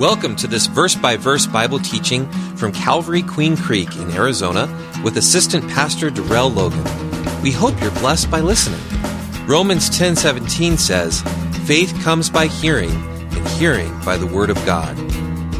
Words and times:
Welcome 0.00 0.34
to 0.36 0.46
this 0.46 0.66
verse 0.66 0.94
by 0.94 1.18
verse 1.18 1.46
Bible 1.46 1.78
teaching 1.78 2.26
from 2.56 2.72
Calvary 2.72 3.20
Queen 3.20 3.54
Creek 3.54 3.96
in 3.96 4.10
Arizona 4.12 4.66
with 5.04 5.18
Assistant 5.18 5.68
Pastor 5.68 6.08
Darrell 6.08 6.48
Logan. 6.48 6.82
We 7.42 7.50
hope 7.50 7.78
you're 7.82 7.90
blessed 7.90 8.30
by 8.30 8.40
listening. 8.40 8.80
Romans 9.46 9.90
10:17 9.90 10.78
says, 10.78 11.20
"Faith 11.66 11.94
comes 12.02 12.30
by 12.30 12.46
hearing, 12.46 12.92
and 13.32 13.46
hearing 13.60 13.92
by 14.02 14.16
the 14.16 14.24
word 14.24 14.48
of 14.48 14.56
God." 14.64 14.96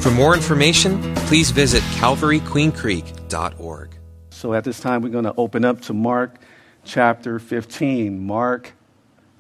For 0.03 0.11
more 0.11 0.35
information, 0.35 1.15
please 1.27 1.51
visit 1.51 1.83
calvaryqueencreek.org. 1.99 3.91
So 4.31 4.55
at 4.55 4.65
this 4.65 4.81
time 4.81 5.03
we're 5.03 5.11
going 5.11 5.25
to 5.25 5.35
open 5.37 5.67
up 5.67 5.83
to 5.83 5.93
Mark 5.93 6.37
chapter 6.83 7.39
15. 7.39 8.27
Mark 8.27 8.73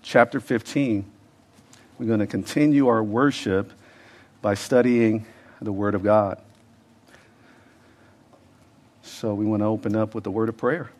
chapter 0.02 0.40
15. 0.40 1.06
We're 1.98 2.04
going 2.04 2.20
to 2.20 2.26
continue 2.26 2.86
our 2.86 3.02
worship 3.02 3.72
by 4.42 4.54
studying 4.54 5.26
the 5.60 5.72
Word 5.72 5.94
of 5.94 6.02
God. 6.02 6.40
So 9.20 9.34
we 9.34 9.44
want 9.44 9.60
to 9.60 9.66
open 9.66 9.96
up 9.96 10.14
with 10.14 10.24
the 10.24 10.30
word 10.30 10.48
of 10.48 10.56
prayer. 10.56 10.90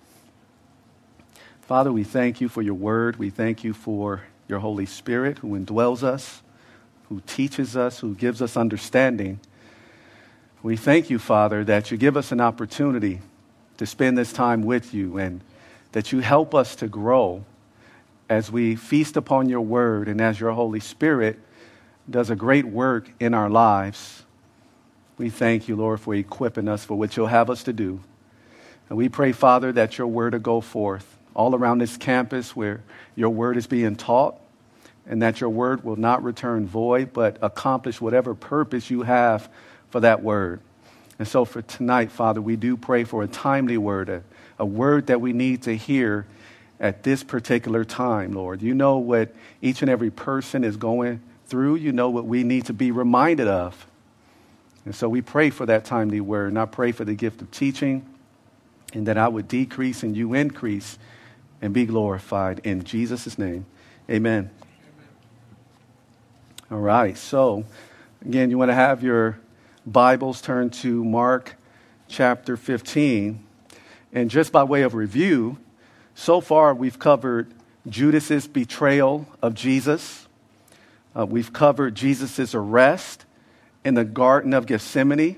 Father, 1.63 1.91
we 1.93 2.05
thank 2.05 2.41
you 2.41 2.51
for 2.51 2.61
your 2.61 2.75
word. 2.75 3.17
We 3.17 3.31
thank 3.31 3.65
you 3.65 3.73
for 3.73 4.25
your 4.47 4.59
Holy 4.59 4.85
Spirit 4.85 5.39
who 5.39 5.59
indwells 5.59 6.03
us, 6.03 6.43
who 7.09 7.23
teaches 7.27 7.77
us, 7.77 8.01
who 8.01 8.15
gives 8.15 8.43
us 8.43 8.57
understanding. 8.57 9.41
We 10.63 10.77
thank 10.77 11.09
you, 11.09 11.19
Father, 11.19 11.65
that 11.65 11.91
you 11.91 11.97
give 11.97 12.17
us 12.17 12.33
an 12.33 12.41
opportunity 12.41 13.21
to 13.79 13.87
spend 13.87 14.19
this 14.19 14.33
time 14.33 14.65
with 14.65 14.93
you 14.93 15.17
and 15.17 15.41
that 15.93 16.13
you 16.13 16.21
help 16.21 16.55
us 16.55 16.77
to 16.77 16.89
grow 16.89 17.45
as 18.29 18.51
we 18.53 18.77
feast 18.77 19.17
upon 19.17 19.49
your 19.49 19.63
word 19.63 20.09
and 20.09 20.21
as 20.21 20.39
your 20.39 20.53
Holy 20.53 20.81
Spirit 20.81 21.39
does 22.11 22.31
a 22.31 22.37
great 22.37 22.65
work 22.65 23.11
in 23.21 23.35
our 23.35 23.49
lives. 23.49 24.25
We 25.17 25.31
thank 25.31 25.69
you, 25.69 25.77
Lord, 25.77 26.01
for 26.01 26.15
equipping 26.15 26.69
us 26.69 26.85
for 26.85 26.97
what 26.97 27.17
you'll 27.17 27.27
have 27.27 27.51
us 27.51 27.63
to 27.65 27.73
do. 27.73 28.01
And 28.89 28.99
we 28.99 29.09
pray, 29.09 29.33
Father, 29.33 29.71
that 29.73 29.99
your 29.99 30.07
word 30.07 30.33
will 30.33 30.41
go 30.41 30.61
forth 30.61 31.19
all 31.35 31.55
around 31.55 31.79
this 31.79 31.97
campus 31.97 32.57
where 32.57 32.83
your 33.15 33.31
word 33.31 33.57
is 33.57 33.67
being 33.67 33.95
taught, 33.95 34.37
and 35.07 35.23
that 35.23 35.41
your 35.41 35.51
word 35.51 35.85
will 35.85 35.97
not 35.97 36.23
return 36.23 36.67
void, 36.67 37.13
but 37.13 37.37
accomplish 37.41 38.01
whatever 38.01 38.35
purpose 38.35 38.91
you 38.91 39.03
have 39.03 39.49
for 39.91 40.01
that 40.01 40.23
word. 40.23 40.61
And 41.19 41.29
so 41.29 41.45
for 41.45 41.63
tonight, 41.63 42.11
Father, 42.11 42.41
we 42.41 42.57
do 42.57 42.77
pray 42.77 43.05
for 43.05 43.23
a 43.23 43.29
timely 43.29 43.79
word, 43.79 44.09
a, 44.09 44.23
a 44.59 44.67
word 44.67 45.07
that 45.09 45.21
we 45.21 45.33
need 45.33 45.63
to 45.63 45.77
hear 45.77 46.27
at 46.81 47.03
this 47.03 47.23
particular 47.23 47.85
time, 47.85 48.33
Lord. 48.33 48.63
You 48.63 48.75
know 48.75 48.99
what 48.99 49.35
each 49.61 49.83
and 49.83 49.91
every 49.91 50.11
person 50.11 50.65
is 50.65 50.77
going 50.77 51.21
through, 51.51 51.75
you 51.75 51.93
know 51.93 52.09
what 52.09 52.25
we 52.25 52.45
need 52.45 52.67
to 52.67 52.73
be 52.73 52.93
reminded 52.93 53.49
of. 53.49 53.87
And 54.85 54.95
so 54.95 55.09
we 55.09 55.21
pray 55.21 55.51
for 55.51 55.67
that 55.67 55.85
timely 55.85 56.21
word, 56.21 56.49
and 56.49 56.59
I 56.59 56.65
pray 56.65 56.93
for 56.93 57.05
the 57.05 57.15
gift 57.15 57.43
of 57.43 57.51
teaching, 57.51 58.07
and 58.95 59.07
that 59.07 59.19
I 59.19 59.29
would 59.29 59.49
decrease 59.49 60.03
and 60.03 60.17
you 60.17 60.33
increase 60.33 60.99
and 61.61 61.75
be 61.75 61.85
glorified. 61.85 62.61
In 62.65 62.85
Jesus' 62.85 63.37
name, 63.37 63.67
amen. 64.09 64.51
All 66.71 66.79
right, 66.79 67.19
so 67.19 67.65
again, 68.25 68.51
you 68.51 68.57
want 68.57 68.71
to 68.71 68.75
have 68.75 69.03
your 69.03 69.39
Bibles 69.85 70.41
turned 70.41 70.73
to 70.75 71.05
Mark 71.05 71.57
chapter 72.09 72.57
15. 72.57 73.45
And 74.13 74.31
just 74.31 74.53
by 74.53 74.63
way 74.65 74.83
of 74.83 74.95
review, 74.95 75.59
so 76.15 76.41
far 76.41 76.75
we've 76.75 76.99
covered 76.99 77.53
Judas's 77.89 78.47
betrayal 78.47 79.27
of 79.43 79.55
Jesus. 79.55 80.27
Uh, 81.17 81.27
we've 81.27 81.53
covered 81.53 81.95
Jesus' 81.95 82.55
arrest 82.55 83.25
in 83.85 83.95
the 83.95 84.05
Garden 84.05 84.55
of 84.55 84.67
Gethsemane. 84.67 85.37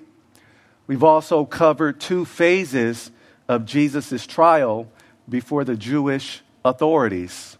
We've 0.86 1.02
also 1.02 1.44
covered 1.44 2.00
two 2.00 2.24
phases 2.24 3.10
of 3.48 3.64
Jesus' 3.64 4.26
trial 4.26 4.90
before 5.28 5.64
the 5.64 5.76
Jewish 5.76 6.42
authorities. 6.64 7.56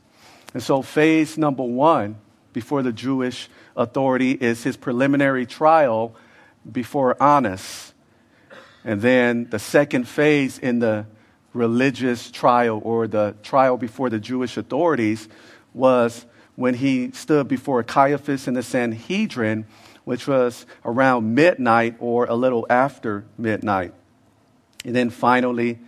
And 0.52 0.62
so, 0.62 0.82
phase 0.82 1.38
number 1.38 1.62
one 1.62 2.16
before 2.52 2.82
the 2.82 2.92
Jewish 2.92 3.48
authority 3.76 4.32
is 4.32 4.62
his 4.62 4.76
preliminary 4.76 5.46
trial 5.46 6.14
before 6.70 7.20
Annas. 7.22 7.94
And 8.84 9.00
then 9.00 9.48
the 9.48 9.58
second 9.58 10.06
phase 10.06 10.58
in 10.58 10.80
the 10.80 11.06
religious 11.54 12.30
trial 12.30 12.80
or 12.84 13.06
the 13.06 13.34
trial 13.42 13.76
before 13.76 14.10
the 14.10 14.18
Jewish 14.18 14.56
authorities 14.56 15.28
was 15.72 16.26
when 16.56 16.74
he 16.74 17.10
stood 17.12 17.48
before 17.48 17.82
Caiaphas 17.82 18.46
and 18.46 18.56
the 18.56 18.62
Sanhedrin, 18.62 19.66
which 20.04 20.26
was 20.26 20.66
around 20.84 21.34
midnight 21.34 21.96
or 21.98 22.26
a 22.26 22.34
little 22.34 22.66
after 22.68 23.24
midnight. 23.38 23.94
And 24.84 24.94
then 24.94 25.10
finally, 25.10 25.78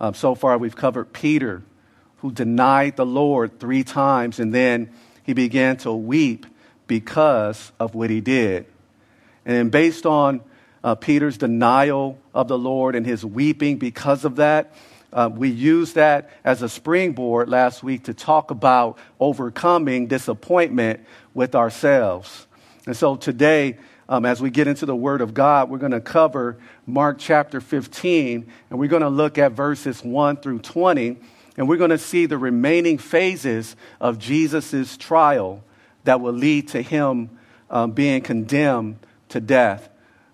um, 0.00 0.14
so 0.14 0.34
far 0.34 0.58
we've 0.58 0.76
covered 0.76 1.12
Peter, 1.12 1.62
who 2.18 2.30
denied 2.30 2.96
the 2.96 3.06
Lord 3.06 3.58
three 3.58 3.84
times, 3.84 4.38
and 4.38 4.54
then 4.54 4.90
he 5.22 5.32
began 5.32 5.76
to 5.78 5.92
weep 5.92 6.46
because 6.86 7.72
of 7.80 7.94
what 7.94 8.10
he 8.10 8.20
did. 8.20 8.66
And 9.46 9.70
based 9.70 10.06
on 10.06 10.42
uh, 10.82 10.94
Peter's 10.94 11.38
denial 11.38 12.18
of 12.34 12.48
the 12.48 12.58
Lord 12.58 12.94
and 12.94 13.06
his 13.06 13.24
weeping 13.24 13.78
because 13.78 14.24
of 14.24 14.36
that, 14.36 14.74
uh, 15.14 15.30
we 15.32 15.48
used 15.48 15.94
that 15.94 16.28
as 16.42 16.60
a 16.60 16.68
springboard 16.68 17.48
last 17.48 17.84
week 17.84 18.04
to 18.04 18.14
talk 18.14 18.50
about 18.50 18.98
overcoming 19.20 20.08
disappointment 20.08 21.00
with 21.34 21.54
ourselves. 21.54 22.48
And 22.84 22.96
so 22.96 23.14
today, 23.14 23.78
um, 24.08 24.26
as 24.26 24.42
we 24.42 24.50
get 24.50 24.66
into 24.66 24.86
the 24.86 24.96
Word 24.96 25.20
of 25.20 25.32
God, 25.32 25.70
we're 25.70 25.78
going 25.78 25.92
to 25.92 26.00
cover 26.00 26.58
Mark 26.84 27.18
chapter 27.20 27.60
15, 27.60 28.50
and 28.68 28.78
we're 28.78 28.88
going 28.88 29.02
to 29.02 29.08
look 29.08 29.38
at 29.38 29.52
verses 29.52 30.02
1 30.02 30.38
through 30.38 30.58
20, 30.58 31.16
and 31.56 31.68
we're 31.68 31.76
going 31.76 31.90
to 31.90 31.98
see 31.98 32.26
the 32.26 32.36
remaining 32.36 32.98
phases 32.98 33.76
of 34.00 34.18
Jesus' 34.18 34.96
trial 34.96 35.62
that 36.02 36.20
will 36.20 36.34
lead 36.34 36.68
to 36.68 36.82
him 36.82 37.38
um, 37.70 37.92
being 37.92 38.20
condemned 38.20 38.98
to 39.28 39.40
death, 39.40 39.88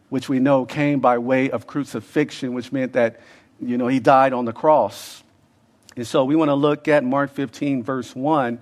which 0.08 0.28
we 0.30 0.40
know 0.40 0.64
came 0.64 1.00
by 1.00 1.18
way 1.18 1.50
of 1.50 1.66
crucifixion, 1.66 2.54
which 2.54 2.72
meant 2.72 2.94
that 2.94 3.20
you 3.62 3.78
know, 3.78 3.88
he 3.88 4.00
died 4.00 4.32
on 4.32 4.44
the 4.44 4.52
cross. 4.52 5.22
And 5.96 6.06
so 6.06 6.24
we 6.24 6.36
want 6.36 6.48
to 6.48 6.54
look 6.54 6.88
at 6.88 7.04
Mark 7.04 7.32
15, 7.32 7.82
verse 7.82 8.14
1, 8.14 8.60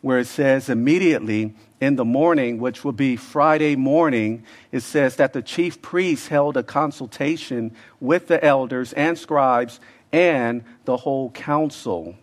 where 0.00 0.18
it 0.18 0.26
says, 0.26 0.68
immediately 0.68 1.54
in 1.80 1.96
the 1.96 2.04
morning, 2.04 2.58
which 2.58 2.84
will 2.84 2.92
be 2.92 3.16
Friday 3.16 3.76
morning, 3.76 4.42
it 4.72 4.80
says 4.80 5.16
that 5.16 5.32
the 5.32 5.42
chief 5.42 5.80
priests 5.80 6.28
held 6.28 6.56
a 6.56 6.62
consultation 6.62 7.74
with 8.00 8.26
the 8.26 8.42
elders 8.44 8.92
and 8.94 9.18
scribes 9.18 9.80
and 10.12 10.62
the 10.84 10.96
whole 10.96 11.30
council. 11.30 12.14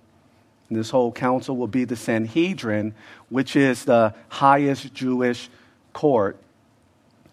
And 0.69 0.77
this 0.77 0.89
whole 0.89 1.11
council 1.11 1.57
will 1.57 1.67
be 1.67 1.85
the 1.85 1.95
Sanhedrin, 1.95 2.93
which 3.29 3.55
is 3.55 3.85
the 3.85 4.13
highest 4.29 4.93
Jewish 4.93 5.49
court. 5.93 6.37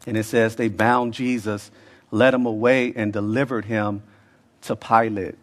And 0.06 0.16
it 0.16 0.24
says 0.24 0.56
they 0.56 0.68
bound 0.68 1.14
Jesus, 1.14 1.70
led 2.10 2.34
him 2.34 2.46
away, 2.46 2.92
and 2.96 3.12
delivered 3.12 3.66
him 3.66 4.02
to 4.62 4.76
Pilate. 4.76 5.36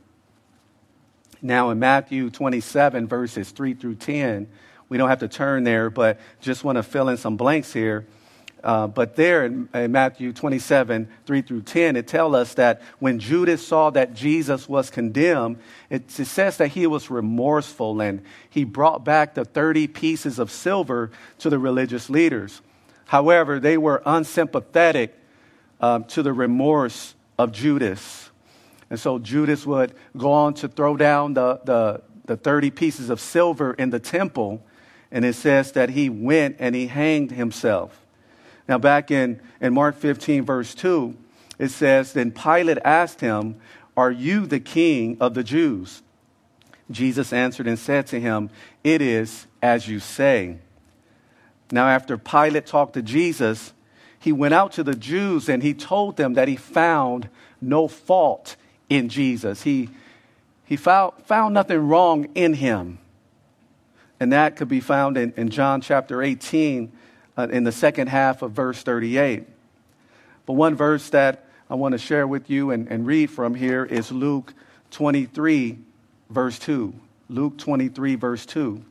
Now, 1.41 1.69
in 1.69 1.79
Matthew 1.79 2.29
27, 2.29 3.07
verses 3.07 3.51
3 3.51 3.73
through 3.75 3.95
10, 3.95 4.47
we 4.89 4.97
don't 4.97 5.09
have 5.09 5.19
to 5.19 5.27
turn 5.27 5.63
there, 5.63 5.89
but 5.89 6.19
just 6.41 6.63
want 6.63 6.77
to 6.77 6.83
fill 6.83 7.09
in 7.09 7.17
some 7.17 7.37
blanks 7.37 7.73
here. 7.73 8.05
Uh, 8.63 8.87
but 8.87 9.15
there 9.15 9.45
in, 9.45 9.69
in, 9.75 9.91
Matthew 9.91 10.33
27, 10.33 11.07
3 11.27 11.41
through 11.43 11.61
10, 11.61 11.95
it 11.95 12.07
tells 12.07 12.33
us 12.33 12.55
that 12.55 12.81
when 12.97 13.19
Judas 13.19 13.65
saw 13.65 13.91
that 13.91 14.15
Jesus 14.15 14.67
was 14.67 14.89
condemned, 14.89 15.57
it, 15.91 16.19
it 16.19 16.25
says 16.25 16.57
that 16.57 16.69
he 16.69 16.87
was 16.87 17.11
remorseful 17.11 18.01
and 18.01 18.23
he 18.49 18.63
brought 18.63 19.05
back 19.05 19.35
the 19.35 19.45
30 19.45 19.87
pieces 19.87 20.39
of 20.39 20.49
silver 20.49 21.11
to 21.37 21.51
the 21.51 21.59
religious 21.59 22.09
leaders. 22.09 22.61
However, 23.05 23.59
they 23.59 23.77
were 23.77 24.01
unsympathetic 24.03 25.15
um, 25.79 26.05
to 26.05 26.23
the 26.23 26.33
remorse 26.33 27.13
of 27.37 27.51
Judas. 27.51 28.31
And 28.89 28.99
so 28.99 29.19
Judas 29.19 29.65
would 29.65 29.93
go 30.15 30.31
on 30.31 30.53
to 30.55 30.67
throw 30.67 30.95
down 30.95 31.33
the, 31.33 31.59
the, 31.63 32.01
the 32.25 32.37
30 32.37 32.71
pieces 32.71 33.09
of 33.09 33.19
silver 33.19 33.73
in 33.73 33.89
the 33.89 33.99
temple. 33.99 34.63
And 35.11 35.25
it 35.25 35.33
says 35.33 35.71
that 35.73 35.89
he 35.89 36.09
went 36.09 36.57
and 36.59 36.75
he 36.75 36.87
hanged 36.87 37.31
himself. 37.31 38.01
Now, 38.67 38.77
back 38.77 39.11
in, 39.11 39.39
in 39.61 39.73
Mark 39.73 39.95
15, 39.95 40.43
verse 40.43 40.73
2, 40.75 41.15
it 41.59 41.69
says, 41.69 42.13
Then 42.13 42.31
Pilate 42.31 42.79
asked 42.83 43.21
him, 43.21 43.55
Are 43.95 44.11
you 44.11 44.45
the 44.45 44.59
king 44.59 45.17
of 45.19 45.33
the 45.33 45.43
Jews? 45.43 46.01
Jesus 46.89 47.33
answered 47.33 47.67
and 47.67 47.79
said 47.79 48.07
to 48.07 48.19
him, 48.19 48.49
It 48.83 49.01
is 49.01 49.47
as 49.61 49.87
you 49.87 49.99
say. 49.99 50.57
Now, 51.71 51.87
after 51.87 52.17
Pilate 52.17 52.65
talked 52.65 52.93
to 52.93 53.01
Jesus, 53.01 53.73
he 54.19 54.31
went 54.31 54.53
out 54.53 54.71
to 54.73 54.83
the 54.83 54.95
Jews 54.95 55.49
and 55.49 55.63
he 55.63 55.73
told 55.73 56.17
them 56.17 56.33
that 56.33 56.47
he 56.47 56.55
found 56.55 57.29
no 57.61 57.87
fault 57.87 58.55
in 58.89 59.09
Jesus. 59.09 59.63
He, 59.63 59.89
he 60.65 60.75
found, 60.75 61.13
found 61.25 61.53
nothing 61.53 61.87
wrong 61.87 62.27
in 62.35 62.53
him. 62.53 62.99
And 64.19 64.31
that 64.31 64.55
could 64.55 64.67
be 64.67 64.79
found 64.79 65.17
in, 65.17 65.33
in 65.35 65.49
John 65.49 65.81
chapter 65.81 66.21
18 66.21 66.91
uh, 67.37 67.47
in 67.51 67.63
the 67.63 67.71
second 67.71 68.07
half 68.07 68.41
of 68.41 68.51
verse 68.51 68.81
38. 68.81 69.45
But 70.45 70.53
one 70.53 70.75
verse 70.75 71.09
that 71.09 71.45
I 71.69 71.75
want 71.75 71.93
to 71.93 71.97
share 71.97 72.27
with 72.27 72.49
you 72.49 72.71
and, 72.71 72.87
and 72.87 73.05
read 73.05 73.29
from 73.29 73.55
here 73.55 73.83
is 73.83 74.11
Luke 74.11 74.53
23, 74.91 75.79
verse 76.29 76.59
2. 76.59 76.93
Luke 77.27 77.57
23, 77.57 78.15
verse 78.15 78.45
2. 78.45 78.83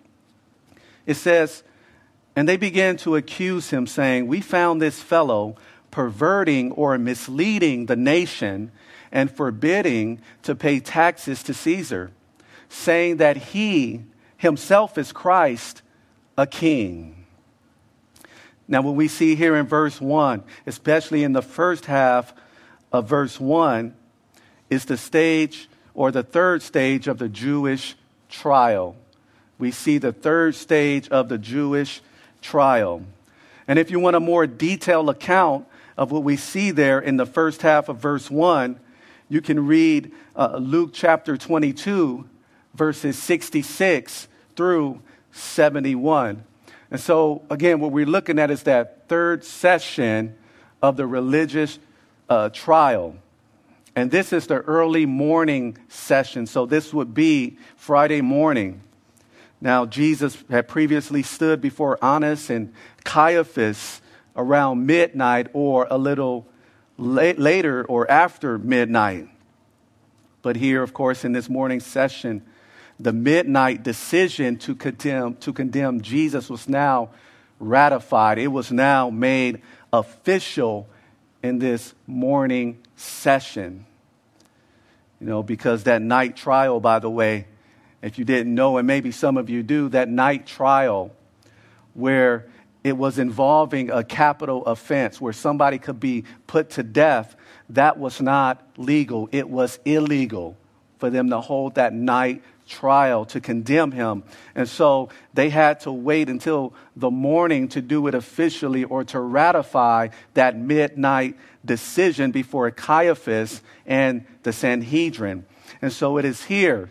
It 1.06 1.14
says, 1.14 1.62
And 2.34 2.48
they 2.48 2.56
began 2.56 2.96
to 2.98 3.16
accuse 3.16 3.70
him, 3.70 3.86
saying, 3.86 4.26
We 4.26 4.40
found 4.40 4.82
this 4.82 5.00
fellow 5.00 5.56
perverting 5.90 6.72
or 6.72 6.98
misleading 6.98 7.86
the 7.86 7.96
nation 7.96 8.72
and 9.14 9.30
forbidding 9.30 10.20
to 10.42 10.54
pay 10.56 10.80
taxes 10.80 11.42
to 11.44 11.54
Caesar, 11.54 12.10
saying 12.68 13.18
that 13.18 13.36
he 13.36 14.02
himself 14.36 14.98
is 14.98 15.12
Christ, 15.12 15.80
a 16.36 16.46
king. 16.46 17.24
Now, 18.66 18.82
what 18.82 18.96
we 18.96 19.08
see 19.08 19.36
here 19.36 19.56
in 19.56 19.66
verse 19.66 20.00
1, 20.00 20.42
especially 20.66 21.22
in 21.22 21.32
the 21.32 21.42
first 21.42 21.86
half 21.86 22.34
of 22.92 23.08
verse 23.08 23.38
1, 23.38 23.94
is 24.68 24.84
the 24.86 24.96
stage 24.96 25.68
or 25.94 26.10
the 26.10 26.22
third 26.24 26.62
stage 26.62 27.06
of 27.06 27.18
the 27.18 27.28
Jewish 27.28 27.94
trial. 28.28 28.96
We 29.58 29.70
see 29.70 29.98
the 29.98 30.12
third 30.12 30.56
stage 30.56 31.08
of 31.10 31.28
the 31.28 31.38
Jewish 31.38 32.02
trial. 32.42 33.02
And 33.68 33.78
if 33.78 33.92
you 33.92 34.00
want 34.00 34.16
a 34.16 34.20
more 34.20 34.46
detailed 34.46 35.08
account 35.08 35.66
of 35.96 36.10
what 36.10 36.24
we 36.24 36.36
see 36.36 36.72
there 36.72 36.98
in 36.98 37.16
the 37.16 37.26
first 37.26 37.62
half 37.62 37.88
of 37.88 37.98
verse 37.98 38.28
1, 38.28 38.80
you 39.28 39.40
can 39.40 39.66
read 39.66 40.12
uh, 40.36 40.56
Luke 40.58 40.90
chapter 40.92 41.36
22, 41.36 42.28
verses 42.74 43.18
66 43.18 44.28
through 44.54 45.00
71. 45.32 46.44
And 46.90 47.00
so, 47.00 47.42
again, 47.50 47.80
what 47.80 47.90
we're 47.90 48.06
looking 48.06 48.38
at 48.38 48.50
is 48.50 48.64
that 48.64 49.08
third 49.08 49.44
session 49.44 50.36
of 50.82 50.96
the 50.96 51.06
religious 51.06 51.78
uh, 52.28 52.50
trial. 52.50 53.16
And 53.96 54.10
this 54.10 54.32
is 54.32 54.46
the 54.46 54.60
early 54.60 55.06
morning 55.06 55.78
session. 55.88 56.46
So, 56.46 56.66
this 56.66 56.92
would 56.92 57.14
be 57.14 57.56
Friday 57.76 58.20
morning. 58.20 58.82
Now, 59.60 59.86
Jesus 59.86 60.44
had 60.50 60.68
previously 60.68 61.22
stood 61.22 61.60
before 61.60 61.98
Annas 62.04 62.50
and 62.50 62.72
Caiaphas 63.04 64.02
around 64.36 64.84
midnight 64.84 65.48
or 65.54 65.86
a 65.90 65.96
little 65.96 66.46
later 66.96 67.84
or 67.84 68.10
after 68.10 68.58
midnight. 68.58 69.28
But 70.42 70.56
here, 70.56 70.82
of 70.82 70.92
course, 70.92 71.24
in 71.24 71.32
this 71.32 71.48
morning 71.48 71.80
session, 71.80 72.42
the 73.00 73.12
midnight 73.12 73.82
decision 73.82 74.56
to 74.58 74.74
condemn, 74.74 75.36
to 75.36 75.52
condemn 75.52 76.00
Jesus 76.00 76.48
was 76.48 76.68
now 76.68 77.10
ratified. 77.58 78.38
It 78.38 78.48
was 78.48 78.70
now 78.70 79.10
made 79.10 79.62
official 79.92 80.88
in 81.42 81.58
this 81.58 81.94
morning 82.06 82.78
session. 82.96 83.86
You 85.20 85.26
know, 85.26 85.42
because 85.42 85.84
that 85.84 86.02
night 86.02 86.36
trial, 86.36 86.80
by 86.80 86.98
the 86.98 87.10
way, 87.10 87.46
if 88.02 88.18
you 88.18 88.24
didn't 88.24 88.54
know, 88.54 88.76
and 88.76 88.86
maybe 88.86 89.10
some 89.10 89.36
of 89.36 89.48
you 89.48 89.62
do, 89.62 89.88
that 89.88 90.08
night 90.08 90.46
trial 90.46 91.10
where 91.94 92.46
it 92.84 92.96
was 92.98 93.18
involving 93.18 93.90
a 93.90 94.04
capital 94.04 94.64
offense 94.66 95.20
where 95.20 95.32
somebody 95.32 95.78
could 95.78 95.98
be 95.98 96.24
put 96.46 96.70
to 96.70 96.82
death, 96.82 97.34
that 97.70 97.98
was 97.98 98.20
not 98.20 98.62
legal. 98.76 99.28
It 99.32 99.48
was 99.48 99.78
illegal 99.86 100.56
for 100.98 101.08
them 101.08 101.30
to 101.30 101.40
hold 101.40 101.76
that 101.76 101.94
night 101.94 102.42
trial 102.66 103.24
to 103.26 103.40
condemn 103.40 103.90
him. 103.90 104.22
And 104.54 104.68
so 104.68 105.08
they 105.32 105.50
had 105.50 105.80
to 105.80 105.92
wait 105.92 106.28
until 106.28 106.74
the 106.94 107.10
morning 107.10 107.68
to 107.68 107.82
do 107.82 108.06
it 108.06 108.14
officially 108.14 108.84
or 108.84 109.04
to 109.04 109.20
ratify 109.20 110.08
that 110.34 110.56
midnight 110.56 111.36
decision 111.64 112.30
before 112.30 112.70
Caiaphas 112.70 113.62
and 113.86 114.24
the 114.42 114.52
Sanhedrin. 114.52 115.46
And 115.80 115.92
so 115.92 116.18
it 116.18 116.24
is 116.24 116.44
here 116.44 116.90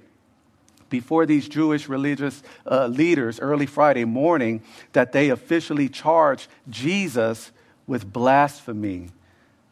before 0.94 1.26
these 1.26 1.50
Jewish 1.50 1.90
religious 1.90 2.44
uh, 2.70 2.86
leaders 2.86 3.40
early 3.40 3.66
Friday 3.66 4.06
morning 4.06 4.62
that 4.92 5.12
they 5.12 5.30
officially 5.30 5.90
charged 5.90 6.48
Jesus 6.70 7.52
with 7.88 8.14
blasphemy. 8.14 9.10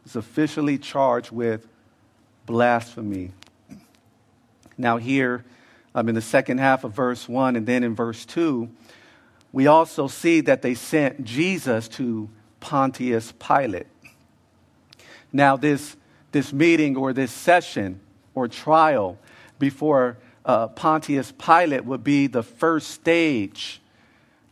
He's 0.03 0.15
officially 0.15 0.79
charged 0.79 1.29
with 1.29 1.67
blasphemy. 2.47 3.33
Now, 4.79 4.97
here 4.97 5.45
um, 5.93 6.09
in 6.09 6.15
the 6.15 6.23
second 6.23 6.57
half 6.57 6.83
of 6.83 6.93
verse 6.93 7.29
1 7.29 7.55
and 7.55 7.67
then 7.67 7.83
in 7.83 7.93
verse 7.93 8.25
2, 8.25 8.67
we 9.51 9.67
also 9.67 10.07
see 10.07 10.41
that 10.41 10.63
they 10.63 10.73
sent 10.73 11.23
Jesus 11.23 11.87
to 11.89 12.29
Pontius 12.59 13.31
Pilate. 13.33 13.85
Now, 15.31 15.55
this, 15.55 15.95
this 16.31 16.51
meeting 16.51 16.97
or 16.97 17.13
this 17.13 17.31
session 17.31 17.99
or 18.33 18.47
trial 18.47 19.19
before 19.59 20.17
uh, 20.45 20.67
Pontius 20.67 21.31
Pilate 21.31 21.85
would 21.85 22.03
be 22.03 22.27
the 22.27 22.43
first 22.43 22.91
stage 22.91 23.81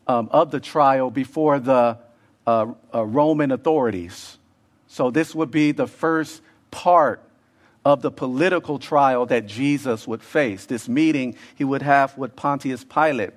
um, 0.08 0.30
of 0.32 0.52
the 0.52 0.60
trial 0.60 1.12
before 1.12 1.60
the 1.60 1.98
uh, 2.48 2.74
uh, 2.94 3.06
Roman 3.06 3.52
authorities. 3.52 4.38
So, 4.88 5.12
this 5.12 5.36
would 5.36 5.52
be 5.52 5.72
the 5.72 5.88
first 5.88 6.42
part 6.72 7.22
of 7.86 8.02
the 8.02 8.12
political 8.12 8.80
trial 8.80 9.26
that 9.28 9.46
Jesus 9.46 10.08
would 10.08 10.22
face, 10.22 10.66
this 10.66 10.90
meeting 10.90 11.36
he 11.56 11.64
would 11.64 11.82
have 11.82 12.18
with 12.18 12.36
Pontius 12.36 12.84
Pilate. 12.84 13.32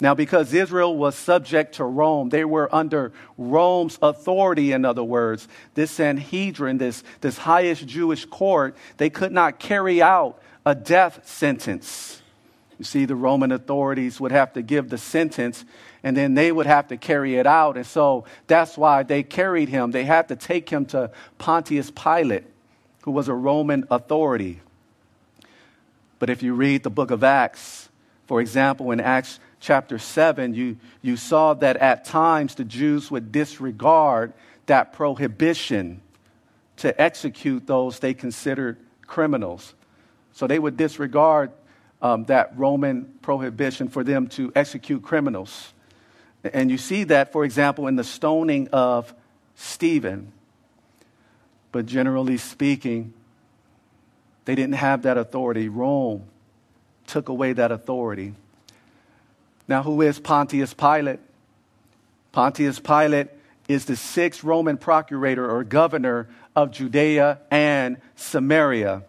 Now, 0.00 0.14
because 0.14 0.54
Israel 0.54 0.96
was 0.96 1.14
subject 1.14 1.74
to 1.74 1.84
Rome, 1.84 2.30
they 2.30 2.44
were 2.44 2.74
under 2.74 3.12
Rome's 3.36 3.98
authority, 4.00 4.72
in 4.72 4.84
other 4.84 5.04
words. 5.04 5.46
This 5.74 5.90
Sanhedrin, 5.90 6.78
this, 6.78 7.04
this 7.20 7.36
highest 7.36 7.86
Jewish 7.86 8.24
court, 8.24 8.76
they 8.96 9.10
could 9.10 9.32
not 9.32 9.58
carry 9.58 10.00
out 10.00 10.40
a 10.70 10.74
death 10.74 11.28
sentence. 11.28 12.22
You 12.78 12.84
see, 12.84 13.04
the 13.04 13.16
Roman 13.16 13.50
authorities 13.50 14.20
would 14.20 14.30
have 14.30 14.52
to 14.52 14.62
give 14.62 14.88
the 14.88 14.98
sentence 14.98 15.64
and 16.04 16.16
then 16.16 16.34
they 16.34 16.52
would 16.52 16.66
have 16.66 16.86
to 16.88 16.96
carry 16.96 17.34
it 17.34 17.46
out. 17.46 17.76
And 17.76 17.84
so 17.84 18.24
that's 18.46 18.78
why 18.78 19.02
they 19.02 19.24
carried 19.24 19.68
him. 19.68 19.90
They 19.90 20.04
had 20.04 20.28
to 20.28 20.36
take 20.36 20.70
him 20.70 20.86
to 20.86 21.10
Pontius 21.38 21.90
Pilate, 21.90 22.44
who 23.02 23.10
was 23.10 23.26
a 23.26 23.34
Roman 23.34 23.84
authority. 23.90 24.60
But 26.20 26.30
if 26.30 26.40
you 26.40 26.54
read 26.54 26.84
the 26.84 26.90
book 26.90 27.10
of 27.10 27.24
Acts, 27.24 27.88
for 28.28 28.40
example, 28.40 28.92
in 28.92 29.00
Acts 29.00 29.40
chapter 29.58 29.98
7, 29.98 30.54
you, 30.54 30.76
you 31.02 31.16
saw 31.16 31.52
that 31.54 31.78
at 31.78 32.04
times 32.04 32.54
the 32.54 32.64
Jews 32.64 33.10
would 33.10 33.32
disregard 33.32 34.34
that 34.66 34.92
prohibition 34.92 36.00
to 36.76 36.98
execute 36.98 37.66
those 37.66 37.98
they 37.98 38.14
considered 38.14 38.78
criminals. 39.08 39.74
So 40.40 40.46
they 40.46 40.58
would 40.58 40.78
disregard 40.78 41.50
um, 42.00 42.24
that 42.24 42.56
Roman 42.56 43.04
prohibition 43.20 43.90
for 43.90 44.02
them 44.02 44.26
to 44.28 44.50
execute 44.56 45.02
criminals. 45.02 45.74
And 46.42 46.70
you 46.70 46.78
see 46.78 47.04
that, 47.04 47.30
for 47.30 47.44
example, 47.44 47.86
in 47.88 47.96
the 47.96 48.04
stoning 48.04 48.66
of 48.72 49.12
Stephen. 49.54 50.32
But 51.72 51.84
generally 51.84 52.38
speaking, 52.38 53.12
they 54.46 54.54
didn't 54.54 54.76
have 54.76 55.02
that 55.02 55.18
authority. 55.18 55.68
Rome 55.68 56.22
took 57.06 57.28
away 57.28 57.52
that 57.52 57.70
authority. 57.70 58.32
Now, 59.68 59.82
who 59.82 60.00
is 60.00 60.18
Pontius 60.18 60.72
Pilate? 60.72 61.20
Pontius 62.32 62.80
Pilate 62.80 63.28
is 63.68 63.84
the 63.84 63.94
sixth 63.94 64.42
Roman 64.42 64.78
procurator 64.78 65.50
or 65.50 65.64
governor 65.64 66.30
of 66.56 66.70
Judea 66.70 67.40
and 67.50 67.98
Samaria. 68.16 69.02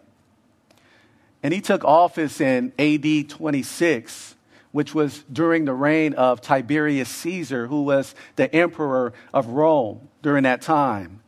And 1.43 1.53
he 1.53 1.62
took 1.62 1.83
office 1.83 2.39
in 2.39 2.71
AD 2.77 3.29
26, 3.29 4.36
which 4.71 4.93
was 4.93 5.24
during 5.31 5.65
the 5.65 5.74
reign 5.74 6.13
of 6.13 6.41
Tiberius 6.41 7.10
Caesar, 7.10 7.67
who 7.67 7.83
was 7.83 8.13
the 8.36 8.53
emperor 8.53 9.13
of 9.33 9.48
Rome 9.48 10.07
during 10.21 10.43
that 10.43 10.62
time. 10.62 11.21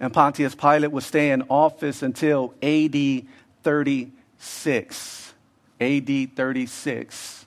And 0.00 0.12
Pontius 0.12 0.54
Pilate 0.54 0.92
would 0.92 1.02
stay 1.02 1.30
in 1.30 1.42
office 1.48 2.02
until 2.02 2.54
AD 2.62 3.26
36. 3.64 5.34
AD 5.80 6.36
36. 6.36 7.46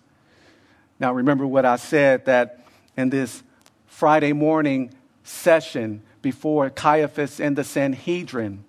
Now, 0.99 1.13
remember 1.13 1.47
what 1.47 1.65
I 1.65 1.77
said 1.77 2.25
that 2.25 2.59
in 2.97 3.09
this 3.09 3.41
Friday 3.87 4.33
morning 4.33 4.93
session 5.23 6.01
before 6.21 6.69
Caiaphas 6.69 7.39
and 7.39 7.57
the 7.57 7.63
Sanhedrin, 7.63 8.65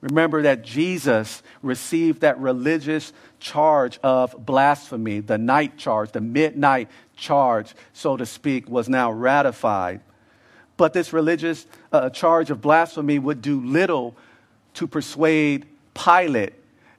Remember 0.00 0.42
that 0.42 0.62
Jesus 0.62 1.42
received 1.62 2.22
that 2.22 2.38
religious 2.38 3.12
charge 3.38 3.98
of 4.02 4.34
blasphemy, 4.46 5.20
the 5.20 5.36
night 5.36 5.76
charge, 5.76 6.12
the 6.12 6.20
midnight 6.20 6.88
charge, 7.16 7.74
so 7.92 8.16
to 8.16 8.24
speak, 8.24 8.68
was 8.68 8.88
now 8.88 9.12
ratified. 9.12 10.00
But 10.78 10.94
this 10.94 11.12
religious 11.12 11.66
uh, 11.92 12.08
charge 12.08 12.50
of 12.50 12.62
blasphemy 12.62 13.18
would 13.18 13.42
do 13.42 13.60
little 13.60 14.16
to 14.74 14.86
persuade 14.86 15.66
Pilate 15.92 16.54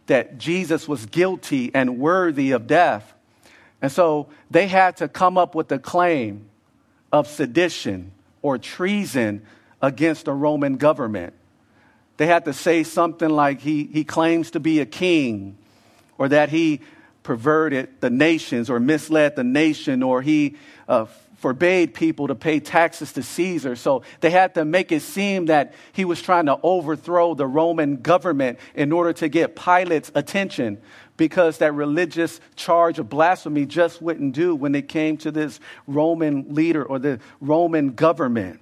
that 0.05 0.37
Jesus 0.37 0.87
was 0.87 1.07
guilty 1.07 1.71
and 1.73 1.97
worthy 1.97 2.51
of 2.51 2.67
death. 2.67 3.13
And 3.81 3.91
so 3.91 4.27
they 4.51 4.67
had 4.67 4.97
to 4.97 5.07
come 5.07 5.37
up 5.37 5.55
with 5.55 5.71
a 5.71 5.79
claim 5.79 6.49
of 7.11 7.27
sedition 7.27 8.11
or 8.43 8.59
treason 8.59 9.43
against 9.81 10.25
the 10.25 10.33
Roman 10.33 10.77
government. 10.77 11.33
They 12.17 12.27
had 12.27 12.45
to 12.45 12.53
say 12.53 12.83
something 12.83 13.29
like 13.29 13.61
he, 13.61 13.85
he 13.85 14.03
claims 14.03 14.51
to 14.51 14.59
be 14.59 14.79
a 14.79 14.85
king, 14.85 15.57
or 16.17 16.29
that 16.29 16.49
he 16.49 16.81
perverted 17.23 18.01
the 18.01 18.09
nations, 18.09 18.69
or 18.69 18.79
misled 18.79 19.35
the 19.35 19.43
nation, 19.43 20.03
or 20.03 20.21
he 20.21 20.55
uh, 20.87 21.05
forbade 21.41 21.95
people 21.95 22.27
to 22.27 22.35
pay 22.35 22.59
taxes 22.59 23.13
to 23.13 23.23
Caesar. 23.23 23.75
So 23.75 24.03
they 24.19 24.29
had 24.29 24.53
to 24.53 24.63
make 24.63 24.91
it 24.91 25.01
seem 25.01 25.47
that 25.47 25.73
he 25.91 26.05
was 26.05 26.21
trying 26.21 26.45
to 26.45 26.59
overthrow 26.61 27.33
the 27.33 27.47
Roman 27.47 27.97
government 27.97 28.59
in 28.75 28.91
order 28.91 29.11
to 29.13 29.27
get 29.27 29.55
Pilate's 29.55 30.11
attention 30.13 30.79
because 31.17 31.57
that 31.57 31.73
religious 31.73 32.39
charge 32.55 32.99
of 32.99 33.09
blasphemy 33.09 33.65
just 33.65 34.01
wouldn't 34.01 34.33
do 34.33 34.55
when 34.55 34.75
it 34.75 34.87
came 34.87 35.17
to 35.17 35.31
this 35.31 35.59
Roman 35.87 36.53
leader 36.53 36.83
or 36.83 36.99
the 36.99 37.19
Roman 37.39 37.91
government. 37.91 38.59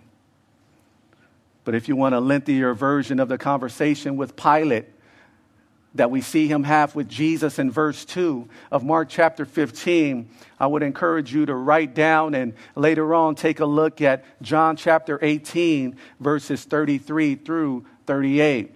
But 1.63 1.75
if 1.75 1.87
you 1.87 1.95
want 1.95 2.15
a 2.15 2.19
lengthier 2.19 2.73
version 2.73 3.19
of 3.19 3.27
the 3.27 3.37
conversation 3.37 4.17
with 4.17 4.35
Pilate, 4.35 4.85
that 5.95 6.11
we 6.11 6.21
see 6.21 6.47
him 6.47 6.63
have 6.63 6.95
with 6.95 7.09
Jesus 7.09 7.57
in 7.57 7.71
verse 7.71 8.05
2 8.05 8.47
of 8.71 8.83
Mark 8.83 9.09
chapter 9.09 9.43
15, 9.43 10.29
I 10.59 10.67
would 10.67 10.83
encourage 10.83 11.33
you 11.33 11.45
to 11.47 11.55
write 11.55 11.95
down 11.95 12.35
and 12.35 12.53
later 12.75 13.13
on 13.15 13.35
take 13.35 13.59
a 13.59 13.65
look 13.65 14.01
at 14.01 14.23
John 14.41 14.75
chapter 14.75 15.17
18, 15.21 15.95
verses 16.19 16.63
33 16.63 17.35
through 17.35 17.85
38. 18.05 18.75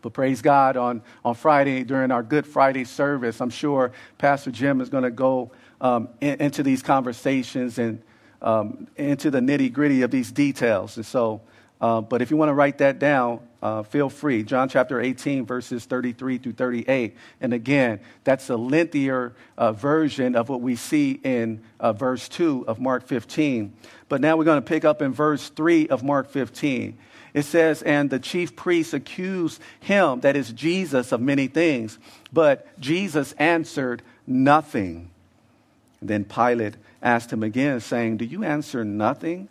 But 0.00 0.12
praise 0.12 0.42
God, 0.42 0.76
on, 0.76 1.02
on 1.24 1.34
Friday, 1.34 1.84
during 1.84 2.10
our 2.10 2.22
Good 2.22 2.46
Friday 2.46 2.84
service, 2.84 3.40
I'm 3.40 3.50
sure 3.50 3.92
Pastor 4.18 4.50
Jim 4.50 4.80
is 4.80 4.88
going 4.88 5.04
to 5.04 5.10
go 5.10 5.50
um, 5.80 6.08
in, 6.20 6.40
into 6.40 6.62
these 6.62 6.82
conversations 6.82 7.78
and 7.78 8.02
um, 8.42 8.86
into 8.96 9.30
the 9.30 9.40
nitty 9.40 9.72
gritty 9.72 10.02
of 10.02 10.10
these 10.10 10.30
details. 10.30 10.96
And 10.96 11.06
so, 11.06 11.40
uh, 11.84 12.00
but 12.00 12.22
if 12.22 12.30
you 12.30 12.38
want 12.38 12.48
to 12.48 12.54
write 12.54 12.78
that 12.78 12.98
down, 12.98 13.40
uh, 13.62 13.82
feel 13.82 14.08
free. 14.08 14.42
John 14.42 14.70
chapter 14.70 15.02
18, 15.02 15.44
verses 15.44 15.84
33 15.84 16.38
through 16.38 16.52
38. 16.52 17.14
And 17.42 17.52
again, 17.52 18.00
that's 18.24 18.48
a 18.48 18.56
lengthier 18.56 19.34
uh, 19.58 19.72
version 19.72 20.34
of 20.34 20.48
what 20.48 20.62
we 20.62 20.76
see 20.76 21.20
in 21.22 21.62
uh, 21.78 21.92
verse 21.92 22.26
2 22.30 22.64
of 22.66 22.80
Mark 22.80 23.06
15. 23.06 23.76
But 24.08 24.22
now 24.22 24.38
we're 24.38 24.44
going 24.44 24.62
to 24.62 24.66
pick 24.66 24.86
up 24.86 25.02
in 25.02 25.12
verse 25.12 25.50
3 25.50 25.88
of 25.88 26.02
Mark 26.02 26.30
15. 26.30 26.96
It 27.34 27.42
says, 27.42 27.82
And 27.82 28.08
the 28.08 28.18
chief 28.18 28.56
priests 28.56 28.94
accused 28.94 29.60
him, 29.80 30.20
that 30.20 30.36
is 30.36 30.52
Jesus, 30.52 31.12
of 31.12 31.20
many 31.20 31.48
things. 31.48 31.98
But 32.32 32.80
Jesus 32.80 33.32
answered 33.32 34.00
nothing. 34.26 35.10
Then 36.00 36.24
Pilate 36.24 36.76
asked 37.02 37.30
him 37.30 37.42
again, 37.42 37.80
saying, 37.80 38.16
Do 38.16 38.24
you 38.24 38.42
answer 38.42 38.86
nothing? 38.86 39.50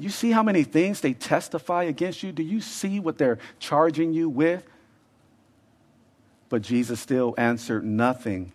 You 0.00 0.08
see 0.08 0.30
how 0.30 0.42
many 0.42 0.64
things 0.64 1.02
they 1.02 1.12
testify 1.12 1.84
against 1.84 2.22
you? 2.22 2.32
Do 2.32 2.42
you 2.42 2.62
see 2.62 3.00
what 3.00 3.18
they're 3.18 3.38
charging 3.58 4.14
you 4.14 4.30
with? 4.30 4.64
But 6.48 6.62
Jesus 6.62 6.98
still 6.98 7.34
answered 7.36 7.84
nothing. 7.84 8.52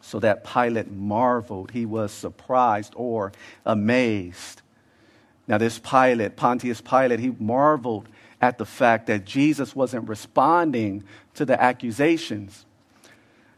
So 0.00 0.20
that 0.20 0.44
Pilate 0.44 0.90
marveled. 0.90 1.72
He 1.72 1.84
was 1.84 2.12
surprised 2.12 2.92
or 2.96 3.32
amazed. 3.66 4.62
Now, 5.48 5.58
this 5.58 5.80
Pilate, 5.80 6.36
Pontius 6.36 6.80
Pilate, 6.80 7.18
he 7.18 7.34
marveled 7.38 8.08
at 8.40 8.58
the 8.58 8.64
fact 8.64 9.08
that 9.08 9.24
Jesus 9.24 9.74
wasn't 9.74 10.08
responding 10.08 11.02
to 11.34 11.44
the 11.44 11.60
accusations. 11.60 12.64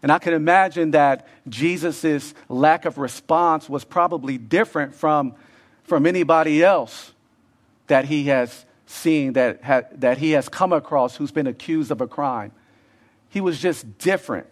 And 0.03 0.11
I 0.11 0.19
can 0.19 0.33
imagine 0.33 0.93
that 0.93 1.27
Jesus' 1.49 2.35
lack 2.49 2.87
of 2.87 2.97
response 2.97 3.69
was 3.69 3.85
probably 3.85 4.39
different 4.39 4.95
from 4.95 5.35
from 5.85 6.07
anybody 6.07 6.63
else 6.63 7.13
that 7.87 8.07
he 8.07 8.25
has 8.25 8.65
seen, 8.87 9.35
that, 9.35 9.63
ha- 9.63 9.83
that 9.93 10.19
he 10.19 10.33
has 10.33 10.49
come 10.49 10.73
across 10.73 11.17
who's 11.17 11.31
been 11.31 11.47
accused 11.47 11.91
of 11.91 12.01
a 12.01 12.07
crime. 12.07 12.53
He 13.29 13.41
was 13.41 13.61
just 13.61 13.99
different. 13.99 14.47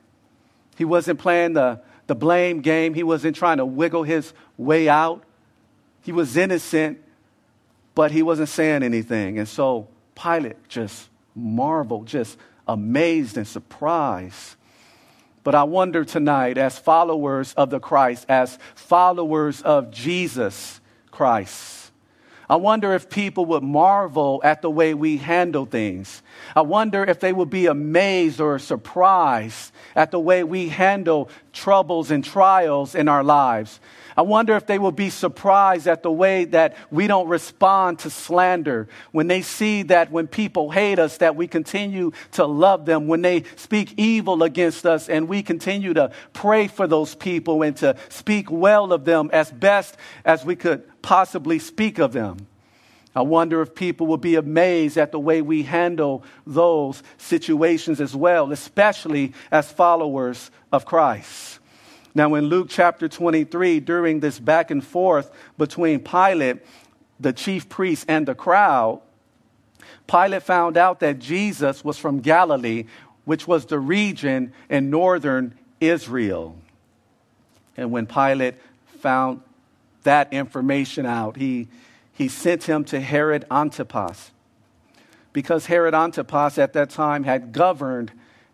He 0.77 0.85
wasn't 0.85 1.19
playing 1.19 1.55
the, 1.55 1.81
the 2.07 2.15
blame 2.15 2.61
game, 2.61 2.95
he 2.95 3.03
wasn't 3.03 3.37
trying 3.37 3.59
to 3.59 3.67
wiggle 3.67 4.03
his 4.03 4.33
way 4.57 4.89
out. 4.89 5.25
He 6.03 6.13
was 6.13 6.37
innocent, 6.37 6.99
but 7.95 8.11
he 8.11 8.23
wasn't 8.23 8.49
saying 8.49 8.83
anything. 8.83 9.39
And 9.39 9.49
so 9.49 9.89
Pilate 10.15 10.69
just 10.69 11.09
marveled, 11.35 12.07
just 12.07 12.37
amazed 12.67 13.37
and 13.37 13.47
surprised. 13.47 14.57
But 15.45 15.55
I 15.55 15.65
wonder 15.65 16.05
tonight, 16.05 16.59
as 16.59 16.79
followers 16.79 17.53
of 17.55 17.71
the 17.71 17.81
Christ, 17.81 18.27
as 18.29 18.59
followers 18.75 19.63
of 19.63 19.91
Jesus, 19.91 20.81
Christ. 21.13 21.83
I 22.53 22.57
wonder 22.57 22.93
if 22.93 23.09
people 23.09 23.47
would 23.47 23.63
marvel 23.63 24.43
at 24.45 24.61
the 24.61 24.69
way 24.69 24.93
we 24.93 25.17
handle 25.17 25.65
things. 25.65 26.23
I 26.55 26.61
wonder 26.61 27.03
if 27.03 27.19
they 27.19 27.33
would 27.33 27.49
be 27.49 27.65
amazed 27.65 28.43
or 28.43 28.59
surprised 28.59 29.73
at 29.97 30.11
the 30.11 30.21
way 30.21 30.45
we 30.45 30.69
handle 30.69 31.31
troubles 31.55 32.11
and 32.11 32.23
trials 32.23 32.95
in 32.95 33.09
our 33.09 33.25
lives. 33.25 33.81
I 34.19 34.23
wonder 34.23 34.55
if 34.55 34.67
they 34.67 34.79
will 34.79 34.93
be 34.93 35.09
surprised 35.09 35.87
at 35.87 36.03
the 36.03 36.13
way 36.13 36.45
that 36.45 36.77
we 36.91 37.07
don't 37.07 37.29
respond 37.29 38.01
to 38.01 38.11
slander. 38.11 38.87
When 39.13 39.29
they 39.29 39.41
see 39.41 39.85
that 39.85 40.13
when 40.13 40.27
people 40.27 40.71
hate 40.71 40.99
us, 40.99 41.17
that 41.19 41.37
we 41.37 41.47
continue 41.47 42.13
to 42.33 42.45
love 42.45 42.85
them. 42.85 43.07
When 43.07 43.23
they 43.23 43.45
speak 43.57 43.95
evil 43.97 44.43
against 44.43 44.85
us 44.85 45.09
and 45.09 45.27
we 45.27 45.43
continue 45.43 45.95
to 45.95 46.13
pray 46.35 46.69
for 46.69 46.87
those 46.87 47.15
people 47.15 47.63
and 47.63 47.75
to 47.79 47.97
speak 48.11 48.51
well 48.51 48.93
of 48.93 49.07
them 49.07 49.31
as 49.33 49.51
best 49.51 49.97
as 50.27 50.45
we 50.45 50.55
could 50.55 50.85
possibly 51.03 51.59
speak 51.59 51.99
of 51.99 52.13
them. 52.13 52.47
I 53.15 53.21
wonder 53.21 53.61
if 53.61 53.75
people 53.75 54.07
will 54.07 54.17
be 54.17 54.37
amazed 54.37 54.97
at 54.97 55.13
the 55.13 55.21
way 55.21 55.43
we 55.43 55.65
handle 55.65 56.25
those 56.47 57.03
situations 57.19 58.01
as 58.01 58.17
well, 58.17 58.51
especially 58.53 59.35
as 59.51 59.71
followers 59.71 60.51
of 60.73 60.87
Christ. 60.87 61.59
Now, 62.15 62.35
in 62.35 62.47
Luke 62.47 62.69
chapter 62.71 63.09
23, 63.09 63.81
during 63.81 64.21
this 64.21 64.39
back 64.39 64.71
and 64.71 64.85
forth 64.85 65.31
between 65.59 66.01
Pilate, 66.01 66.59
the 67.21 67.33
chief 67.33 67.69
priest, 67.69 68.07
and 68.09 68.27
the 68.27 68.35
crowd, 68.35 69.01
Pilate 70.07 70.43
found 70.43 70.77
out 70.77 71.01
that 71.01 71.19
Jesus 71.19 71.85
was 71.85 71.99
from 71.99 72.21
Galilee, 72.21 72.85
which 73.25 73.47
was 73.47 73.67
the 73.67 73.79
region 73.79 74.53
in 74.69 74.91
northern 74.91 75.55
Israel. 75.81 76.57
And 77.77 77.91
when 77.91 78.07
Pilate 78.07 78.55
found 79.01 79.43
that 80.05 80.33
information 80.33 81.07
out, 81.07 81.37
he, 81.37 81.69
he 82.13 82.29
sent 82.29 82.65
him 82.65 82.85
to 82.87 83.01
Herod 83.01 83.45
Antipas. 83.51 84.31
Because 85.33 85.67
Herod 85.67 85.95
Antipas 85.95 86.59
at 86.59 86.73
that 86.75 86.91
time 86.91 87.25
had 87.25 87.53
governed 87.53 88.13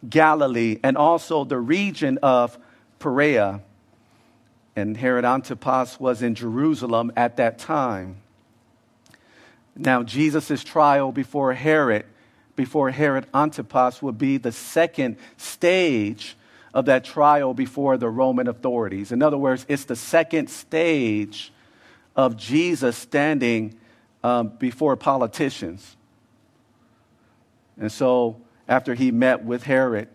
Galilee 0.09 0.78
and 0.83 0.97
also 0.97 1.45
the 1.45 1.59
region 1.59 2.19
of 2.23 2.57
Perea. 2.99 3.62
And 4.76 4.97
Herod 4.97 5.25
Antipas 5.25 5.99
was 5.99 6.23
in 6.23 6.35
Jerusalem 6.35 7.12
at 7.17 7.37
that 7.38 7.59
time. 7.59 8.17
Now, 9.76 10.02
Jesus' 10.02 10.62
trial 10.62 11.12
before 11.12 11.52
Herod, 11.55 12.05
before 12.57 12.90
Herod 12.90 13.26
Antipas, 13.33 14.02
would 14.02 14.19
be 14.19 14.37
the 14.37 14.52
second 14.52 15.17
stage 15.37 16.37
of 16.78 16.85
that 16.85 17.02
trial 17.02 17.54
before 17.54 17.97
the 17.97 18.08
Roman 18.08 18.47
authorities. 18.47 19.11
In 19.11 19.20
other 19.20 19.37
words, 19.37 19.66
it's 19.68 19.85
the 19.87 19.97
second 19.97 20.49
stage 20.49 21.52
of 22.14 22.37
Jesus 22.37 22.97
standing 22.97 23.75
um, 24.23 24.50
before 24.61 24.94
politicians. 24.94 25.97
And 27.80 27.90
so, 27.90 28.40
after 28.68 28.94
he 28.94 29.11
met 29.11 29.44
with 29.44 29.64
Herod, 29.64 30.06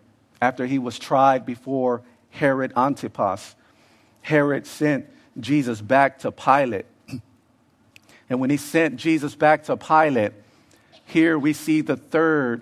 after 0.42 0.66
he 0.66 0.80
was 0.80 0.98
tried 0.98 1.46
before 1.46 2.02
Herod 2.30 2.72
Antipas. 2.78 3.56
Herod 4.22 4.66
sent 4.66 5.08
Jesus 5.38 5.82
back 5.82 6.20
to 6.20 6.32
Pilate. 6.32 6.86
And 8.30 8.40
when 8.40 8.50
he 8.50 8.58
sent 8.58 8.96
Jesus 8.96 9.36
back 9.36 9.66
to 9.66 9.76
Pilate, 9.76 10.32
here 11.06 11.38
we 11.38 11.52
see 11.52 11.82
the 11.82 11.98
third 11.98 12.62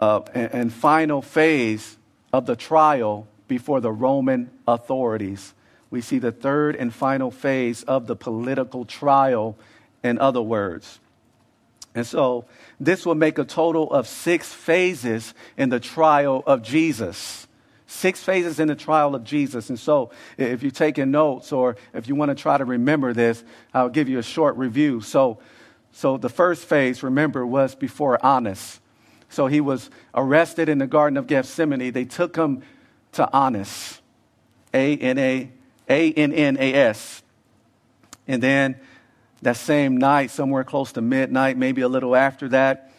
uh, 0.00 0.22
and, 0.34 0.52
and 0.52 0.72
final 0.72 1.22
phase 1.22 1.96
of 2.32 2.46
the 2.46 2.56
trial 2.56 3.26
before 3.48 3.80
the 3.80 3.92
Roman 3.92 4.50
authorities. 4.66 5.54
We 5.90 6.00
see 6.00 6.18
the 6.18 6.32
third 6.32 6.74
and 6.74 6.92
final 6.92 7.30
phase 7.30 7.82
of 7.82 8.06
the 8.06 8.16
political 8.16 8.84
trial, 8.84 9.56
in 10.02 10.18
other 10.18 10.40
words. 10.40 11.00
And 11.94 12.06
so 12.06 12.46
this 12.80 13.04
will 13.04 13.14
make 13.14 13.38
a 13.38 13.44
total 13.44 13.90
of 13.92 14.08
six 14.08 14.52
phases 14.52 15.34
in 15.58 15.68
the 15.68 15.80
trial 15.80 16.42
of 16.46 16.62
Jesus. 16.62 17.46
Six 17.86 18.22
phases 18.22 18.58
in 18.58 18.68
the 18.68 18.74
trial 18.74 19.14
of 19.14 19.22
Jesus. 19.22 19.68
And 19.68 19.78
so, 19.78 20.10
if 20.38 20.62
you're 20.62 20.72
taking 20.72 21.10
notes 21.10 21.52
or 21.52 21.76
if 21.92 22.08
you 22.08 22.14
want 22.14 22.30
to 22.30 22.34
try 22.34 22.56
to 22.56 22.64
remember 22.64 23.12
this, 23.12 23.44
I'll 23.74 23.90
give 23.90 24.08
you 24.08 24.18
a 24.18 24.22
short 24.22 24.56
review. 24.56 25.02
So, 25.02 25.40
so 25.92 26.16
the 26.16 26.30
first 26.30 26.64
phase, 26.64 27.02
remember, 27.02 27.46
was 27.46 27.74
before 27.74 28.24
Annas. 28.24 28.80
So 29.32 29.46
he 29.46 29.62
was 29.62 29.88
arrested 30.14 30.68
in 30.68 30.76
the 30.76 30.86
Garden 30.86 31.16
of 31.16 31.26
Gethsemane. 31.26 31.90
They 31.90 32.04
took 32.04 32.36
him 32.36 32.62
to 33.12 33.34
Annas, 33.34 34.00
A 34.74 34.96
N 34.98 35.18
A 35.18 35.50
A 35.88 36.12
N 36.12 36.32
N 36.32 36.56
A 36.60 36.74
S. 36.74 37.22
And 38.28 38.42
then 38.42 38.78
that 39.40 39.56
same 39.56 39.96
night, 39.96 40.30
somewhere 40.30 40.64
close 40.64 40.92
to 40.92 41.00
midnight, 41.00 41.56
maybe 41.56 41.80
a 41.80 41.88
little 41.88 42.14
after 42.14 42.48
that, 42.50 42.92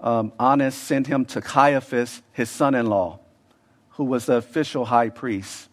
um, 0.00 0.32
Annas 0.38 0.76
sent 0.76 1.08
him 1.08 1.24
to 1.26 1.40
Caiaphas, 1.40 2.22
his 2.32 2.50
son 2.50 2.74
in 2.74 2.86
law, 2.86 3.18
who 3.90 4.04
was 4.04 4.26
the 4.26 4.36
official 4.36 4.84
high 4.84 5.08
priest. 5.08 5.68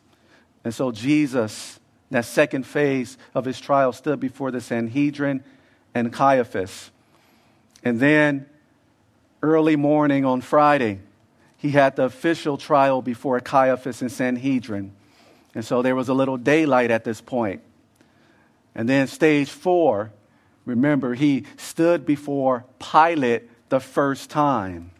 And 0.63 0.73
so 0.73 0.91
Jesus, 0.91 1.79
that 2.09 2.25
second 2.25 2.65
phase 2.65 3.17
of 3.35 3.45
his 3.45 3.59
trial, 3.59 3.93
stood 3.93 4.19
before 4.19 4.49
the 4.49 4.61
Sanhedrin 4.61 5.43
and 5.93 6.11
Caiaphas. 6.11 6.89
And 7.83 7.99
then, 7.99 8.47
early 9.41 9.75
morning 9.75 10.25
on 10.25 10.41
Friday, 10.41 10.99
he 11.57 11.71
had 11.71 11.95
the 11.95 12.03
official 12.03 12.57
trial 12.57 13.01
before 13.01 13.39
Caiaphas 13.39 14.01
and 14.01 14.11
Sanhedrin. 14.11 14.91
And 15.53 15.65
so 15.65 15.81
there 15.81 15.95
was 15.95 16.09
a 16.09 16.13
little 16.13 16.37
daylight 16.37 16.91
at 16.91 17.03
this 17.03 17.21
point. 17.21 17.61
And 18.73 18.87
then, 18.87 19.07
stage 19.07 19.49
four, 19.49 20.11
remember, 20.65 21.13
he 21.13 21.45
stood 21.57 22.05
before 22.05 22.65
Pilate 22.79 23.43
the 23.69 23.79
first 23.79 24.29
time. 24.29 24.91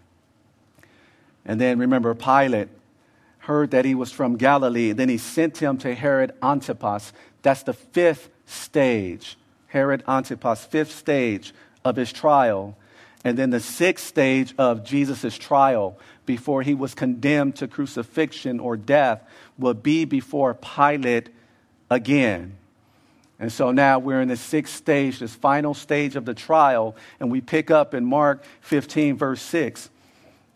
And 1.46 1.60
then, 1.60 1.80
remember, 1.80 2.14
Pilate 2.14 2.68
heard 3.40 3.72
that 3.72 3.86
he 3.86 3.96
was 3.96 4.12
from 4.12 4.38
Galilee. 4.38 4.92
Then 4.92 5.10
he 5.10 5.18
sent 5.18 5.58
him 5.58 5.78
to 5.80 5.96
Herod 5.96 6.34
Antipas. 6.44 7.14
That's 7.42 7.64
the 7.64 7.74
fifth 7.74 8.30
stage. 8.46 9.38
Herod 9.68 10.04
Antipas, 10.08 10.66
fifth 10.66 10.92
stage 10.92 11.54
of 11.84 11.96
his 11.96 12.12
trial. 12.14 12.76
And 13.24 13.38
then 13.38 13.52
the 13.52 13.60
sixth 13.60 14.08
stage 14.08 14.54
of 14.58 14.84
Jesus' 14.84 15.38
trial 15.38 15.98
before 16.26 16.64
he 16.64 16.74
was 16.74 16.96
condemned 16.96 17.56
to 17.58 17.68
crucifixion 17.68 18.60
or 18.60 18.76
death 18.78 19.22
will 19.58 19.76
be 19.76 20.06
before 20.06 20.56
Pilate 20.56 21.30
again. 21.90 22.58
And 23.40 23.52
so 23.52 23.72
now 23.72 24.00
we're 24.00 24.22
in 24.22 24.28
the 24.28 24.38
sixth 24.38 24.76
stage, 24.76 25.20
this 25.20 25.36
final 25.36 25.74
stage 25.74 26.16
of 26.16 26.26
the 26.26 26.34
trial, 26.34 26.96
and 27.20 27.32
we 27.32 27.42
pick 27.42 27.72
up 27.72 27.94
in 27.94 28.06
Mark 28.06 28.44
15, 28.62 29.18
verse 29.18 29.42
6. 29.42 29.90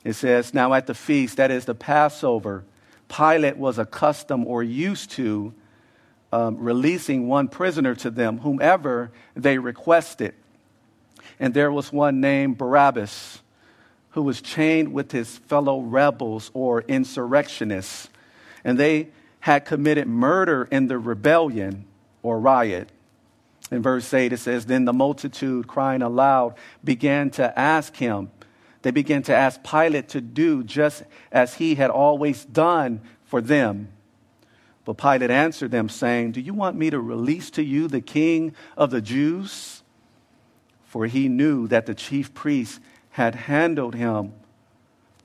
It 0.04 0.14
says, 0.14 0.54
Now 0.54 0.74
at 0.74 0.86
the 0.86 0.94
feast, 0.94 1.38
that 1.38 1.52
is 1.52 1.66
the 1.66 1.76
Passover, 1.76 2.64
Pilate 3.08 3.58
was 3.58 3.80
accustomed 3.80 4.46
or 4.48 4.64
used 4.64 5.12
to 5.12 5.54
um, 6.32 6.58
releasing 6.58 7.28
one 7.28 7.48
prisoner 7.48 7.96
to 7.96 8.12
them, 8.12 8.40
whomever 8.40 9.12
they 9.36 9.58
requested. 9.58 10.36
And 11.40 11.54
there 11.54 11.72
was 11.72 11.92
one 11.92 12.22
named 12.22 12.58
Barabbas 12.58 13.42
who 14.12 14.22
was 14.22 14.42
chained 14.42 14.94
with 14.94 15.12
his 15.12 15.38
fellow 15.40 15.82
rebels 15.82 16.50
or 16.54 16.82
insurrectionists. 16.82 18.10
And 18.64 18.78
they 18.78 19.10
had 19.42 19.66
committed 19.66 20.08
murder 20.08 20.68
in 20.72 20.88
the 20.88 20.98
rebellion 20.98 21.86
or 22.24 22.40
riot. 22.40 22.90
In 23.72 23.82
verse 23.82 24.14
8, 24.14 24.32
it 24.32 24.38
says, 24.38 24.66
Then 24.66 24.86
the 24.86 24.94
multitude, 24.94 25.68
crying 25.68 26.02
aloud, 26.02 26.56
began 26.84 27.30
to 27.32 27.58
ask 27.60 27.96
him, 27.96 28.32
they 28.84 28.92
began 28.92 29.24
to 29.24 29.36
ask 29.36 29.64
Pilate 29.64 30.10
to 30.10 30.22
do 30.22 30.64
just 30.64 31.04
as 31.32 31.56
he 31.56 31.74
had 31.74 31.90
always 31.90 32.46
done 32.46 33.02
for 33.24 33.42
them. 33.42 33.90
But 34.86 35.00
Pilate 35.00 35.32
answered 35.32 35.72
them, 35.72 35.90
saying, 35.90 36.34
Do 36.34 36.42
you 36.42 36.54
want 36.54 36.78
me 36.78 36.92
to 36.92 37.00
release 37.00 37.50
to 37.52 37.64
you 37.64 37.88
the 37.88 38.02
king 38.02 38.54
of 38.78 38.92
the 38.92 39.02
Jews? 39.02 39.82
For 40.96 41.08
he 41.08 41.28
knew 41.28 41.68
that 41.68 41.88
the 41.88 41.94
chief 41.94 42.34
priests 42.34 42.80
had 43.10 43.36
handled 43.36 43.96
him 43.96 44.32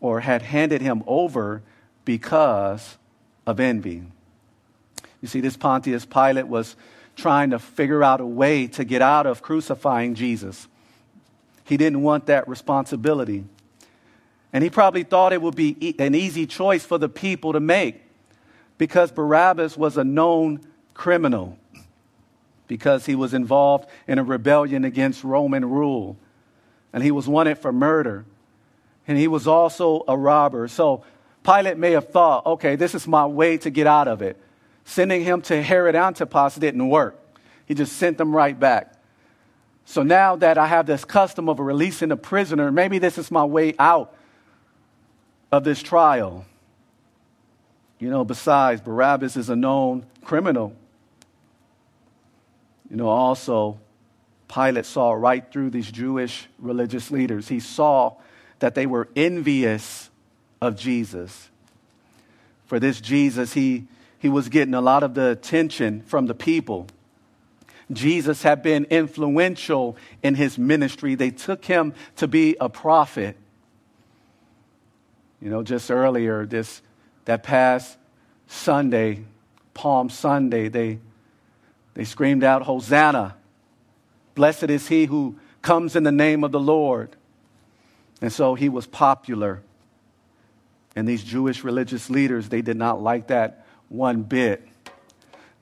or 0.01 0.19
had 0.19 0.43
handed 0.43 0.83
him 0.83 1.05
over 1.07 1.63
because 2.05 2.99
of 3.47 3.61
envy. 3.61 4.03
You 5.23 5.29
see, 5.29 5.41
this 5.41 5.57
Pontius 5.57 6.05
Pilate 6.05 6.49
was 6.49 6.75
trying 7.15 7.51
to 7.51 7.61
figure 7.61 8.03
out 8.03 8.21
a 8.21 8.27
way 8.27 8.67
to 8.67 8.85
get 8.85 9.01
out 9.01 9.27
of 9.27 9.43
crucifying 9.43 10.17
Jesus. 10.17 10.67
He 11.63 11.77
didn't 11.77 12.03
want 12.03 12.27
that 12.27 12.49
responsibility. 12.49 13.45
And 14.53 14.65
he 14.65 14.71
probably 14.71 15.05
thought 15.05 15.33
it 15.33 15.41
would 15.41 15.55
be 15.55 15.95
an 16.01 16.17
easy 16.17 16.47
choice 16.47 16.85
for 16.85 16.99
the 16.99 17.09
people 17.09 17.53
to 17.53 17.61
make 17.61 18.03
because 18.77 19.13
Barabbas 19.13 19.77
was 19.77 19.97
a 19.97 20.03
known 20.03 20.63
criminal, 20.95 21.57
because 22.71 23.05
he 23.05 23.17
was 23.17 23.35
involved 23.35 23.91
in 24.07 24.17
a 24.21 24.23
rebellion 24.23 24.85
against 24.85 25.25
Roman 25.25 25.69
rule, 25.69 26.17
and 26.93 27.03
he 27.03 27.11
was 27.11 27.27
wanted 27.27 27.59
for 27.59 27.73
murder, 27.73 28.25
and 29.09 29.19
he 29.19 29.27
was 29.27 29.49
also 29.49 30.05
a 30.07 30.17
robber. 30.17 30.69
So 30.69 31.03
Pilate 31.43 31.79
may 31.79 31.91
have 31.91 32.11
thought, 32.11 32.47
okay, 32.47 32.77
this 32.77 32.95
is 32.95 33.09
my 33.09 33.27
way 33.27 33.59
to 33.59 33.71
get 33.71 33.89
out 33.89 34.07
of 34.07 34.23
it. 34.23 34.41
Sending 34.85 35.25
him 35.25 35.43
to 35.43 35.61
Herod 35.61 35.97
Antipas 35.97 36.55
didn't 36.55 36.89
work. 36.89 37.19
He 37.67 37.75
just 37.75 37.95
sent 37.95 38.19
them 38.19 38.37
right 38.37 38.59
back. 38.59 38.95
So 39.85 40.05
now 40.05 40.37
that 40.37 40.57
I 40.57 40.69
have 40.69 40.87
this 40.87 41.05
custom 41.05 41.49
of 41.49 41.59
releasing 41.59 42.13
a 42.13 42.17
prisoner, 42.17 42.71
maybe 42.71 43.01
this 43.01 43.19
is 43.19 43.33
my 43.33 43.45
way 43.45 43.75
out 43.81 44.15
of 45.51 45.65
this 45.65 45.83
trial. 45.83 46.47
You 47.99 48.11
know, 48.11 48.25
besides, 48.25 48.81
Barabbas 48.81 49.37
is 49.37 49.49
a 49.49 49.57
known 49.57 50.07
criminal. 50.23 50.77
You 52.91 52.97
know, 52.97 53.09
also, 53.09 53.79
Pilate 54.53 54.85
saw 54.85 55.13
right 55.13 55.51
through 55.51 55.71
these 55.71 55.91
Jewish 55.91 56.49
religious 56.59 57.11
leaders. 57.11 57.49
He 57.49 57.61
saw 57.61 58.15
that 58.59 58.75
they 58.75 58.87
were 58.87 59.09
envious 59.15 60.11
of 60.61 60.77
Jesus. 60.77 61.49
For 62.67 62.81
this 62.81 63.01
Jesus, 63.01 63.53
he, 63.53 63.87
he 64.19 64.29
was 64.29 64.49
getting 64.49 64.75
a 64.75 64.81
lot 64.81 65.03
of 65.03 65.15
the 65.15 65.31
attention 65.31 66.03
from 66.03 66.27
the 66.27 66.35
people. 66.35 66.89
Jesus 67.93 68.43
had 68.43 68.63
been 68.63 68.85
influential 68.87 69.97
in 70.23 70.35
his 70.35 70.59
ministry. 70.59 71.15
They 71.15 71.31
took 71.31 71.65
him 71.65 71.95
to 72.17 72.29
be 72.29 72.57
a 72.61 72.69
prophet. 72.69 73.37
You 75.41 75.51
know, 75.51 75.63
just 75.63 75.91
earlier, 75.91 76.45
this 76.47 76.83
that 77.25 77.43
past 77.43 77.97
Sunday, 78.47 79.25
Palm 79.75 80.11
Sunday, 80.11 80.69
they 80.69 80.99
they 81.95 82.05
screamed 82.05 82.45
out, 82.45 82.63
Hosanna. 82.63 83.37
Blessed 84.35 84.71
is 84.71 84.89
he 84.89 85.07
who 85.07 85.37
comes 85.63 85.97
in 85.97 86.03
the 86.03 86.13
name 86.13 86.45
of 86.45 86.53
the 86.53 86.61
Lord. 86.61 87.17
And 88.21 88.33
so 88.33 88.55
he 88.55 88.69
was 88.69 88.87
popular. 88.87 89.63
And 90.95 91.07
these 91.07 91.25
Jewish 91.25 91.65
religious 91.65 92.11
leaders, 92.11 92.49
they 92.49 92.63
did 92.63 92.77
not 92.77 93.03
like 93.03 93.29
that 93.29 93.67
one 93.89 94.23
bit. 94.23 94.67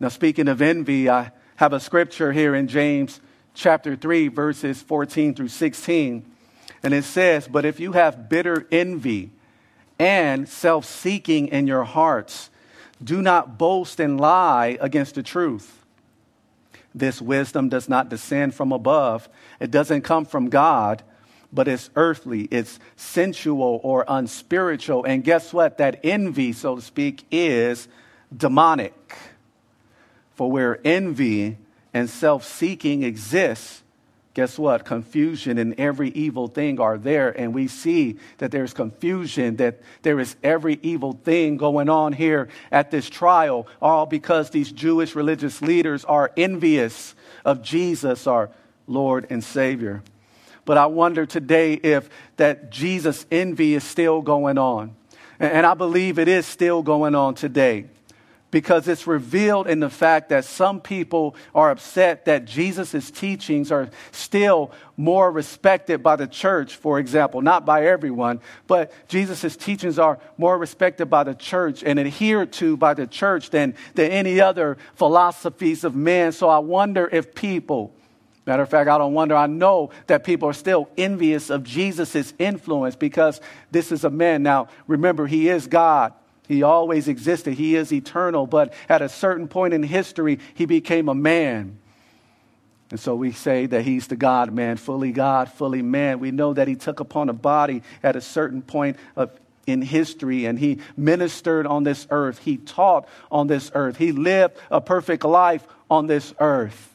Now, 0.00 0.08
speaking 0.08 0.48
of 0.48 0.62
envy, 0.62 1.08
I 1.08 1.32
have 1.56 1.72
a 1.72 1.80
scripture 1.80 2.32
here 2.32 2.54
in 2.54 2.68
James 2.68 3.20
chapter 3.54 3.96
3, 3.96 4.28
verses 4.28 4.80
14 4.82 5.34
through 5.34 5.48
16. 5.48 6.24
And 6.82 6.94
it 6.94 7.04
says, 7.04 7.48
But 7.48 7.64
if 7.64 7.80
you 7.80 7.92
have 7.92 8.28
bitter 8.28 8.66
envy 8.70 9.30
and 9.98 10.48
self 10.48 10.84
seeking 10.84 11.48
in 11.48 11.66
your 11.66 11.84
hearts, 11.84 12.50
do 13.02 13.20
not 13.22 13.58
boast 13.58 13.98
and 13.98 14.20
lie 14.20 14.78
against 14.80 15.16
the 15.16 15.22
truth. 15.22 15.77
This 16.94 17.20
wisdom 17.20 17.68
does 17.68 17.88
not 17.88 18.08
descend 18.08 18.54
from 18.54 18.72
above, 18.72 19.28
it 19.60 19.70
doesn't 19.70 20.02
come 20.02 20.24
from 20.24 20.48
God, 20.48 21.02
but 21.52 21.68
it's 21.68 21.90
earthly, 21.96 22.42
it's 22.50 22.78
sensual 22.96 23.80
or 23.82 24.04
unspiritual. 24.06 25.04
And 25.04 25.24
guess 25.24 25.52
what? 25.52 25.78
That 25.78 26.00
envy, 26.04 26.52
so 26.52 26.76
to 26.76 26.82
speak, 26.82 27.24
is 27.30 27.88
demonic. 28.36 29.16
For 30.34 30.50
where 30.50 30.78
envy 30.84 31.58
and 31.94 32.08
self 32.08 32.44
seeking 32.44 33.02
exists, 33.02 33.82
guess 34.34 34.58
what? 34.58 34.84
Confusion 34.84 35.58
and 35.58 35.78
every 35.78 36.10
evil 36.10 36.48
thing 36.48 36.78
are 36.80 36.96
there. 36.96 37.30
And 37.30 37.54
we 37.54 37.66
see 37.66 38.18
that 38.38 38.50
there's 38.50 38.72
confusion, 38.72 39.56
that 39.56 39.80
there 40.02 40.20
is 40.20 40.36
every 40.42 40.78
evil 40.82 41.12
thing 41.12 41.56
going 41.56 41.88
on 41.88 42.12
here 42.12 42.48
at 42.70 42.90
this 42.90 43.08
trial, 43.10 43.66
all 43.82 44.06
because 44.06 44.50
these 44.50 44.70
Jewish 44.70 45.14
religious 45.14 45.60
leaders 45.60 46.04
are 46.04 46.30
envious 46.36 47.14
of 47.44 47.62
Jesus, 47.62 48.26
our 48.26 48.50
Lord 48.86 49.26
and 49.30 49.42
Savior. 49.42 50.02
But 50.64 50.78
I 50.78 50.86
wonder 50.86 51.26
today 51.26 51.74
if 51.74 52.08
that 52.36 52.70
Jesus 52.70 53.26
envy 53.30 53.74
is 53.74 53.84
still 53.84 54.22
going 54.22 54.58
on. 54.58 54.94
And 55.40 55.66
I 55.66 55.74
believe 55.74 56.18
it 56.18 56.28
is 56.28 56.46
still 56.46 56.82
going 56.82 57.14
on 57.14 57.34
today 57.34 57.86
because 58.50 58.88
it's 58.88 59.06
revealed 59.06 59.66
in 59.66 59.80
the 59.80 59.90
fact 59.90 60.30
that 60.30 60.44
some 60.44 60.80
people 60.80 61.36
are 61.54 61.70
upset 61.70 62.24
that 62.24 62.44
Jesus' 62.44 63.10
teachings 63.10 63.70
are 63.70 63.90
still 64.10 64.72
more 64.96 65.30
respected 65.30 66.02
by 66.02 66.16
the 66.16 66.26
church, 66.26 66.76
for 66.76 66.98
example, 66.98 67.42
not 67.42 67.66
by 67.66 67.86
everyone, 67.86 68.40
but 68.66 68.92
Jesus' 69.08 69.56
teachings 69.56 69.98
are 69.98 70.18
more 70.38 70.56
respected 70.56 71.06
by 71.06 71.24
the 71.24 71.34
church 71.34 71.82
and 71.84 71.98
adhered 71.98 72.52
to 72.52 72.76
by 72.76 72.94
the 72.94 73.06
church 73.06 73.50
than, 73.50 73.74
than 73.94 74.10
any 74.10 74.40
other 74.40 74.78
philosophies 74.94 75.84
of 75.84 75.94
men. 75.94 76.32
So 76.32 76.48
I 76.48 76.58
wonder 76.58 77.08
if 77.10 77.34
people, 77.34 77.92
Matter 78.46 78.62
of 78.62 78.70
fact, 78.70 78.88
I 78.88 78.96
don't 78.96 79.12
wonder. 79.12 79.36
I 79.36 79.46
know 79.46 79.90
that 80.06 80.24
people 80.24 80.48
are 80.48 80.54
still 80.54 80.88
envious 80.96 81.50
of 81.50 81.64
Jesus' 81.64 82.32
influence 82.38 82.96
because 82.96 83.42
this 83.70 83.92
is 83.92 84.04
a 84.04 84.10
man. 84.10 84.42
Now, 84.42 84.68
remember, 84.86 85.26
he 85.26 85.50
is 85.50 85.66
God. 85.66 86.14
He 86.48 86.62
always 86.62 87.06
existed. 87.06 87.54
He 87.54 87.76
is 87.76 87.92
eternal. 87.92 88.46
But 88.46 88.72
at 88.88 89.02
a 89.02 89.08
certain 89.08 89.46
point 89.46 89.74
in 89.74 89.82
history, 89.82 90.38
he 90.54 90.64
became 90.64 91.08
a 91.08 91.14
man. 91.14 91.78
And 92.90 92.98
so 92.98 93.14
we 93.14 93.32
say 93.32 93.66
that 93.66 93.82
he's 93.82 94.06
the 94.06 94.16
God 94.16 94.52
man, 94.52 94.78
fully 94.78 95.12
God, 95.12 95.50
fully 95.50 95.82
man. 95.82 96.20
We 96.20 96.30
know 96.30 96.54
that 96.54 96.66
he 96.66 96.74
took 96.74 97.00
upon 97.00 97.28
a 97.28 97.34
body 97.34 97.82
at 98.02 98.16
a 98.16 98.22
certain 98.22 98.62
point 98.62 98.96
of, 99.14 99.30
in 99.66 99.82
history 99.82 100.46
and 100.46 100.58
he 100.58 100.78
ministered 100.96 101.66
on 101.66 101.84
this 101.84 102.06
earth. 102.10 102.38
He 102.38 102.56
taught 102.56 103.06
on 103.30 103.46
this 103.46 103.70
earth. 103.74 103.98
He 103.98 104.12
lived 104.12 104.56
a 104.70 104.80
perfect 104.80 105.24
life 105.24 105.66
on 105.90 106.06
this 106.06 106.32
earth. 106.40 106.90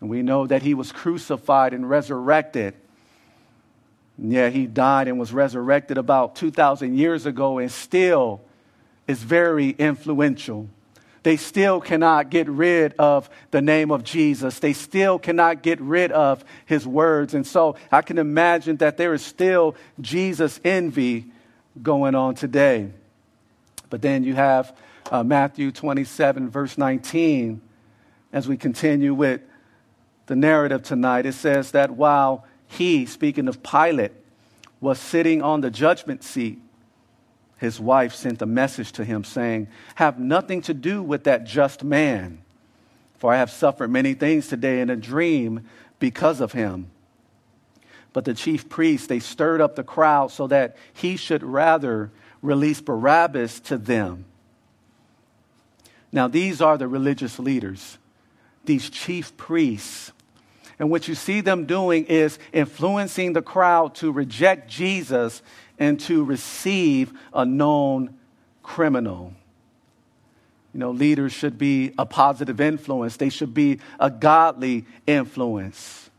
And 0.00 0.08
we 0.08 0.22
know 0.22 0.46
that 0.46 0.62
he 0.62 0.72
was 0.72 0.92
crucified 0.92 1.74
and 1.74 1.88
resurrected. 1.88 2.74
Yeah, 4.16 4.48
he 4.48 4.66
died 4.66 5.08
and 5.08 5.18
was 5.18 5.32
resurrected 5.32 5.98
about 5.98 6.36
2,000 6.36 6.96
years 6.96 7.26
ago 7.26 7.58
and 7.58 7.70
still 7.70 8.40
is 9.06 9.22
very 9.22 9.70
influential 9.70 10.68
they 11.22 11.36
still 11.36 11.80
cannot 11.80 12.30
get 12.30 12.48
rid 12.48 12.94
of 12.94 13.30
the 13.52 13.62
name 13.62 13.90
of 13.90 14.02
Jesus. 14.02 14.58
They 14.58 14.72
still 14.72 15.18
cannot 15.18 15.62
get 15.62 15.80
rid 15.80 16.10
of 16.10 16.44
his 16.66 16.86
words. 16.86 17.34
And 17.34 17.46
so 17.46 17.76
I 17.92 18.02
can 18.02 18.18
imagine 18.18 18.76
that 18.78 18.96
there 18.96 19.14
is 19.14 19.24
still 19.24 19.76
Jesus 20.00 20.58
envy 20.64 21.26
going 21.80 22.14
on 22.14 22.34
today. 22.34 22.90
But 23.88 24.02
then 24.02 24.24
you 24.24 24.34
have 24.34 24.76
uh, 25.10 25.22
Matthew 25.22 25.70
27, 25.70 26.50
verse 26.50 26.76
19, 26.76 27.60
as 28.32 28.48
we 28.48 28.56
continue 28.56 29.14
with 29.14 29.42
the 30.26 30.36
narrative 30.36 30.82
tonight. 30.82 31.26
It 31.26 31.34
says 31.34 31.70
that 31.72 31.92
while 31.92 32.46
he, 32.66 33.06
speaking 33.06 33.46
of 33.46 33.62
Pilate, 33.62 34.12
was 34.80 34.98
sitting 34.98 35.40
on 35.40 35.60
the 35.60 35.70
judgment 35.70 36.24
seat, 36.24 36.60
his 37.62 37.78
wife 37.78 38.12
sent 38.12 38.42
a 38.42 38.46
message 38.46 38.90
to 38.90 39.04
him 39.04 39.22
saying, 39.22 39.68
Have 39.94 40.18
nothing 40.18 40.62
to 40.62 40.74
do 40.74 41.00
with 41.00 41.22
that 41.24 41.44
just 41.44 41.84
man, 41.84 42.42
for 43.18 43.32
I 43.32 43.36
have 43.36 43.52
suffered 43.52 43.88
many 43.88 44.14
things 44.14 44.48
today 44.48 44.80
in 44.80 44.90
a 44.90 44.96
dream 44.96 45.64
because 46.00 46.40
of 46.40 46.50
him. 46.50 46.90
But 48.12 48.24
the 48.24 48.34
chief 48.34 48.68
priests, 48.68 49.06
they 49.06 49.20
stirred 49.20 49.60
up 49.60 49.76
the 49.76 49.84
crowd 49.84 50.32
so 50.32 50.48
that 50.48 50.76
he 50.92 51.14
should 51.14 51.44
rather 51.44 52.10
release 52.42 52.80
Barabbas 52.80 53.60
to 53.60 53.78
them. 53.78 54.24
Now, 56.10 56.26
these 56.26 56.60
are 56.60 56.76
the 56.76 56.88
religious 56.88 57.38
leaders, 57.38 57.96
these 58.64 58.90
chief 58.90 59.36
priests. 59.36 60.10
And 60.80 60.90
what 60.90 61.06
you 61.06 61.14
see 61.14 61.40
them 61.40 61.66
doing 61.66 62.06
is 62.06 62.40
influencing 62.52 63.34
the 63.34 63.40
crowd 63.40 63.94
to 63.96 64.10
reject 64.10 64.68
Jesus 64.68 65.42
and 65.78 65.98
to 66.00 66.24
receive 66.24 67.12
a 67.32 67.44
known 67.44 68.16
criminal. 68.62 69.34
You 70.72 70.80
know, 70.80 70.90
leaders 70.90 71.32
should 71.32 71.58
be 71.58 71.92
a 71.98 72.06
positive 72.06 72.60
influence, 72.60 73.16
they 73.16 73.28
should 73.28 73.54
be 73.54 73.80
a 74.00 74.10
godly 74.10 74.86
influence. 75.06 76.10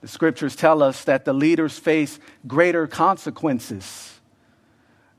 The 0.00 0.08
scriptures 0.08 0.54
tell 0.54 0.82
us 0.82 1.04
that 1.04 1.24
the 1.24 1.32
leaders 1.32 1.78
face 1.78 2.20
greater 2.46 2.86
consequences. 2.86 4.14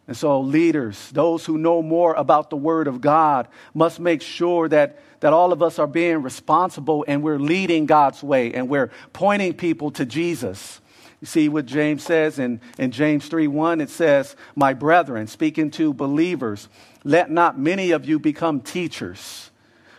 And 0.08 0.18
so, 0.18 0.42
leaders, 0.42 1.12
those 1.12 1.46
who 1.46 1.58
know 1.58 1.84
more 1.84 2.16
about 2.16 2.50
the 2.50 2.58
Word 2.58 2.88
of 2.88 3.00
God, 3.00 3.48
must 3.76 4.00
make 4.00 4.24
sure 4.24 4.68
that, 4.70 5.00
that 5.20 5.34
all 5.34 5.54
of 5.54 5.62
us 5.62 5.78
are 5.78 5.86
being 5.86 6.24
responsible 6.24 7.06
and 7.08 7.22
we're 7.22 7.38
leading 7.38 7.86
God's 7.86 8.24
way 8.24 8.54
and 8.54 8.68
we're 8.70 8.90
pointing 9.14 9.54
people 9.54 9.92
to 9.92 10.06
Jesus. 10.06 10.79
You 11.22 11.28
see 11.28 11.50
what 11.50 11.66
James 11.66 12.04
says 12.04 12.40
in, 12.40 12.62
in 12.78 12.92
James 12.92 13.28
3 13.28 13.48
1? 13.48 13.82
It 13.82 13.90
says, 13.90 14.36
My 14.56 14.74
brethren, 14.74 15.28
speaking 15.28 15.70
to 15.72 15.94
believers, 15.94 16.70
let 17.04 17.30
not 17.30 17.60
many 17.60 17.92
of 17.92 18.06
you 18.06 18.20
become 18.20 18.62
teachers, 18.62 19.52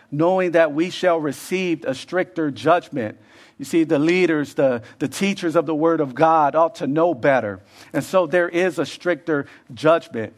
knowing 0.09 0.51
that 0.51 0.73
we 0.73 0.89
shall 0.89 1.19
receive 1.19 1.85
a 1.85 1.93
stricter 1.93 2.49
judgment. 2.49 3.17
You 3.59 3.65
see, 3.65 3.83
the 3.83 3.99
leaders, 3.99 4.55
the, 4.55 4.81
the 4.97 5.07
teachers 5.07 5.55
of 5.55 5.67
the 5.67 5.75
Word 5.75 5.99
of 5.99 6.15
God 6.15 6.55
ought 6.55 6.75
to 6.75 6.87
know 6.87 7.13
better. 7.13 7.59
And 7.93 8.03
so 8.03 8.25
there 8.25 8.49
is 8.49 8.79
a 8.79 8.85
stricter 8.87 9.45
judgment. 9.71 10.33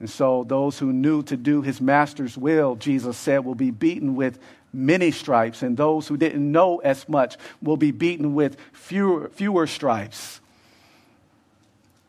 And 0.00 0.08
so 0.08 0.44
those 0.44 0.78
who 0.78 0.92
knew 0.92 1.22
to 1.24 1.36
do 1.36 1.60
his 1.60 1.80
master's 1.80 2.36
will, 2.36 2.74
Jesus 2.74 3.18
said, 3.18 3.44
will 3.44 3.54
be 3.54 3.70
beaten 3.70 4.16
with 4.16 4.38
many 4.72 5.10
stripes, 5.10 5.62
and 5.62 5.76
those 5.76 6.08
who 6.08 6.16
didn't 6.16 6.50
know 6.50 6.78
as 6.78 7.08
much 7.08 7.36
will 7.60 7.76
be 7.76 7.90
beaten 7.90 8.34
with 8.34 8.56
fewer, 8.72 9.28
fewer 9.28 9.66
stripes. 9.66 10.40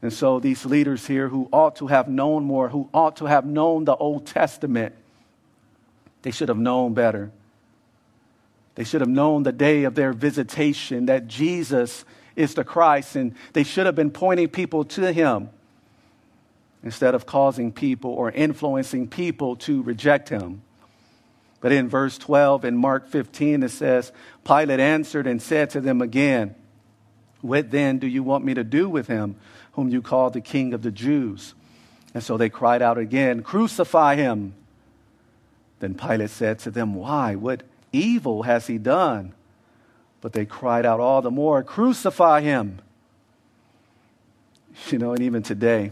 And 0.02 0.12
so, 0.12 0.40
these 0.40 0.66
leaders 0.66 1.06
here 1.06 1.28
who 1.28 1.50
ought 1.52 1.76
to 1.76 1.88
have 1.88 2.08
known 2.08 2.46
more, 2.46 2.70
who 2.70 2.90
ought 2.94 3.18
to 3.18 3.26
have 3.26 3.46
known 3.46 3.86
the 3.86 3.96
Old 3.96 4.26
Testament, 4.26 4.96
they 6.22 6.32
should 6.32 6.50
have 6.50 6.58
known 6.58 6.94
better. 6.94 7.30
They 8.76 8.84
should 8.84 9.02
have 9.02 9.10
known 9.10 9.44
the 9.44 9.52
day 9.52 9.84
of 9.84 9.96
their 9.96 10.14
visitation 10.14 11.08
that 11.08 11.28
Jesus 11.28 12.06
is 12.36 12.54
the 12.54 12.64
Christ, 12.64 13.16
and 13.16 13.36
they 13.54 13.64
should 13.64 13.86
have 13.86 13.96
been 13.96 14.12
pointing 14.12 14.48
people 14.48 14.86
to 14.86 15.12
him 15.12 15.50
instead 16.84 17.16
of 17.16 17.26
causing 17.26 17.72
people 17.72 18.12
or 18.12 18.32
influencing 18.32 19.08
people 19.08 19.56
to 19.56 19.82
reject 19.84 20.30
him. 20.30 20.62
But 21.60 21.72
in 21.72 21.88
verse 21.88 22.18
12 22.18 22.66
in 22.66 22.76
Mark 22.76 23.08
15, 23.08 23.64
it 23.64 23.70
says, 23.70 24.12
Pilate 24.44 24.80
answered 24.80 25.28
and 25.28 25.42
said 25.42 25.70
to 25.72 25.82
them 25.82 26.02
again, 26.02 26.56
What 27.42 27.70
then 27.70 28.00
do 28.00 28.08
you 28.08 28.24
want 28.24 28.44
me 28.44 28.56
to 28.56 28.64
do 28.64 28.90
with 28.90 29.08
him, 29.08 29.36
whom 29.74 29.90
you 29.90 30.02
call 30.02 30.32
the 30.32 30.42
king 30.42 30.74
of 30.74 30.82
the 30.82 30.92
Jews? 30.92 31.54
And 32.14 32.24
so 32.24 32.36
they 32.36 32.50
cried 32.50 32.82
out 32.82 32.98
again, 32.98 33.44
Crucify 33.44 34.16
him. 34.16 34.56
Then 35.80 35.94
Pilate 35.94 36.32
said 36.32 36.60
to 36.60 36.72
them, 36.72 36.96
Why? 36.96 37.36
What 37.36 37.62
evil 37.92 38.44
has 38.44 38.66
he 38.66 38.80
done? 38.80 39.34
But 40.20 40.34
they 40.34 40.46
cried 40.46 40.86
out 40.86 41.00
all 41.00 41.22
the 41.22 41.32
more, 41.32 41.64
Crucify 41.64 42.42
him. 42.42 42.80
You 44.90 44.98
know, 44.98 45.14
and 45.14 45.22
even 45.22 45.44
today, 45.44 45.92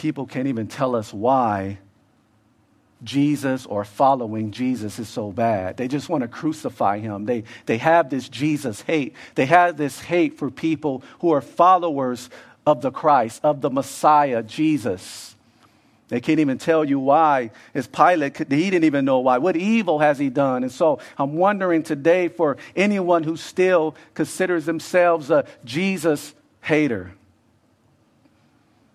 people 0.00 0.24
can't 0.24 0.48
even 0.48 0.66
tell 0.66 0.96
us 0.96 1.12
why 1.12 1.78
Jesus 3.04 3.66
or 3.66 3.84
following 3.84 4.50
Jesus 4.50 4.98
is 4.98 5.10
so 5.10 5.30
bad. 5.30 5.76
They 5.76 5.88
just 5.88 6.08
want 6.08 6.22
to 6.22 6.28
crucify 6.28 6.98
him. 7.00 7.26
They, 7.26 7.44
they 7.66 7.76
have 7.76 8.08
this 8.08 8.26
Jesus 8.28 8.80
hate. 8.80 9.14
They 9.34 9.44
have 9.44 9.76
this 9.76 10.00
hate 10.00 10.38
for 10.38 10.50
people 10.50 11.02
who 11.20 11.32
are 11.32 11.42
followers 11.42 12.30
of 12.66 12.80
the 12.80 12.90
Christ, 12.90 13.40
of 13.42 13.60
the 13.60 13.68
Messiah, 13.68 14.42
Jesus. 14.42 15.36
They 16.08 16.20
can't 16.20 16.40
even 16.40 16.56
tell 16.56 16.82
you 16.82 16.98
why. 16.98 17.50
As 17.74 17.86
Pilate, 17.86 18.38
he 18.38 18.44
didn't 18.70 18.84
even 18.84 19.04
know 19.04 19.18
why. 19.18 19.36
What 19.36 19.56
evil 19.56 19.98
has 19.98 20.18
he 20.18 20.30
done? 20.30 20.62
And 20.62 20.72
so 20.72 20.98
I'm 21.18 21.34
wondering 21.34 21.82
today 21.82 22.28
for 22.28 22.56
anyone 22.74 23.22
who 23.22 23.36
still 23.36 23.94
considers 24.14 24.64
themselves 24.64 25.30
a 25.30 25.44
Jesus 25.64 26.34
hater. 26.62 27.12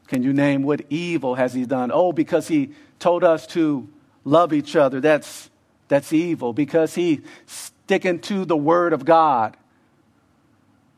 Can 0.07 0.23
you 0.23 0.33
name 0.33 0.63
what 0.63 0.81
evil 0.89 1.35
has 1.35 1.53
he 1.53 1.65
done? 1.65 1.91
Oh, 1.93 2.11
because 2.11 2.47
he 2.47 2.71
told 2.99 3.23
us 3.23 3.47
to 3.47 3.87
love 4.23 4.53
each 4.53 4.75
other, 4.75 5.01
that's, 5.01 5.49
that's 5.87 6.13
evil 6.13 6.53
because 6.53 6.95
he's 6.95 7.19
sticking 7.45 8.19
to 8.19 8.45
the 8.45 8.57
word 8.57 8.93
of 8.93 9.05
God. 9.05 9.57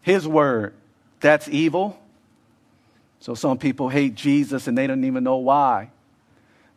His 0.02 0.28
word, 0.28 0.74
that's 1.20 1.48
evil. 1.50 2.00
So 3.20 3.34
some 3.34 3.58
people 3.58 3.90
hate 3.90 4.16
Jesus 4.16 4.68
and 4.68 4.78
they 4.78 4.88
don't 4.88 5.04
even 5.04 5.24
know 5.24 5.38
why. 5.38 5.92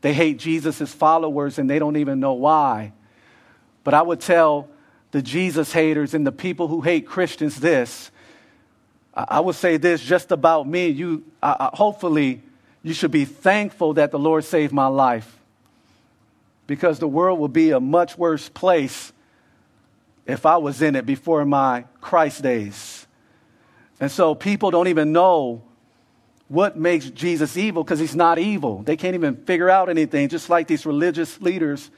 They 0.00 0.14
hate 0.14 0.38
Jesus' 0.38 0.92
followers 0.92 1.58
and 1.58 1.68
they 1.68 1.78
don't 1.78 1.96
even 1.96 2.20
know 2.20 2.32
why. 2.32 2.92
But 3.84 3.94
I 3.94 4.02
would 4.02 4.20
tell 4.20 4.68
the 5.10 5.22
Jesus 5.22 5.72
haters 5.72 6.14
and 6.14 6.26
the 6.26 6.32
people 6.32 6.68
who 6.68 6.80
hate 6.80 7.06
Christians 7.06 7.56
this. 7.56 8.10
I 9.14 9.40
would 9.40 9.56
say 9.56 9.76
this 9.76 10.02
just 10.02 10.30
about 10.32 10.68
me. 10.68 10.88
You, 10.88 11.24
hopefully, 11.42 12.42
you 12.82 12.94
should 12.94 13.10
be 13.10 13.24
thankful 13.24 13.94
that 13.94 14.10
the 14.10 14.18
Lord 14.18 14.44
saved 14.44 14.72
my 14.72 14.86
life 14.86 15.36
because 16.66 16.98
the 16.98 17.08
world 17.08 17.40
would 17.40 17.52
be 17.52 17.70
a 17.72 17.80
much 17.80 18.16
worse 18.16 18.48
place 18.48 19.12
if 20.26 20.46
I 20.46 20.58
was 20.58 20.80
in 20.80 20.94
it 20.94 21.06
before 21.06 21.44
my 21.44 21.84
Christ 22.00 22.42
days. 22.42 23.06
And 23.98 24.10
so 24.10 24.34
people 24.34 24.70
don't 24.70 24.86
even 24.88 25.12
know 25.12 25.62
what 26.46 26.76
makes 26.76 27.10
Jesus 27.10 27.56
evil 27.56 27.82
because 27.82 27.98
he's 27.98 28.16
not 28.16 28.38
evil. 28.38 28.82
They 28.82 28.96
can't 28.96 29.14
even 29.14 29.36
figure 29.36 29.68
out 29.68 29.88
anything, 29.88 30.28
just 30.28 30.48
like 30.48 30.68
these 30.68 30.86
religious 30.86 31.40
leaders 31.40 31.90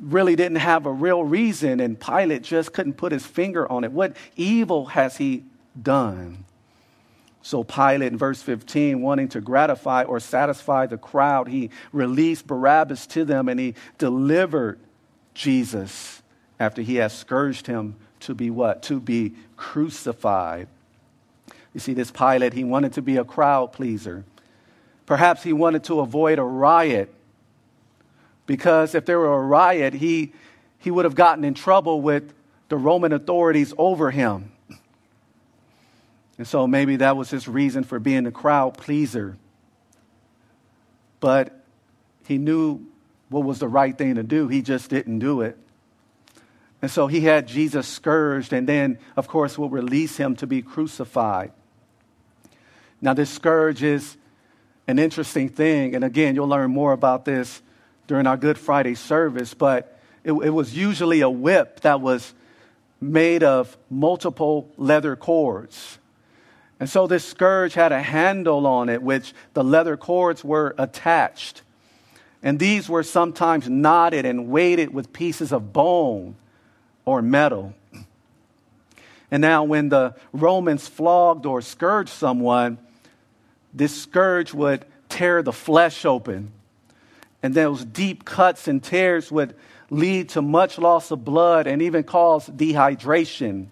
really 0.00 0.34
didn't 0.34 0.58
have 0.58 0.86
a 0.86 0.92
real 0.92 1.22
reason, 1.22 1.78
and 1.78 1.98
Pilate 1.98 2.42
just 2.42 2.72
couldn't 2.72 2.94
put 2.94 3.12
his 3.12 3.24
finger 3.24 3.70
on 3.70 3.84
it. 3.84 3.92
What 3.92 4.16
evil 4.36 4.86
has 4.86 5.16
he 5.16 5.44
done? 5.80 6.44
So 7.42 7.64
Pilate, 7.64 8.12
in 8.12 8.18
verse 8.18 8.40
15, 8.40 9.02
wanting 9.02 9.28
to 9.30 9.40
gratify 9.40 10.04
or 10.04 10.20
satisfy 10.20 10.86
the 10.86 10.96
crowd, 10.96 11.48
he 11.48 11.70
released 11.92 12.46
Barabbas 12.46 13.06
to 13.08 13.24
them 13.24 13.48
and 13.48 13.58
he 13.58 13.74
delivered 13.98 14.78
Jesus 15.34 16.22
after 16.60 16.82
he 16.82 16.96
had 16.96 17.10
scourged 17.10 17.66
him 17.66 17.96
to 18.20 18.34
be 18.34 18.48
what? 18.50 18.84
To 18.84 19.00
be 19.00 19.34
crucified. 19.56 20.68
You 21.74 21.80
see, 21.80 21.94
this 21.94 22.12
Pilate, 22.12 22.52
he 22.52 22.62
wanted 22.62 22.92
to 22.94 23.02
be 23.02 23.16
a 23.16 23.24
crowd 23.24 23.72
pleaser. 23.72 24.24
Perhaps 25.06 25.42
he 25.42 25.52
wanted 25.52 25.84
to 25.84 26.00
avoid 26.00 26.38
a 26.38 26.44
riot. 26.44 27.12
Because 28.46 28.94
if 28.94 29.04
there 29.04 29.18
were 29.18 29.34
a 29.34 29.40
riot, 29.40 29.94
he, 29.94 30.32
he 30.78 30.92
would 30.92 31.04
have 31.04 31.16
gotten 31.16 31.44
in 31.44 31.54
trouble 31.54 32.00
with 32.00 32.32
the 32.68 32.76
Roman 32.76 33.12
authorities 33.12 33.74
over 33.76 34.12
him. 34.12 34.51
And 36.42 36.48
so 36.48 36.66
maybe 36.66 36.96
that 36.96 37.16
was 37.16 37.30
his 37.30 37.46
reason 37.46 37.84
for 37.84 38.00
being 38.00 38.26
a 38.26 38.32
crowd 38.32 38.76
pleaser. 38.76 39.36
But 41.20 41.56
he 42.26 42.36
knew 42.36 42.84
what 43.28 43.44
was 43.44 43.60
the 43.60 43.68
right 43.68 43.96
thing 43.96 44.16
to 44.16 44.24
do, 44.24 44.48
he 44.48 44.60
just 44.60 44.90
didn't 44.90 45.20
do 45.20 45.42
it. 45.42 45.56
And 46.82 46.90
so 46.90 47.06
he 47.06 47.20
had 47.20 47.46
Jesus 47.46 47.86
scourged, 47.86 48.52
and 48.52 48.68
then, 48.68 48.98
of 49.14 49.28
course, 49.28 49.56
will 49.56 49.70
release 49.70 50.16
him 50.16 50.34
to 50.34 50.48
be 50.48 50.62
crucified. 50.62 51.52
Now, 53.00 53.14
this 53.14 53.30
scourge 53.30 53.84
is 53.84 54.16
an 54.88 54.98
interesting 54.98 55.48
thing. 55.48 55.94
And 55.94 56.02
again, 56.02 56.34
you'll 56.34 56.48
learn 56.48 56.72
more 56.72 56.92
about 56.92 57.24
this 57.24 57.62
during 58.08 58.26
our 58.26 58.36
Good 58.36 58.58
Friday 58.58 58.96
service, 58.96 59.54
but 59.54 59.96
it, 60.24 60.32
it 60.32 60.50
was 60.50 60.76
usually 60.76 61.20
a 61.20 61.30
whip 61.30 61.82
that 61.82 62.00
was 62.00 62.34
made 63.00 63.44
of 63.44 63.78
multiple 63.88 64.68
leather 64.76 65.14
cords. 65.14 66.00
And 66.82 66.90
so 66.90 67.06
this 67.06 67.24
scourge 67.24 67.74
had 67.74 67.92
a 67.92 68.02
handle 68.02 68.66
on 68.66 68.88
it, 68.88 69.00
which 69.00 69.34
the 69.54 69.62
leather 69.62 69.96
cords 69.96 70.42
were 70.42 70.74
attached. 70.76 71.62
And 72.42 72.58
these 72.58 72.88
were 72.88 73.04
sometimes 73.04 73.68
knotted 73.68 74.26
and 74.26 74.48
weighted 74.48 74.92
with 74.92 75.12
pieces 75.12 75.52
of 75.52 75.72
bone 75.72 76.34
or 77.04 77.22
metal. 77.22 77.72
And 79.30 79.40
now, 79.40 79.62
when 79.62 79.90
the 79.90 80.16
Romans 80.32 80.88
flogged 80.88 81.46
or 81.46 81.62
scourged 81.62 82.10
someone, 82.10 82.78
this 83.72 84.02
scourge 84.02 84.52
would 84.52 84.84
tear 85.08 85.40
the 85.40 85.52
flesh 85.52 86.04
open. 86.04 86.50
And 87.44 87.54
those 87.54 87.84
deep 87.84 88.24
cuts 88.24 88.66
and 88.66 88.82
tears 88.82 89.30
would 89.30 89.54
lead 89.88 90.30
to 90.30 90.42
much 90.42 90.78
loss 90.78 91.12
of 91.12 91.24
blood 91.24 91.68
and 91.68 91.80
even 91.80 92.02
cause 92.02 92.48
dehydration. 92.48 93.66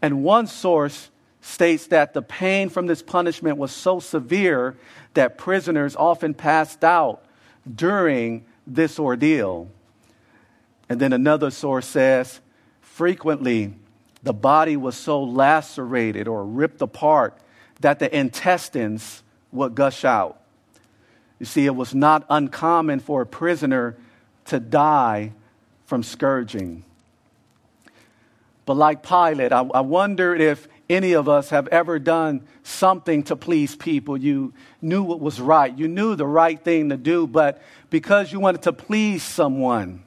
And 0.00 0.24
one 0.24 0.46
source 0.46 1.10
states 1.44 1.88
that 1.88 2.14
the 2.14 2.22
pain 2.22 2.70
from 2.70 2.86
this 2.86 3.02
punishment 3.02 3.58
was 3.58 3.70
so 3.70 4.00
severe 4.00 4.74
that 5.12 5.36
prisoners 5.36 5.94
often 5.94 6.32
passed 6.32 6.82
out 6.82 7.22
during 7.72 8.44
this 8.66 8.98
ordeal. 8.98 9.68
And 10.88 10.98
then 10.98 11.12
another 11.12 11.50
source 11.50 11.86
says 11.86 12.40
frequently 12.80 13.74
the 14.22 14.32
body 14.32 14.76
was 14.76 14.96
so 14.96 15.22
lacerated 15.22 16.28
or 16.28 16.46
ripped 16.46 16.80
apart 16.80 17.38
that 17.80 17.98
the 17.98 18.16
intestines 18.16 19.22
would 19.52 19.74
gush 19.74 20.02
out. 20.02 20.40
You 21.38 21.44
see, 21.44 21.66
it 21.66 21.76
was 21.76 21.94
not 21.94 22.24
uncommon 22.30 23.00
for 23.00 23.20
a 23.20 23.26
prisoner 23.26 23.98
to 24.46 24.58
die 24.58 25.32
from 25.84 26.02
scourging. 26.02 26.84
But 28.64 28.78
like 28.78 29.02
Pilate, 29.02 29.52
I, 29.52 29.60
I 29.60 29.80
wonder 29.80 30.34
if 30.34 30.68
any 30.88 31.12
of 31.12 31.28
us 31.28 31.50
have 31.50 31.68
ever 31.68 31.98
done 31.98 32.46
something 32.62 33.22
to 33.24 33.36
please 33.36 33.74
people. 33.74 34.16
You 34.16 34.52
knew 34.82 35.02
what 35.02 35.20
was 35.20 35.40
right, 35.40 35.76
you 35.76 35.88
knew 35.88 36.14
the 36.14 36.26
right 36.26 36.62
thing 36.62 36.90
to 36.90 36.96
do, 36.96 37.26
but 37.26 37.62
because 37.90 38.32
you 38.32 38.40
wanted 38.40 38.62
to 38.62 38.72
please 38.72 39.22
someone, 39.22 40.02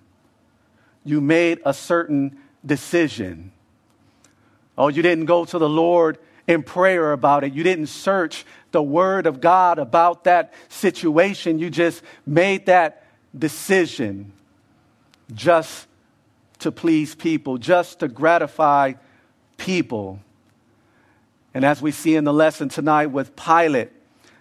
you 1.04 1.22
made 1.22 1.60
a 1.66 1.74
certain 1.74 2.38
decision. 2.66 3.52
Oh, 4.78 4.90
you 4.90 5.02
didn't 5.02 5.26
go 5.26 5.46
to 5.46 5.58
the 5.58 5.70
Lord 5.70 6.20
in 6.48 6.63
prayer 6.63 7.12
about 7.12 7.44
it. 7.44 7.54
You 7.54 7.63
didn't 7.63 7.88
search 7.88 8.46
the 8.72 8.84
Word 8.84 9.26
of 9.26 9.42
God 9.42 9.80
about 9.80 10.26
that 10.26 10.54
situation. 10.70 11.60
You 11.60 11.70
just 11.70 12.04
made 12.26 12.68
that 12.68 13.04
decision 13.38 14.32
just 15.34 15.88
to 16.60 16.72
please 16.72 17.16
people, 17.16 17.58
just 17.58 18.00
to 18.00 18.08
gratify 18.08 18.94
people. 19.58 20.20
And 21.58 21.65
as 21.65 21.82
we 21.82 21.91
see 21.91 22.15
in 22.15 22.24
the 22.24 22.32
lesson 22.32 22.70
tonight 22.70 23.08
with 23.08 23.36
Pilate, 23.36 23.89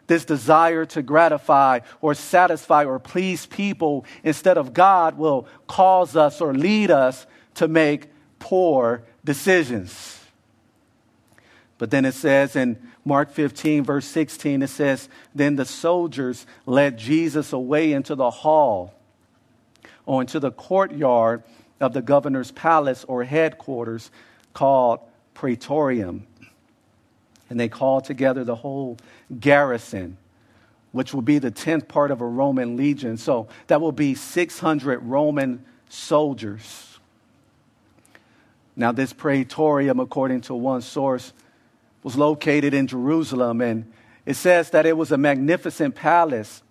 this 0.06 0.26
desire 0.26 0.84
to 0.84 1.00
gratify 1.00 1.80
or 2.02 2.12
satisfy 2.12 2.84
or 2.84 2.98
please 2.98 3.46
people 3.46 4.04
instead 4.22 4.58
of 4.58 4.74
God 4.74 5.16
will 5.16 5.48
cause 5.66 6.14
us 6.14 6.42
or 6.42 6.52
lead 6.52 6.90
us 6.90 7.26
to 7.54 7.68
make 7.68 8.08
poor 8.38 9.02
decisions. 9.24 10.20
But 11.78 11.90
then 11.90 12.04
it 12.04 12.12
says 12.12 12.54
in 12.54 12.76
Mark 13.02 13.30
15, 13.30 13.82
verse 13.82 14.04
16, 14.04 14.60
it 14.60 14.68
says, 14.68 15.08
Then 15.34 15.56
the 15.56 15.64
soldiers 15.64 16.46
led 16.66 16.98
Jesus 16.98 17.50
away 17.50 17.94
into 17.94 18.14
the 18.14 18.30
hall 18.30 18.92
or 20.04 20.20
into 20.20 20.38
the 20.38 20.52
courtyard 20.52 21.44
of 21.80 21.94
the 21.94 22.02
governor's 22.02 22.50
palace 22.50 23.06
or 23.08 23.24
headquarters 23.24 24.10
called 24.52 25.00
Praetorium. 25.32 26.26
And 27.48 27.60
they 27.60 27.68
called 27.68 28.04
together 28.04 28.44
the 28.44 28.56
whole 28.56 28.98
garrison, 29.38 30.16
which 30.92 31.14
will 31.14 31.22
be 31.22 31.38
the 31.38 31.50
tenth 31.50 31.88
part 31.88 32.10
of 32.10 32.20
a 32.20 32.26
Roman 32.26 32.76
legion. 32.76 33.16
So 33.16 33.48
that 33.68 33.80
will 33.80 33.92
be 33.92 34.14
600 34.14 34.98
Roman 34.98 35.64
soldiers. 35.88 36.98
Now, 38.74 38.92
this 38.92 39.12
Praetorium, 39.12 40.00
according 40.00 40.42
to 40.42 40.54
one 40.54 40.82
source, 40.82 41.32
was 42.02 42.16
located 42.16 42.74
in 42.74 42.86
Jerusalem, 42.86 43.60
and 43.60 43.90
it 44.26 44.34
says 44.34 44.70
that 44.70 44.86
it 44.86 44.96
was 44.96 45.12
a 45.12 45.18
magnificent 45.18 45.94
palace 45.94 46.62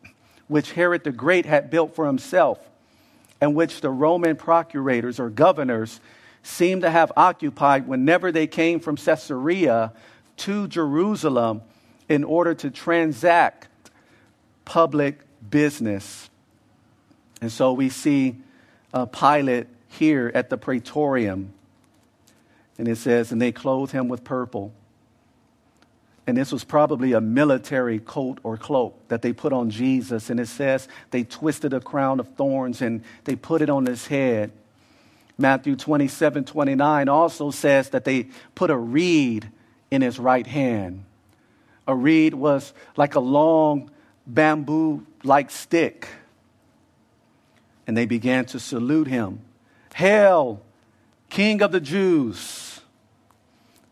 which 0.47 0.73
Herod 0.73 1.03
the 1.03 1.11
Great 1.11 1.45
had 1.45 1.71
built 1.71 1.95
for 1.95 2.05
himself, 2.05 2.59
and 3.41 3.55
which 3.55 3.81
the 3.81 3.89
Roman 3.89 4.35
procurators 4.35 5.19
or 5.19 5.29
governors 5.29 5.99
seemed 6.43 6.83
to 6.83 6.91
have 6.91 7.11
occupied 7.17 7.87
whenever 7.87 8.31
they 8.31 8.45
came 8.45 8.79
from 8.79 8.97
Caesarea 8.97 9.91
to 10.37 10.67
Jerusalem 10.67 11.61
in 12.07 12.23
order 12.23 12.53
to 12.55 12.69
transact 12.69 13.67
public 14.63 15.19
business. 15.49 16.29
And 17.41 17.51
so 17.51 17.73
we 17.73 17.89
see 17.89 18.37
uh, 18.93 19.05
Pilate 19.05 19.67
here 19.89 20.31
at 20.33 20.49
the 20.49 20.57
praetorium. 20.57 21.53
And 22.77 22.87
it 22.87 22.97
says, 22.97 23.31
And 23.31 23.41
they 23.41 23.51
clothed 23.51 23.91
him 23.91 24.07
with 24.07 24.23
purple 24.23 24.73
and 26.27 26.35
this 26.35 26.51
was 26.51 26.63
probably 26.63 27.13
a 27.13 27.21
military 27.21 27.99
coat 27.99 28.39
or 28.43 28.57
cloak 28.57 29.07
that 29.09 29.21
they 29.21 29.31
put 29.31 29.53
on 29.53 29.69
Jesus. 29.69 30.29
And 30.29 30.39
it 30.39 30.47
says 30.47 30.87
they 31.11 31.23
twisted 31.23 31.73
a 31.73 31.79
crown 31.79 32.19
of 32.19 32.29
thorns 32.35 32.81
and 32.81 33.03
they 33.25 33.35
put 33.35 33.61
it 33.61 33.69
on 33.69 33.85
his 33.85 34.07
head. 34.07 34.51
Matthew 35.37 35.75
27 35.75 36.45
29 36.45 37.09
also 37.09 37.51
says 37.51 37.89
that 37.89 38.05
they 38.05 38.29
put 38.55 38.71
a 38.71 38.77
reed 38.77 39.51
in 39.91 40.01
his 40.01 40.19
right 40.19 40.45
hand. 40.45 41.05
A 41.87 41.95
reed 41.95 42.33
was 42.33 42.73
like 42.95 43.15
a 43.15 43.19
long 43.19 43.91
bamboo 44.25 45.05
like 45.23 45.51
stick. 45.51 46.07
And 47.87 47.95
they 47.95 48.05
began 48.05 48.45
to 48.45 48.59
salute 48.59 49.07
him 49.07 49.41
Hail, 49.95 50.61
King 51.29 51.61
of 51.61 51.71
the 51.71 51.79
Jews! 51.79 52.81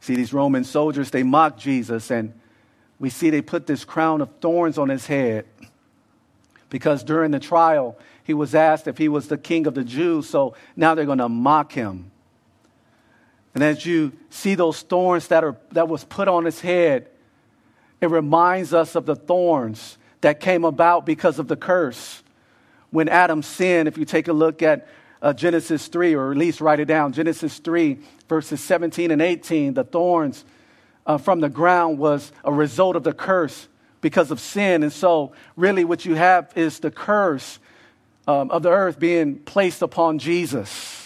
See, 0.01 0.15
these 0.15 0.33
Roman 0.33 0.65
soldiers, 0.65 1.11
they 1.11 1.23
mocked 1.23 1.61
Jesus, 1.61 2.11
and 2.11 2.33
we 2.99 3.09
see 3.09 3.29
they 3.29 3.41
put 3.41 3.67
this 3.67 3.85
crown 3.85 4.19
of 4.19 4.29
thorns 4.41 4.77
on 4.77 4.89
his 4.89 5.07
head 5.07 5.45
because 6.69 7.03
during 7.03 7.31
the 7.31 7.39
trial, 7.39 7.97
he 8.23 8.33
was 8.33 8.55
asked 8.55 8.87
if 8.87 8.97
he 8.97 9.07
was 9.07 9.27
the 9.27 9.37
king 9.37 9.67
of 9.67 9.75
the 9.75 9.83
Jews, 9.83 10.27
so 10.27 10.55
now 10.75 10.95
they're 10.95 11.05
going 11.05 11.19
to 11.19 11.29
mock 11.29 11.71
him. 11.71 12.11
And 13.53 13.63
as 13.63 13.85
you 13.85 14.13
see 14.29 14.55
those 14.55 14.81
thorns 14.81 15.27
that, 15.27 15.43
are, 15.43 15.57
that 15.71 15.87
was 15.87 16.03
put 16.03 16.27
on 16.27 16.45
his 16.45 16.59
head, 16.59 17.09
it 18.01 18.09
reminds 18.09 18.73
us 18.73 18.95
of 18.95 19.05
the 19.05 19.15
thorns 19.15 19.97
that 20.21 20.39
came 20.39 20.65
about 20.65 21.05
because 21.05 21.39
of 21.39 21.47
the 21.47 21.55
curse. 21.55 22.23
When 22.89 23.09
Adam 23.09 23.43
sinned, 23.43 23.87
if 23.87 23.97
you 23.97 24.05
take 24.05 24.27
a 24.27 24.33
look 24.33 24.61
at 24.61 24.87
uh, 25.23 25.31
Genesis 25.31 25.87
3, 25.87 26.15
or 26.15 26.31
at 26.31 26.37
least 26.37 26.59
write 26.59 26.81
it 26.81 26.85
down. 26.85 27.13
Genesis 27.13 27.57
3, 27.59 27.97
verses 28.27 28.59
17 28.59 29.09
and 29.09 29.21
18. 29.21 29.73
The 29.73 29.85
thorns 29.85 30.43
uh, 31.05 31.17
from 31.17 31.39
the 31.39 31.49
ground 31.49 31.97
was 31.97 32.31
a 32.43 32.51
result 32.51 32.97
of 32.97 33.03
the 33.03 33.13
curse 33.13 33.69
because 34.01 34.31
of 34.31 34.39
sin. 34.41 34.83
And 34.83 34.91
so, 34.91 35.31
really, 35.55 35.85
what 35.85 36.03
you 36.03 36.15
have 36.15 36.51
is 36.57 36.79
the 36.79 36.91
curse 36.91 37.57
um, 38.27 38.51
of 38.51 38.63
the 38.63 38.69
earth 38.69 38.99
being 38.99 39.39
placed 39.39 39.81
upon 39.81 40.19
Jesus. 40.19 41.02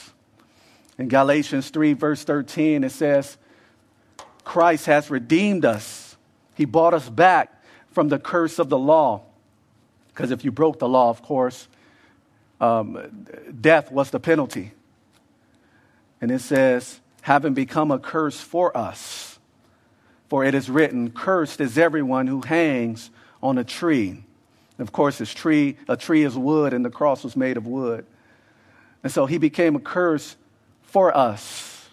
In 0.98 1.08
Galatians 1.08 1.70
3, 1.70 1.94
verse 1.94 2.24
13, 2.24 2.84
it 2.84 2.92
says, 2.92 3.38
Christ 4.44 4.86
has 4.88 5.10
redeemed 5.10 5.66
us. 5.66 6.16
He 6.56 6.66
bought 6.66 6.94
us 6.94 7.10
back 7.10 7.64
from 7.92 8.10
the 8.10 8.18
curse 8.18 8.60
of 8.60 8.70
the 8.70 8.78
law. 8.78 9.22
Because 10.08 10.32
if 10.32 10.44
you 10.44 10.52
broke 10.52 10.80
the 10.80 10.88
law, 10.88 11.10
of 11.10 11.22
course, 11.22 11.68
um, 12.60 13.28
death 13.60 13.92
was 13.92 14.10
the 14.10 14.20
penalty. 14.20 14.72
And 16.20 16.32
it 16.32 16.40
says, 16.40 17.00
having 17.22 17.54
become 17.54 17.92
a 17.92 18.00
curse 18.00 18.40
for 18.40 18.76
us. 18.76 19.38
For 20.30 20.44
it 20.44 20.56
is 20.56 20.70
written, 20.70 21.12
Cursed 21.12 21.62
is 21.62 21.78
everyone 21.78 22.28
who 22.28 22.42
hangs 22.42 23.12
on 23.44 23.58
a 23.58 23.64
tree. 23.64 24.24
Of 24.80 24.92
course, 24.92 25.18
his 25.18 25.34
tree, 25.34 25.78
a 25.88 25.98
tree 25.98 26.24
is 26.24 26.38
wood, 26.38 26.74
and 26.74 26.84
the 26.84 26.90
cross 26.90 27.24
was 27.24 27.36
made 27.36 27.58
of 27.58 27.66
wood. 27.66 28.06
And 29.04 29.12
so 29.12 29.26
he 29.26 29.38
became 29.38 29.76
a 29.76 29.80
curse 29.80 30.36
for 30.88 31.16
us. 31.16 31.90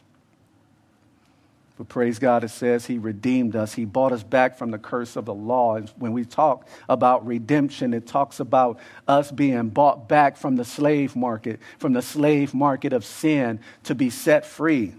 But 1.77 1.89
praise 1.89 2.21
God, 2.21 2.45
it 2.45 2.51
says 2.51 2.87
He 2.87 2.99
redeemed 2.99 3.57
us. 3.57 3.75
He 3.75 3.85
bought 3.85 4.13
us 4.13 4.23
back 4.23 4.57
from 4.57 4.71
the 4.71 4.79
curse 4.79 5.17
of 5.17 5.25
the 5.25 5.35
law. 5.35 5.75
And 5.75 5.89
when 5.99 6.13
we 6.13 6.25
talk 6.25 6.69
about 6.89 7.27
redemption, 7.27 7.93
it 7.93 8.07
talks 8.07 8.39
about 8.39 8.79
us 9.09 9.33
being 9.33 9.71
bought 9.71 10.09
back 10.09 10.37
from 10.37 10.55
the 10.55 10.65
slave 10.65 11.17
market, 11.17 11.59
from 11.79 11.93
the 11.93 12.03
slave 12.03 12.55
market 12.55 12.93
of 12.93 13.05
sin 13.05 13.59
to 13.83 13.95
be 13.95 14.09
set 14.09 14.47
free. 14.47 14.95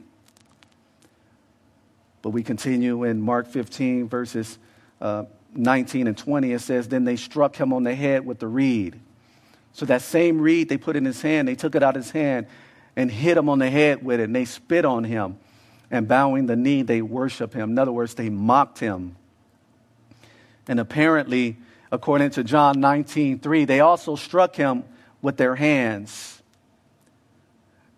But 2.22 2.32
we 2.32 2.44
continue 2.44 3.06
in 3.06 3.22
Mark 3.22 3.48
15, 3.48 4.10
verses 4.10 4.58
uh, 5.00 5.26
19 5.54 6.08
and 6.08 6.18
20. 6.18 6.52
It 6.52 6.60
says, 6.60 6.90
Then 6.90 7.06
they 7.06 7.16
struck 7.16 7.56
him 7.56 7.72
on 7.72 7.84
the 7.84 7.96
head 7.96 8.26
with 8.26 8.40
the 8.40 8.48
reed. 8.48 9.00
So 9.72 9.86
that 9.86 10.02
same 10.02 10.42
reed 10.42 10.68
they 10.68 10.78
put 10.78 10.98
in 10.98 11.06
his 11.06 11.22
hand, 11.22 11.48
they 11.48 11.56
took 11.56 11.76
it 11.76 11.84
out 11.84 11.96
of 11.96 12.04
his 12.04 12.12
hand 12.12 12.48
and 12.96 13.12
hit 13.12 13.38
him 13.38 13.50
on 13.50 13.60
the 13.60 13.70
head 13.70 14.04
with 14.04 14.20
it, 14.20 14.26
and 14.26 14.36
they 14.36 14.46
spit 14.46 14.86
on 14.86 15.04
him 15.04 15.38
and 15.92 16.08
bowing 16.08 16.48
the 16.48 16.56
knee, 16.56 16.82
they 16.82 17.02
worship 17.02 17.54
him. 17.54 17.72
In 17.72 17.80
other 17.80 17.92
words, 17.92 18.16
they 18.16 18.30
mocked 18.30 18.80
him. 18.80 19.16
And 20.68 20.80
apparently, 20.80 21.58
according 21.92 22.32
to 22.32 22.44
John 22.44 22.80
19 22.80 23.40
3, 23.40 23.66
they 23.66 23.80
also 23.80 24.16
struck 24.16 24.56
him 24.56 24.84
with 25.22 25.38
their 25.38 25.56
hands. 25.56 26.42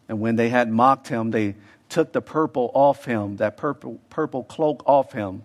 And 0.10 0.20
when 0.20 0.36
they 0.36 0.50
had 0.50 0.70
mocked 0.70 1.08
him, 1.08 1.32
they 1.32 1.56
took 1.90 2.14
the 2.14 2.22
purple 2.22 2.72
off 2.74 3.06
him, 3.06 3.38
that 3.38 3.58
purple, 3.58 4.00
purple 4.10 4.44
cloak 4.44 4.84
off 4.86 5.14
him. 5.14 5.44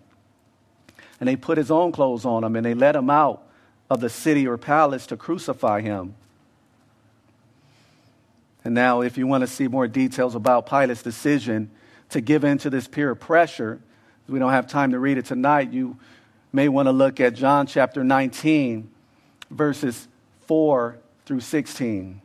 And 1.19 1.27
they 1.27 1.35
put 1.35 1.57
his 1.57 1.71
own 1.71 1.91
clothes 1.91 2.25
on 2.25 2.43
him 2.43 2.55
and 2.55 2.65
they 2.65 2.73
let 2.73 2.95
him 2.95 3.09
out 3.09 3.47
of 3.89 4.01
the 4.01 4.09
city 4.09 4.47
or 4.47 4.57
palace 4.57 5.07
to 5.07 5.17
crucify 5.17 5.81
him. 5.81 6.15
And 8.63 8.73
now, 8.73 9.01
if 9.01 9.17
you 9.17 9.27
want 9.27 9.41
to 9.41 9.47
see 9.47 9.67
more 9.67 9.87
details 9.87 10.35
about 10.35 10.65
Pilate's 10.67 11.03
decision, 11.03 11.69
to 12.13 12.21
give 12.21 12.43
in 12.43 12.57
to 12.59 12.69
this 12.69 12.87
peer 12.87 13.13
pressure. 13.15 13.79
We 14.27 14.39
don't 14.39 14.51
have 14.51 14.67
time 14.67 14.91
to 14.91 14.99
read 14.99 15.17
it 15.17 15.25
tonight. 15.25 15.73
You 15.73 15.97
may 16.51 16.69
want 16.69 16.87
to 16.87 16.91
look 16.91 17.19
at 17.19 17.33
John 17.33 17.67
chapter 17.67 18.03
19, 18.03 18.89
verses 19.49 20.07
4 20.45 20.97
through 21.25 21.39
16. 21.41 22.21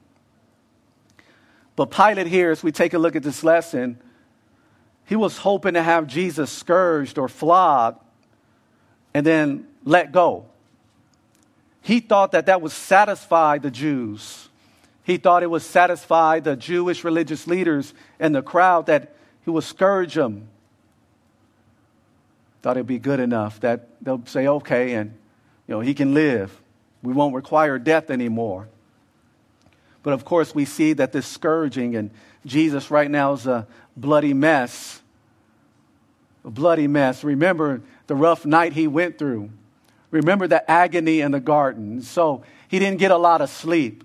But 1.74 1.90
Pilate 1.90 2.26
here, 2.26 2.50
as 2.50 2.62
we 2.62 2.70
take 2.70 2.92
a 2.92 2.98
look 2.98 3.16
at 3.16 3.22
this 3.22 3.42
lesson, 3.42 3.98
he 5.06 5.16
was 5.16 5.38
hoping 5.38 5.74
to 5.74 5.82
have 5.82 6.06
Jesus 6.06 6.50
scourged 6.50 7.16
or 7.16 7.28
flogged 7.28 8.00
and 9.14 9.24
then 9.24 9.66
let 9.84 10.12
go. 10.12 10.44
He 11.80 12.00
thought 12.00 12.32
that 12.32 12.46
that 12.46 12.60
would 12.60 12.72
satisfy 12.72 13.56
the 13.56 13.70
Jews. 13.70 14.47
He 15.08 15.16
thought 15.16 15.42
it 15.42 15.50
would 15.50 15.62
satisfy 15.62 16.40
the 16.40 16.54
Jewish 16.54 17.02
religious 17.02 17.46
leaders 17.46 17.94
and 18.20 18.34
the 18.34 18.42
crowd 18.42 18.84
that 18.86 19.14
he 19.42 19.50
would 19.50 19.64
scourge 19.64 20.12
them. 20.12 20.48
Thought 22.60 22.76
it'd 22.76 22.86
be 22.86 22.98
good 22.98 23.18
enough 23.18 23.58
that 23.60 23.88
they'll 24.02 24.26
say, 24.26 24.46
okay, 24.46 24.92
and 24.92 25.12
you 25.66 25.74
know, 25.74 25.80
he 25.80 25.94
can 25.94 26.12
live. 26.12 26.54
We 27.02 27.14
won't 27.14 27.34
require 27.34 27.78
death 27.78 28.10
anymore. 28.10 28.68
But 30.02 30.12
of 30.12 30.26
course, 30.26 30.54
we 30.54 30.66
see 30.66 30.92
that 30.92 31.12
this 31.12 31.26
scourging 31.26 31.96
and 31.96 32.10
Jesus 32.44 32.90
right 32.90 33.10
now 33.10 33.32
is 33.32 33.46
a 33.46 33.66
bloody 33.96 34.34
mess. 34.34 35.00
A 36.44 36.50
bloody 36.50 36.86
mess. 36.86 37.24
Remember 37.24 37.80
the 38.08 38.14
rough 38.14 38.44
night 38.44 38.74
he 38.74 38.86
went 38.86 39.16
through. 39.16 39.48
Remember 40.10 40.46
the 40.46 40.70
agony 40.70 41.20
in 41.20 41.32
the 41.32 41.40
garden. 41.40 42.02
So 42.02 42.42
he 42.68 42.78
didn't 42.78 42.98
get 42.98 43.10
a 43.10 43.16
lot 43.16 43.40
of 43.40 43.48
sleep. 43.48 44.04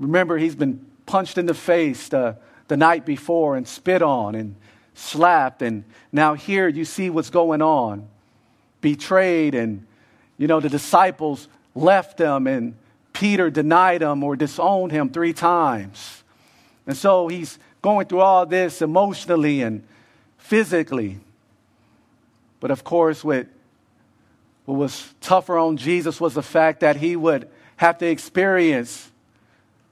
Remember, 0.00 0.36
he's 0.36 0.56
been 0.56 0.84
punched 1.06 1.38
in 1.38 1.46
the 1.46 1.54
face. 1.54 2.08
The, 2.08 2.36
the 2.70 2.76
night 2.76 3.04
before 3.04 3.56
and 3.56 3.66
spit 3.66 4.00
on 4.00 4.36
and 4.36 4.54
slapped. 4.94 5.60
And 5.60 5.82
now 6.12 6.34
here 6.34 6.68
you 6.68 6.84
see 6.84 7.10
what's 7.10 7.28
going 7.28 7.60
on. 7.60 8.08
Betrayed, 8.80 9.56
and, 9.56 9.84
you 10.38 10.46
know, 10.46 10.60
the 10.60 10.68
disciples 10.68 11.48
left 11.74 12.20
him, 12.20 12.46
and 12.46 12.76
Peter 13.12 13.50
denied 13.50 14.02
him 14.02 14.22
or 14.22 14.36
disowned 14.36 14.92
him 14.92 15.10
three 15.10 15.32
times. 15.32 16.22
And 16.86 16.96
so 16.96 17.26
he's 17.26 17.58
going 17.82 18.06
through 18.06 18.20
all 18.20 18.46
this 18.46 18.80
emotionally 18.82 19.62
and 19.62 19.82
physically. 20.38 21.18
But 22.60 22.70
of 22.70 22.84
course, 22.84 23.24
what 23.24 23.48
was 24.64 25.12
tougher 25.20 25.58
on 25.58 25.76
Jesus 25.76 26.20
was 26.20 26.34
the 26.34 26.42
fact 26.42 26.80
that 26.80 26.94
he 26.94 27.16
would 27.16 27.48
have 27.78 27.98
to 27.98 28.06
experience 28.06 29.10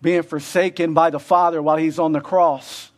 being 0.00 0.22
forsaken 0.22 0.94
by 0.94 1.11
the 1.11 1.18
Father 1.18 1.61
while 1.61 1.76
he's 1.76 1.98
on 1.98 2.12
the 2.12 2.20
cross. 2.20 2.90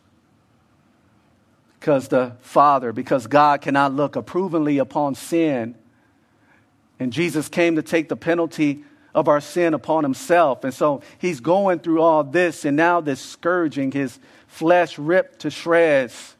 Because 1.79 2.09
the 2.09 2.33
Father, 2.41 2.93
because 2.93 3.27
God 3.27 3.61
cannot 3.61 3.93
look 3.93 4.15
approvingly 4.15 4.77
upon 4.77 5.15
sin. 5.15 5.75
And 6.99 7.11
Jesus 7.11 7.49
came 7.49 7.75
to 7.77 7.81
take 7.81 8.07
the 8.07 8.15
penalty 8.15 8.83
of 9.15 9.27
our 9.27 9.41
sin 9.41 9.73
upon 9.73 10.03
himself. 10.03 10.63
And 10.63 10.73
so 10.73 11.01
he's 11.17 11.39
going 11.39 11.79
through 11.79 12.01
all 12.01 12.23
this, 12.23 12.65
and 12.65 12.77
now 12.77 13.01
this 13.01 13.19
scourging, 13.19 13.91
his 13.91 14.19
flesh 14.47 14.97
ripped 14.97 15.39
to 15.39 15.49
shreds. 15.49 16.35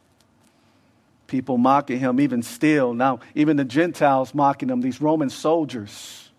People 1.28 1.58
mocking 1.58 2.00
him, 2.00 2.20
even 2.20 2.44
still. 2.44 2.94
Now, 2.94 3.22
even 3.36 3.58
the 3.58 3.66
Gentiles 3.66 4.36
mocking 4.36 4.70
him, 4.70 4.82
these 4.82 5.02
Roman 5.02 5.30
soldiers. 5.30 6.31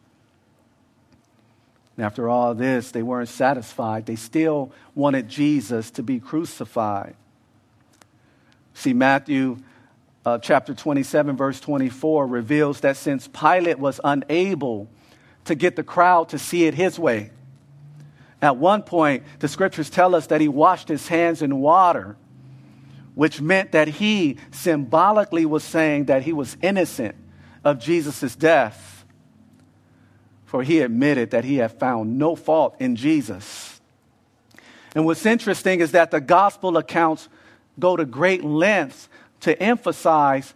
And 1.96 2.06
after 2.06 2.28
all 2.28 2.54
this, 2.54 2.90
they 2.90 3.02
weren't 3.02 3.28
satisfied. 3.28 4.06
They 4.06 4.16
still 4.16 4.72
wanted 4.94 5.28
Jesus 5.28 5.90
to 5.92 6.02
be 6.02 6.20
crucified. 6.20 7.14
See, 8.74 8.94
Matthew 8.94 9.58
uh, 10.24 10.38
chapter 10.38 10.72
27, 10.72 11.36
verse 11.36 11.60
24 11.60 12.26
reveals 12.26 12.80
that 12.80 12.96
since 12.96 13.28
Pilate 13.28 13.78
was 13.78 14.00
unable 14.02 14.88
to 15.44 15.54
get 15.54 15.76
the 15.76 15.82
crowd 15.82 16.28
to 16.30 16.38
see 16.38 16.64
it 16.64 16.74
his 16.74 16.98
way, 16.98 17.30
at 18.40 18.56
one 18.56 18.82
point, 18.82 19.22
the 19.38 19.48
scriptures 19.48 19.90
tell 19.90 20.14
us 20.14 20.28
that 20.28 20.40
he 20.40 20.48
washed 20.48 20.88
his 20.88 21.06
hands 21.08 21.42
in 21.42 21.60
water, 21.60 22.16
which 23.14 23.40
meant 23.40 23.72
that 23.72 23.86
he 23.86 24.38
symbolically 24.50 25.46
was 25.46 25.62
saying 25.62 26.06
that 26.06 26.22
he 26.22 26.32
was 26.32 26.56
innocent 26.62 27.14
of 27.62 27.78
Jesus' 27.78 28.34
death 28.34 28.91
for 30.52 30.62
he 30.62 30.80
admitted 30.80 31.30
that 31.30 31.44
he 31.44 31.56
had 31.56 31.72
found 31.72 32.18
no 32.18 32.36
fault 32.36 32.76
in 32.78 32.94
Jesus. 32.94 33.80
And 34.94 35.06
what's 35.06 35.24
interesting 35.24 35.80
is 35.80 35.92
that 35.92 36.10
the 36.10 36.20
gospel 36.20 36.76
accounts 36.76 37.30
go 37.78 37.96
to 37.96 38.04
great 38.04 38.44
lengths 38.44 39.08
to 39.40 39.58
emphasize 39.62 40.52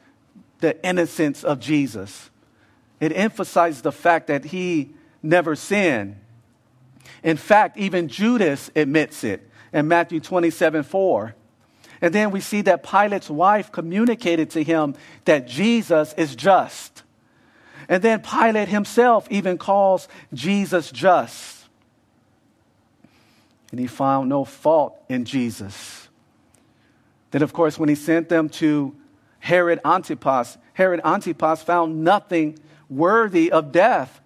the 0.59 0.87
innocence 0.87 1.43
of 1.43 1.61
Jesus. 1.61 2.29
It 3.01 3.11
emphasizes 3.17 3.81
the 3.81 3.91
fact 3.91 4.27
that 4.27 4.45
he 4.45 4.91
never 5.23 5.57
sinned. 5.57 6.17
In 7.23 7.39
fact, 7.39 7.79
even 7.79 8.09
Judas 8.09 8.71
admits 8.77 9.25
it 9.25 9.49
in 9.73 9.89
Matthew 9.89 10.21
27 10.21 10.83
4. 10.83 11.35
And 12.03 12.15
then 12.15 12.33
we 12.33 12.41
see 12.41 12.61
that 12.61 12.83
Pilate's 12.83 13.31
wife 13.31 13.73
communicated 13.73 14.51
to 14.51 14.63
him 14.63 14.95
that 15.25 15.49
Jesus 15.49 16.13
is 16.19 16.37
just. 16.37 17.03
And 17.89 18.03
then 18.03 18.21
Pilate 18.21 18.69
himself 18.69 19.27
even 19.31 19.59
calls 19.59 20.09
Jesus 20.33 20.91
just. 20.91 21.67
And 23.71 23.81
he 23.81 23.87
found 23.87 24.29
no 24.29 24.45
fault 24.45 25.01
in 25.09 25.25
Jesus. 25.25 26.09
Then, 27.31 27.43
of 27.43 27.53
course, 27.53 27.79
when 27.79 27.89
he 27.89 27.95
sent 27.95 28.29
them 28.29 28.49
to 28.51 28.95
Herod 29.39 29.81
Antipas, 29.85 30.59
Herod 30.73 31.01
Antipas 31.05 31.63
found 31.63 32.03
nothing 32.03 32.59
worthy 32.89 33.51
of 33.53 33.73
death 33.73 34.21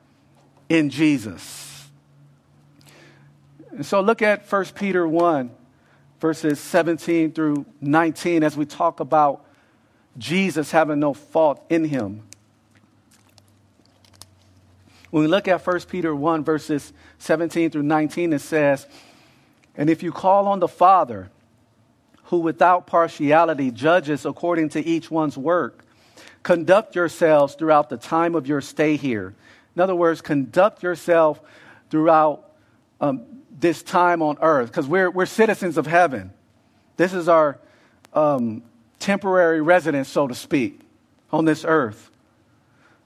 in 0.69 0.91
Jesus. 0.91 1.89
And 3.73 3.85
so 3.85 4.01
look 4.01 4.23
at 4.23 4.51
1 4.51 4.65
Peter 4.75 5.07
1, 5.07 5.51
verses 6.21 6.61
17 6.61 7.33
through 7.33 7.67
19, 7.81 8.43
as 8.43 8.57
we 8.57 8.67
talk 8.67 9.01
about 9.01 9.45
Jesus 10.19 10.71
having 10.71 11.01
no 11.01 11.15
fault 11.15 11.65
in 11.71 11.85
him. 11.85 12.23
When 15.11 15.25
we 15.25 15.29
look 15.29 15.49
at 15.49 15.67
1 15.67 15.81
Peter 15.83 16.15
1, 16.15 16.45
verses 16.45 16.93
17 17.19 17.71
through 17.71 17.83
19, 17.83 18.33
it 18.33 18.39
says, 18.41 18.87
And 19.77 19.91
if 19.91 20.03
you 20.03 20.13
call 20.13 20.47
on 20.47 20.61
the 20.61 20.69
Father, 20.69 21.31
who 22.25 22.39
without 22.39 22.87
partiality 22.87 23.73
judges 23.73 24.25
according 24.25 24.69
to 24.71 24.85
each 24.85 25.11
one's 25.11 25.37
work, 25.37 25.85
conduct 26.45 26.95
yourselves 26.95 27.55
throughout 27.55 27.91
the 27.91 27.97
time 27.97 28.37
of 28.37 28.47
your 28.47 28.61
stay 28.61 28.97
here. 28.97 29.35
In 29.75 29.83
other 29.83 29.97
words, 29.97 30.21
conduct 30.21 30.83
yourself 30.83 31.41
throughout 31.91 32.53
um, 33.01 33.25
this 33.59 33.83
time 33.83 34.23
on 34.23 34.39
earth, 34.41 34.69
because 34.69 34.87
we're, 34.87 35.11
we're 35.11 35.27
citizens 35.27 35.77
of 35.77 35.87
heaven. 35.87 36.33
This 36.97 37.13
is 37.13 37.29
our 37.29 37.59
um, 38.15 38.63
temporary 39.01 39.61
residence, 39.61 40.09
so 40.09 40.29
to 40.29 40.35
speak, 40.35 40.81
on 41.33 41.47
this 41.47 41.65
earth. 41.67 42.10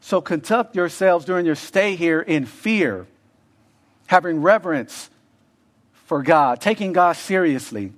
So 0.04 0.20
conduct 0.20 0.76
yourselves 0.76 1.24
during 1.24 1.46
your 1.46 1.54
stay 1.54 1.96
here 1.96 2.20
in 2.20 2.44
fear. 2.44 3.06
having 4.06 4.42
reverence 4.42 5.08
for 5.94 6.22
God, 6.22 6.60
taking 6.60 6.92
God 6.92 7.16
seriously, 7.16 7.90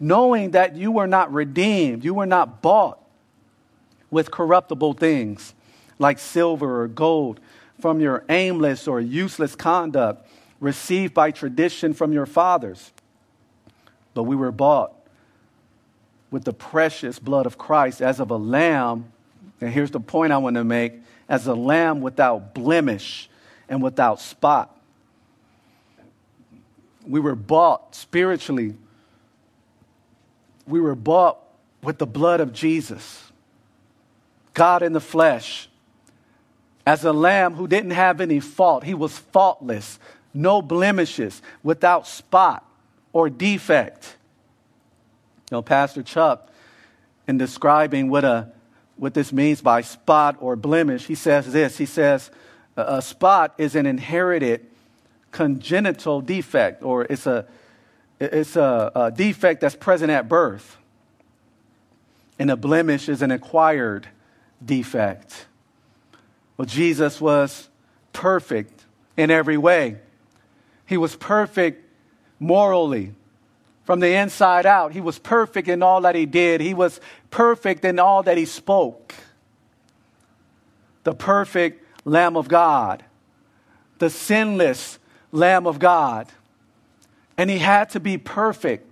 knowing 0.00 0.52
that 0.52 0.76
you 0.76 0.90
were 0.90 1.06
not 1.06 1.30
redeemed, 1.30 2.06
you 2.06 2.14
were 2.14 2.24
not 2.24 2.62
bought 2.62 2.98
with 4.10 4.30
corruptible 4.30 4.94
things 4.94 5.52
like 5.98 6.18
silver 6.18 6.80
or 6.80 6.88
gold 6.88 7.38
from 7.78 8.00
your 8.00 8.24
aimless 8.30 8.88
or 8.88 8.98
useless 8.98 9.54
conduct 9.54 10.26
received 10.58 11.12
by 11.12 11.30
tradition 11.30 11.92
from 11.92 12.14
your 12.14 12.24
fathers. 12.24 12.92
But 14.14 14.22
we 14.22 14.36
were 14.36 14.52
bought 14.52 14.94
with 16.30 16.44
the 16.44 16.54
precious 16.54 17.18
blood 17.18 17.44
of 17.44 17.58
Christ 17.58 18.00
as 18.00 18.20
of 18.20 18.30
a 18.30 18.38
lamb. 18.38 19.12
And 19.60 19.70
here's 19.70 19.90
the 19.90 20.00
point 20.00 20.32
I 20.32 20.38
want 20.38 20.56
to 20.56 20.64
make 20.64 20.94
as 21.32 21.46
a 21.46 21.54
lamb 21.54 22.02
without 22.02 22.52
blemish 22.52 23.30
and 23.66 23.82
without 23.82 24.20
spot. 24.20 24.78
We 27.06 27.20
were 27.20 27.34
bought 27.34 27.94
spiritually. 27.94 28.74
We 30.66 30.78
were 30.78 30.94
bought 30.94 31.38
with 31.82 31.96
the 31.96 32.06
blood 32.06 32.40
of 32.40 32.52
Jesus, 32.52 33.32
God 34.52 34.82
in 34.82 34.92
the 34.92 35.00
flesh, 35.00 35.70
as 36.84 37.02
a 37.02 37.14
lamb 37.14 37.54
who 37.54 37.66
didn't 37.66 37.92
have 37.92 38.20
any 38.20 38.38
fault. 38.38 38.84
He 38.84 38.92
was 38.92 39.16
faultless, 39.16 39.98
no 40.34 40.60
blemishes, 40.60 41.40
without 41.62 42.06
spot 42.06 42.62
or 43.14 43.30
defect. 43.30 44.16
You 45.50 45.56
know, 45.56 45.62
Pastor 45.62 46.02
Chuck, 46.02 46.50
in 47.26 47.38
describing 47.38 48.10
what, 48.10 48.22
a, 48.22 48.52
what 48.96 49.14
this 49.14 49.32
means 49.32 49.60
by 49.60 49.80
spot 49.80 50.36
or 50.40 50.56
blemish, 50.56 51.06
he 51.06 51.14
says 51.14 51.52
this. 51.52 51.78
He 51.78 51.86
says, 51.86 52.30
a 52.76 53.02
spot 53.02 53.54
is 53.58 53.74
an 53.74 53.86
inherited 53.86 54.66
congenital 55.30 56.20
defect, 56.20 56.82
or 56.82 57.04
it's 57.04 57.26
a, 57.26 57.46
it's 58.20 58.56
a, 58.56 58.92
a 58.94 59.10
defect 59.10 59.60
that's 59.60 59.76
present 59.76 60.10
at 60.10 60.28
birth. 60.28 60.76
And 62.38 62.50
a 62.50 62.56
blemish 62.56 63.08
is 63.08 63.22
an 63.22 63.30
acquired 63.30 64.08
defect. 64.64 65.46
Well, 66.56 66.66
Jesus 66.66 67.20
was 67.20 67.68
perfect 68.12 68.84
in 69.16 69.30
every 69.30 69.56
way. 69.56 69.98
He 70.86 70.96
was 70.96 71.16
perfect 71.16 71.88
morally. 72.38 73.14
From 73.84 74.00
the 74.00 74.14
inside 74.14 74.64
out, 74.64 74.92
he 74.92 75.00
was 75.00 75.18
perfect 75.18 75.68
in 75.68 75.82
all 75.82 76.02
that 76.02 76.14
he 76.14 76.26
did. 76.26 76.60
He 76.60 76.74
was 76.74 77.00
perfect 77.30 77.84
in 77.84 77.98
all 77.98 78.22
that 78.22 78.36
he 78.36 78.44
spoke. 78.44 79.14
The 81.04 81.14
perfect 81.14 81.84
Lamb 82.04 82.36
of 82.36 82.48
God, 82.48 83.04
the 83.98 84.08
sinless 84.08 84.98
Lamb 85.32 85.66
of 85.66 85.78
God. 85.78 86.28
And 87.36 87.50
he 87.50 87.58
had 87.58 87.90
to 87.90 88.00
be 88.00 88.18
perfect 88.18 88.88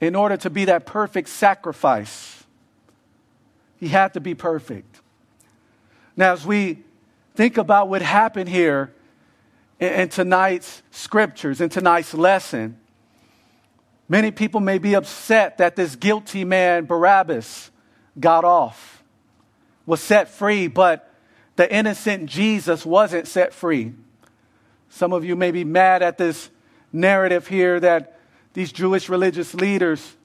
in 0.00 0.14
order 0.14 0.36
to 0.36 0.50
be 0.50 0.66
that 0.66 0.84
perfect 0.84 1.28
sacrifice. 1.28 2.44
He 3.78 3.88
had 3.88 4.12
to 4.14 4.20
be 4.20 4.34
perfect. 4.34 5.00
Now, 6.16 6.32
as 6.32 6.44
we 6.44 6.78
think 7.34 7.56
about 7.56 7.88
what 7.88 8.02
happened 8.02 8.48
here 8.48 8.92
in, 9.78 10.08
tonight's 10.08 10.82
scriptures, 10.90 11.60
in 11.60 11.68
tonight's 11.68 12.12
lesson, 12.12 12.76
many 14.08 14.30
people 14.30 14.60
may 14.60 14.78
be 14.78 14.94
upset 14.94 15.58
that 15.58 15.76
this 15.76 15.96
guilty 15.96 16.44
man, 16.44 16.84
Barabbas, 16.84 17.70
got 18.18 18.44
off, 18.44 19.02
was 19.86 20.00
set 20.00 20.28
free, 20.28 20.66
but 20.66 21.12
the 21.56 21.72
innocent 21.72 22.26
Jesus 22.26 22.86
wasn't 22.86 23.26
set 23.26 23.52
free. 23.52 23.94
Some 24.88 25.12
of 25.12 25.24
you 25.24 25.36
may 25.36 25.50
be 25.50 25.64
mad 25.64 26.02
at 26.02 26.18
this 26.18 26.50
narrative 26.92 27.46
here 27.46 27.78
that 27.80 28.18
these 28.54 28.72
Jewish 28.72 29.08
religious 29.08 29.54
leaders 29.54 30.16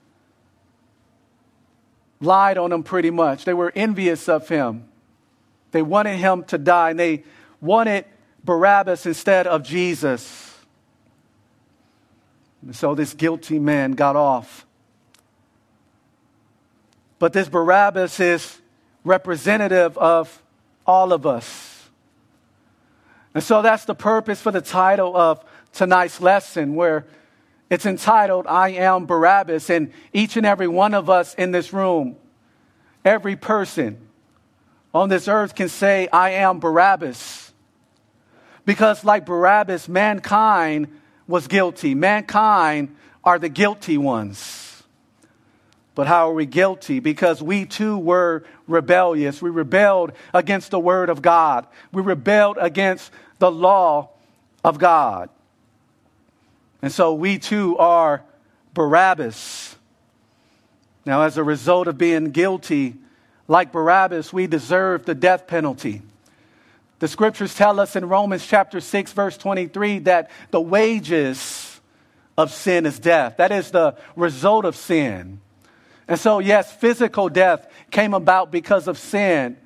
lied 2.19 2.57
on 2.57 2.71
him 2.71 2.83
pretty 2.83 3.11
much. 3.11 3.45
They 3.45 3.53
were 3.53 3.71
envious 3.75 4.29
of 4.29 4.47
him. 4.47 4.85
They 5.71 5.81
wanted 5.81 6.17
him 6.17 6.43
to 6.45 6.57
die, 6.57 6.91
and 6.91 6.99
they 6.99 7.23
wanted 7.59 8.05
Barabbas 8.43 9.05
instead 9.05 9.47
of 9.47 9.63
Jesus. 9.63 10.52
And 12.65 12.75
so 12.75 12.95
this 12.95 13.13
guilty 13.13 13.59
man 13.59 13.91
got 13.91 14.15
off. 14.15 14.65
But 17.19 17.33
this 17.33 17.49
Barabbas 17.49 18.19
is 18.19 18.59
representative 19.03 19.97
of 19.97 20.41
all 20.85 21.13
of 21.13 21.25
us. 21.25 21.89
And 23.33 23.43
so 23.43 23.61
that's 23.61 23.85
the 23.85 23.95
purpose 23.95 24.41
for 24.41 24.51
the 24.51 24.61
title 24.61 25.17
of 25.17 25.43
tonight's 25.73 26.21
lesson, 26.21 26.75
where 26.75 27.05
it's 27.69 27.85
entitled, 27.85 28.45
I 28.47 28.69
Am 28.69 29.05
Barabbas. 29.05 29.69
And 29.69 29.91
each 30.13 30.37
and 30.37 30.45
every 30.45 30.67
one 30.67 30.93
of 30.93 31.09
us 31.09 31.33
in 31.33 31.51
this 31.51 31.73
room, 31.73 32.15
every 33.03 33.35
person 33.35 33.97
on 34.93 35.09
this 35.09 35.27
earth 35.27 35.55
can 35.55 35.69
say, 35.69 36.07
I 36.13 36.31
am 36.31 36.59
Barabbas. 36.59 37.51
Because, 38.65 39.03
like 39.03 39.25
Barabbas, 39.25 39.89
mankind 39.89 40.87
was 41.27 41.47
guilty. 41.47 41.95
Mankind 41.95 42.95
are 43.23 43.39
the 43.39 43.49
guilty 43.49 43.97
ones. 43.97 44.83
But 45.95 46.07
how 46.07 46.29
are 46.29 46.33
we 46.33 46.45
guilty? 46.45 46.99
Because 46.99 47.41
we 47.41 47.65
too 47.65 47.97
were 47.97 48.43
rebellious. 48.67 49.41
We 49.41 49.51
rebelled 49.51 50.13
against 50.33 50.71
the 50.71 50.79
word 50.79 51.09
of 51.09 51.21
God. 51.21 51.67
We 51.91 52.01
rebelled 52.01 52.57
against 52.59 53.11
the 53.39 53.51
law 53.51 54.09
of 54.63 54.79
God. 54.79 55.29
And 56.81 56.91
so 56.91 57.13
we 57.13 57.37
too 57.37 57.77
are 57.77 58.23
Barabbas. 58.73 59.75
Now, 61.05 61.23
as 61.23 61.37
a 61.37 61.43
result 61.43 61.87
of 61.87 61.97
being 61.97 62.31
guilty, 62.31 62.95
like 63.47 63.71
Barabbas, 63.71 64.33
we 64.33 64.47
deserve 64.47 65.05
the 65.05 65.15
death 65.15 65.47
penalty. 65.47 66.01
The 67.03 67.09
scriptures 67.09 67.53
tell 67.53 67.81
us 67.81 67.97
in 67.97 68.07
Romans 68.07 68.47
chapter 68.47 68.79
6, 68.79 69.11
verse 69.11 69.35
23, 69.35 69.99
that 69.99 70.31
the 70.51 70.61
wages 70.61 71.81
of 72.37 72.49
sin 72.49 72.85
is 72.85 72.97
death. 72.97 73.35
That 73.35 73.51
is 73.51 73.71
the 73.71 73.97
result 74.15 74.63
of 74.63 74.73
sin. 74.77 75.41
And 76.07 76.17
so, 76.17 76.39
yes, 76.39 76.71
physical 76.71 77.27
death 77.27 77.69
came 77.91 78.13
about 78.13 78.53
because 78.53 78.87
of 78.87 78.97
sin, 78.97 79.57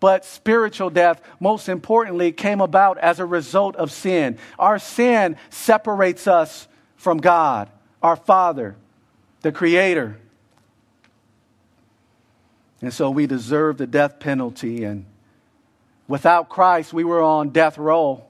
but 0.00 0.26
spiritual 0.26 0.90
death, 0.90 1.22
most 1.40 1.70
importantly, 1.70 2.30
came 2.30 2.60
about 2.60 2.98
as 2.98 3.20
a 3.20 3.24
result 3.24 3.74
of 3.76 3.90
sin. 3.90 4.36
Our 4.58 4.78
sin 4.78 5.38
separates 5.48 6.26
us 6.26 6.68
from 6.96 7.16
God, 7.16 7.70
our 8.02 8.16
Father, 8.16 8.76
the 9.40 9.50
Creator. 9.50 10.18
And 12.82 12.92
so 12.92 13.10
we 13.10 13.26
deserve 13.26 13.78
the 13.78 13.86
death 13.86 14.20
penalty. 14.20 14.84
And 14.84 15.06
Without 16.08 16.48
Christ, 16.48 16.92
we 16.92 17.04
were 17.04 17.22
on 17.22 17.50
death 17.50 17.78
row, 17.78 18.24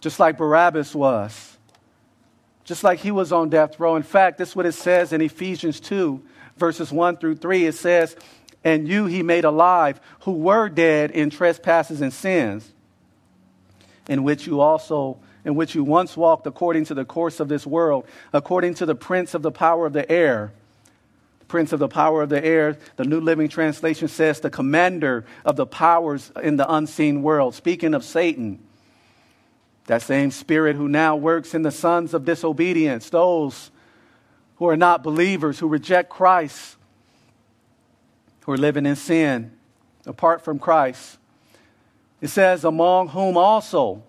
just 0.00 0.20
like 0.20 0.38
Barabbas 0.38 0.94
was, 0.94 1.56
just 2.64 2.84
like 2.84 3.00
he 3.00 3.10
was 3.10 3.32
on 3.32 3.50
death 3.50 3.78
row. 3.78 3.96
In 3.96 4.02
fact, 4.02 4.38
this 4.38 4.50
is 4.50 4.56
what 4.56 4.66
it 4.66 4.72
says 4.72 5.12
in 5.12 5.20
Ephesians 5.20 5.80
2, 5.80 6.22
verses 6.56 6.92
1 6.92 7.16
through 7.18 7.36
3. 7.36 7.66
It 7.66 7.74
says, 7.74 8.16
And 8.62 8.88
you 8.88 9.06
he 9.06 9.22
made 9.22 9.44
alive, 9.44 10.00
who 10.20 10.32
were 10.32 10.68
dead 10.68 11.10
in 11.10 11.30
trespasses 11.30 12.00
and 12.00 12.12
sins, 12.12 12.72
in 14.08 14.22
which 14.22 14.46
you 14.46 14.60
also 14.60 15.18
in 15.44 15.54
which 15.54 15.74
you 15.74 15.84
once 15.84 16.16
walked 16.16 16.46
according 16.46 16.86
to 16.86 16.94
the 16.94 17.04
course 17.04 17.38
of 17.38 17.48
this 17.48 17.66
world, 17.66 18.06
according 18.32 18.72
to 18.72 18.86
the 18.86 18.94
prince 18.94 19.34
of 19.34 19.42
the 19.42 19.52
power 19.52 19.84
of 19.84 19.92
the 19.92 20.10
air 20.10 20.52
prince 21.54 21.72
of 21.72 21.78
the 21.78 21.86
power 21.86 22.20
of 22.20 22.30
the 22.30 22.44
air. 22.44 22.76
The 22.96 23.04
New 23.04 23.20
Living 23.20 23.48
Translation 23.48 24.08
says 24.08 24.40
the 24.40 24.50
commander 24.50 25.24
of 25.44 25.54
the 25.54 25.66
powers 25.66 26.32
in 26.42 26.56
the 26.56 26.68
unseen 26.68 27.22
world. 27.22 27.54
Speaking 27.54 27.94
of 27.94 28.02
Satan, 28.02 28.58
that 29.86 30.02
same 30.02 30.32
spirit 30.32 30.74
who 30.74 30.88
now 30.88 31.14
works 31.14 31.54
in 31.54 31.62
the 31.62 31.70
sons 31.70 32.12
of 32.12 32.24
disobedience, 32.24 33.08
those 33.08 33.70
who 34.56 34.68
are 34.68 34.76
not 34.76 35.04
believers, 35.04 35.60
who 35.60 35.68
reject 35.68 36.10
Christ, 36.10 36.74
who 38.40 38.50
are 38.50 38.58
living 38.58 38.84
in 38.84 38.96
sin 38.96 39.52
apart 40.06 40.42
from 40.42 40.58
Christ. 40.58 41.18
It 42.20 42.30
says, 42.30 42.64
among 42.64 43.10
whom 43.10 43.36
also, 43.36 44.02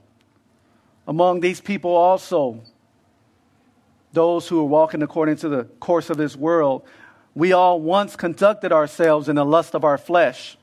among 1.08 1.42
these 1.42 1.62
people 1.62 1.92
also, 1.92 2.64
those 4.14 4.48
who 4.48 4.62
are 4.62 4.66
walking 4.66 5.04
according 5.04 5.36
to 5.36 5.50
the 5.50 5.66
course 5.66 6.10
of 6.10 6.18
this 6.18 6.36
world, 6.36 6.82
we 7.36 7.52
all 7.52 7.82
once 7.82 8.16
conducted 8.16 8.72
ourselves 8.72 9.28
in 9.28 9.36
the 9.36 9.46
lust 9.46 9.76
of 9.76 9.84
our 9.84 9.98
flesh, 9.98 10.58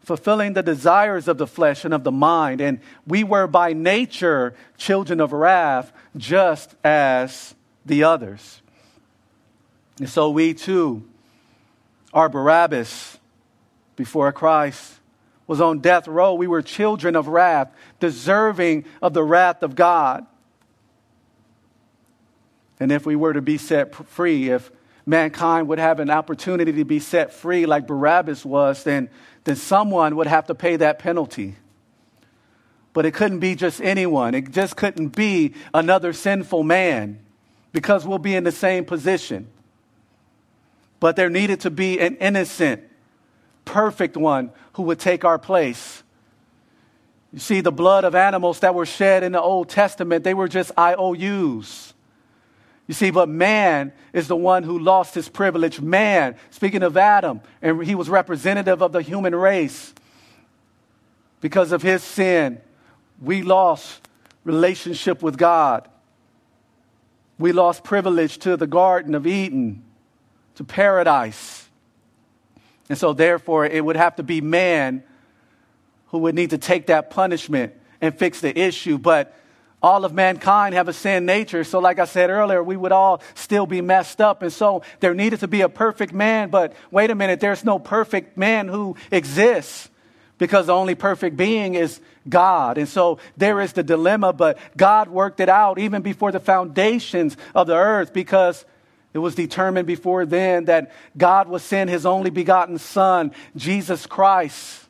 fulfilling 0.00 0.54
the 0.54 0.62
desires 0.62 1.28
of 1.28 1.36
the 1.36 1.46
flesh 1.46 1.84
and 1.84 1.92
of 1.92 2.04
the 2.04 2.12
mind, 2.12 2.60
and 2.60 2.80
we 3.06 3.22
were 3.22 3.46
by 3.46 3.74
nature 3.74 4.54
children 4.78 5.20
of 5.20 5.32
wrath, 5.32 5.92
just 6.16 6.74
as 6.82 7.54
the 7.84 8.02
others. 8.02 8.62
And 9.98 10.08
so 10.08 10.30
we 10.30 10.54
too 10.54 11.06
are 12.14 12.28
Barabbas 12.28 13.18
before 13.94 14.32
Christ 14.32 14.94
was 15.46 15.60
on 15.60 15.80
death 15.80 16.08
row. 16.08 16.34
We 16.34 16.46
were 16.46 16.62
children 16.62 17.14
of 17.14 17.28
wrath, 17.28 17.70
deserving 18.00 18.86
of 19.02 19.14
the 19.14 19.22
wrath 19.22 19.62
of 19.62 19.74
God. 19.74 20.26
And 22.80 22.90
if 22.90 23.06
we 23.06 23.16
were 23.16 23.32
to 23.32 23.42
be 23.42 23.58
set 23.58 23.94
free, 23.94 24.50
if 24.50 24.70
mankind 25.06 25.68
would 25.68 25.78
have 25.78 26.00
an 26.00 26.10
opportunity 26.10 26.72
to 26.72 26.84
be 26.84 26.98
set 26.98 27.32
free 27.32 27.64
like 27.64 27.86
Barabbas 27.86 28.44
was, 28.44 28.82
then, 28.82 29.08
then 29.44 29.54
someone 29.54 30.16
would 30.16 30.26
have 30.26 30.46
to 30.48 30.54
pay 30.54 30.76
that 30.76 30.98
penalty. 30.98 31.54
But 32.92 33.06
it 33.06 33.14
couldn't 33.14 33.38
be 33.38 33.54
just 33.54 33.80
anyone, 33.80 34.34
it 34.34 34.50
just 34.50 34.76
couldn't 34.76 35.08
be 35.08 35.54
another 35.72 36.12
sinful 36.12 36.64
man 36.64 37.20
because 37.72 38.06
we'll 38.06 38.18
be 38.18 38.34
in 38.34 38.42
the 38.42 38.52
same 38.52 38.84
position. 38.84 39.48
But 40.98 41.14
there 41.14 41.30
needed 41.30 41.60
to 41.60 41.70
be 41.70 42.00
an 42.00 42.16
innocent, 42.16 42.82
perfect 43.64 44.16
one 44.16 44.50
who 44.72 44.84
would 44.84 44.98
take 44.98 45.24
our 45.24 45.38
place. 45.38 46.02
You 47.32 47.38
see, 47.38 47.60
the 47.60 47.70
blood 47.70 48.04
of 48.04 48.14
animals 48.14 48.60
that 48.60 48.74
were 48.74 48.86
shed 48.86 49.22
in 49.22 49.32
the 49.32 49.40
Old 49.42 49.68
Testament, 49.68 50.24
they 50.24 50.32
were 50.32 50.48
just 50.48 50.72
IOUs. 50.78 51.92
You 52.86 52.94
see, 52.94 53.10
but 53.10 53.28
man 53.28 53.92
is 54.12 54.28
the 54.28 54.36
one 54.36 54.62
who 54.62 54.78
lost 54.78 55.14
his 55.14 55.28
privilege. 55.28 55.80
Man, 55.80 56.36
speaking 56.50 56.82
of 56.82 56.96
Adam, 56.96 57.40
and 57.60 57.82
he 57.82 57.94
was 57.94 58.08
representative 58.08 58.80
of 58.80 58.92
the 58.92 59.02
human 59.02 59.34
race. 59.34 59.92
Because 61.40 61.72
of 61.72 61.82
his 61.82 62.02
sin, 62.02 62.60
we 63.20 63.42
lost 63.42 64.00
relationship 64.44 65.22
with 65.22 65.36
God. 65.36 65.88
We 67.38 67.52
lost 67.52 67.84
privilege 67.84 68.38
to 68.38 68.56
the 68.56 68.66
Garden 68.66 69.14
of 69.14 69.26
Eden, 69.26 69.84
to 70.54 70.64
paradise. 70.64 71.68
And 72.88 72.96
so, 72.96 73.12
therefore, 73.12 73.66
it 73.66 73.84
would 73.84 73.96
have 73.96 74.16
to 74.16 74.22
be 74.22 74.40
man 74.40 75.02
who 76.08 76.18
would 76.18 76.34
need 76.34 76.50
to 76.50 76.58
take 76.58 76.86
that 76.86 77.10
punishment 77.10 77.74
and 78.00 78.16
fix 78.16 78.40
the 78.40 78.56
issue. 78.56 78.96
But 78.96 79.34
all 79.86 80.04
of 80.04 80.12
mankind 80.12 80.74
have 80.74 80.88
a 80.88 80.92
sin 80.92 81.24
nature. 81.26 81.62
So, 81.62 81.78
like 81.78 82.00
I 82.00 82.06
said 82.06 82.28
earlier, 82.28 82.60
we 82.60 82.76
would 82.76 82.90
all 82.90 83.22
still 83.34 83.66
be 83.66 83.80
messed 83.80 84.20
up. 84.20 84.42
And 84.42 84.52
so 84.52 84.82
there 84.98 85.14
needed 85.14 85.40
to 85.40 85.48
be 85.48 85.60
a 85.60 85.68
perfect 85.68 86.12
man. 86.12 86.50
But 86.50 86.72
wait 86.90 87.10
a 87.10 87.14
minute, 87.14 87.38
there's 87.38 87.64
no 87.64 87.78
perfect 87.78 88.36
man 88.36 88.66
who 88.66 88.96
exists 89.12 89.88
because 90.38 90.66
the 90.66 90.74
only 90.74 90.96
perfect 90.96 91.36
being 91.36 91.76
is 91.76 92.00
God. 92.28 92.78
And 92.78 92.88
so 92.88 93.18
there 93.36 93.60
is 93.60 93.74
the 93.74 93.84
dilemma, 93.84 94.32
but 94.32 94.58
God 94.76 95.08
worked 95.08 95.38
it 95.38 95.48
out 95.48 95.78
even 95.78 96.02
before 96.02 96.32
the 96.32 96.40
foundations 96.40 97.36
of 97.54 97.68
the 97.68 97.76
earth 97.76 98.12
because 98.12 98.64
it 99.14 99.18
was 99.18 99.36
determined 99.36 99.86
before 99.86 100.26
then 100.26 100.64
that 100.64 100.90
God 101.16 101.48
would 101.48 101.62
send 101.62 101.90
his 101.90 102.04
only 102.04 102.30
begotten 102.30 102.78
Son, 102.78 103.30
Jesus 103.54 104.04
Christ, 104.04 104.84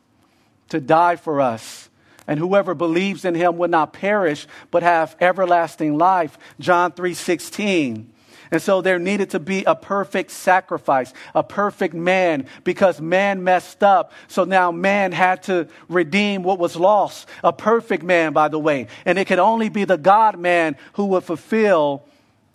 to 0.71 0.81
die 0.81 1.17
for 1.17 1.43
us 1.43 1.91
and 2.27 2.39
whoever 2.39 2.74
believes 2.74 3.24
in 3.24 3.35
him 3.35 3.57
will 3.57 3.68
not 3.68 3.93
perish 3.93 4.47
but 4.70 4.83
have 4.83 5.16
everlasting 5.20 5.97
life 5.97 6.39
john 6.59 6.93
3:16 6.93 8.07
and 8.51 8.62
so 8.62 8.81
there 8.81 8.99
needed 8.99 9.31
to 9.31 9.41
be 9.41 9.64
a 9.64 9.74
perfect 9.74 10.31
sacrifice, 10.31 11.12
a 11.35 11.43
perfect 11.43 11.95
man, 11.95 12.47
because 12.64 13.01
man 13.01 13.43
messed 13.43 13.83
up. 13.83 14.12
So 14.29 14.45
now 14.45 14.70
man 14.70 15.12
had 15.12 15.43
to 15.45 15.68
redeem 15.89 16.43
what 16.43 16.59
was 16.59 16.77
lost. 16.77 17.29
A 17.43 17.53
perfect 17.53 18.03
man, 18.03 18.33
by 18.33 18.49
the 18.49 18.59
way. 18.59 18.87
And 19.05 19.18
it 19.18 19.27
could 19.27 19.39
only 19.39 19.68
be 19.68 19.85
the 19.85 19.99
God 19.99 20.39
man 20.39 20.77
who 20.95 21.07
would 21.07 21.24
fulfill 21.24 22.05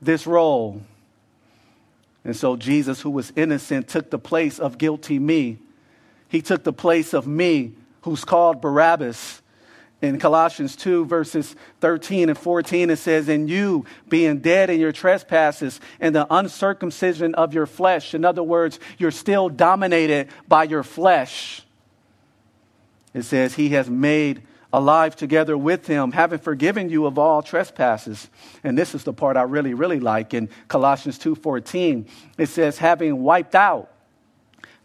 this 0.01 0.25
role. 0.25 0.81
And 2.23 2.35
so 2.35 2.55
Jesus, 2.55 3.01
who 3.01 3.09
was 3.09 3.33
innocent, 3.35 3.87
took 3.87 4.09
the 4.09 4.19
place 4.19 4.59
of 4.59 4.77
guilty 4.77 5.19
me. 5.19 5.57
He 6.29 6.41
took 6.41 6.63
the 6.63 6.73
place 6.73 7.13
of 7.13 7.27
me, 7.27 7.73
who's 8.03 8.23
called 8.23 8.61
Barabbas 8.61 9.40
in 10.01 10.17
Colossians 10.17 10.75
2, 10.75 11.05
verses 11.05 11.55
13 11.79 12.29
and 12.29 12.37
14, 12.37 12.89
it 12.89 12.97
says, 12.97 13.29
And 13.29 13.49
you, 13.49 13.85
being 14.09 14.39
dead 14.39 14.69
in 14.69 14.79
your 14.79 14.91
trespasses 14.91 15.79
and 15.99 16.15
the 16.15 16.25
uncircumcision 16.33 17.35
of 17.35 17.53
your 17.53 17.67
flesh, 17.67 18.15
in 18.15 18.25
other 18.25 18.43
words, 18.43 18.79
you're 18.97 19.11
still 19.11 19.47
dominated 19.47 20.29
by 20.47 20.63
your 20.63 20.83
flesh. 20.83 21.63
It 23.13 23.23
says, 23.23 23.53
He 23.53 23.69
has 23.69 23.89
made 23.89 24.41
alive 24.73 25.15
together 25.15 25.57
with 25.57 25.85
him, 25.85 26.13
having 26.13 26.39
forgiven 26.39 26.89
you 26.89 27.05
of 27.05 27.19
all 27.19 27.41
trespasses. 27.41 28.29
And 28.63 28.77
this 28.77 28.95
is 28.95 29.03
the 29.03 29.13
part 29.13 29.37
I 29.37 29.43
really, 29.43 29.73
really 29.73 29.99
like 29.99 30.33
in 30.33 30.49
Colossians 30.67 31.19
2:14. 31.19 32.07
It 32.37 32.47
says, 32.47 32.77
having 32.77 33.21
wiped 33.21 33.53
out 33.53 33.91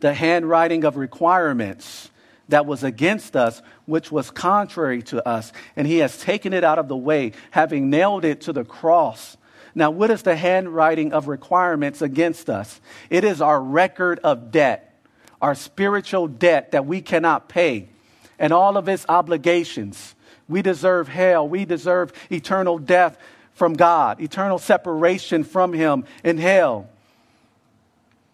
the 0.00 0.12
handwriting 0.12 0.84
of 0.84 0.96
requirements 0.96 2.10
that 2.48 2.66
was 2.66 2.84
against 2.84 3.36
us, 3.36 3.62
which 3.86 4.12
was 4.12 4.30
contrary 4.30 5.02
to 5.04 5.26
us. 5.26 5.52
And 5.74 5.86
he 5.86 5.98
has 5.98 6.18
taken 6.18 6.52
it 6.52 6.64
out 6.64 6.78
of 6.78 6.88
the 6.88 6.96
way, 6.96 7.32
having 7.50 7.90
nailed 7.90 8.24
it 8.24 8.42
to 8.42 8.52
the 8.52 8.64
cross. 8.64 9.36
Now, 9.74 9.90
what 9.90 10.10
is 10.10 10.22
the 10.22 10.36
handwriting 10.36 11.12
of 11.12 11.28
requirements 11.28 12.02
against 12.02 12.48
us? 12.48 12.80
It 13.10 13.24
is 13.24 13.40
our 13.40 13.60
record 13.60 14.20
of 14.20 14.50
debt, 14.50 14.94
our 15.42 15.54
spiritual 15.54 16.28
debt 16.28 16.72
that 16.72 16.86
we 16.86 17.00
cannot 17.02 17.48
pay, 17.48 17.88
and 18.38 18.52
all 18.52 18.76
of 18.76 18.88
its 18.88 19.04
obligations. 19.08 20.14
We 20.48 20.62
deserve 20.62 21.08
hell. 21.08 21.48
We 21.48 21.64
deserve 21.64 22.12
eternal 22.30 22.78
death 22.78 23.18
from 23.52 23.74
God, 23.74 24.20
eternal 24.20 24.58
separation 24.58 25.42
from 25.42 25.72
Him 25.72 26.04
in 26.22 26.38
hell 26.38 26.88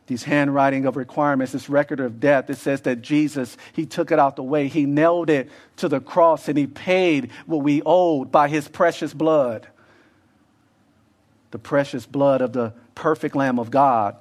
these 0.06 0.24
handwriting 0.24 0.86
of 0.86 0.96
requirements, 0.96 1.52
this 1.52 1.68
record 1.68 2.00
of 2.00 2.20
death. 2.20 2.50
It 2.50 2.56
says 2.56 2.82
that 2.82 3.02
Jesus, 3.02 3.56
He 3.72 3.86
took 3.86 4.10
it 4.10 4.18
out 4.18 4.36
the 4.36 4.42
way. 4.42 4.68
He 4.68 4.84
nailed 4.84 5.30
it 5.30 5.50
to 5.76 5.88
the 5.88 6.00
cross 6.00 6.48
and 6.48 6.58
He 6.58 6.66
paid 6.66 7.30
what 7.46 7.58
we 7.58 7.82
owed 7.86 8.32
by 8.32 8.48
His 8.48 8.68
precious 8.68 9.14
blood. 9.14 9.66
The 11.52 11.58
precious 11.58 12.06
blood 12.06 12.40
of 12.40 12.52
the 12.52 12.72
perfect 12.94 13.36
Lamb 13.36 13.58
of 13.58 13.70
God. 13.70 14.16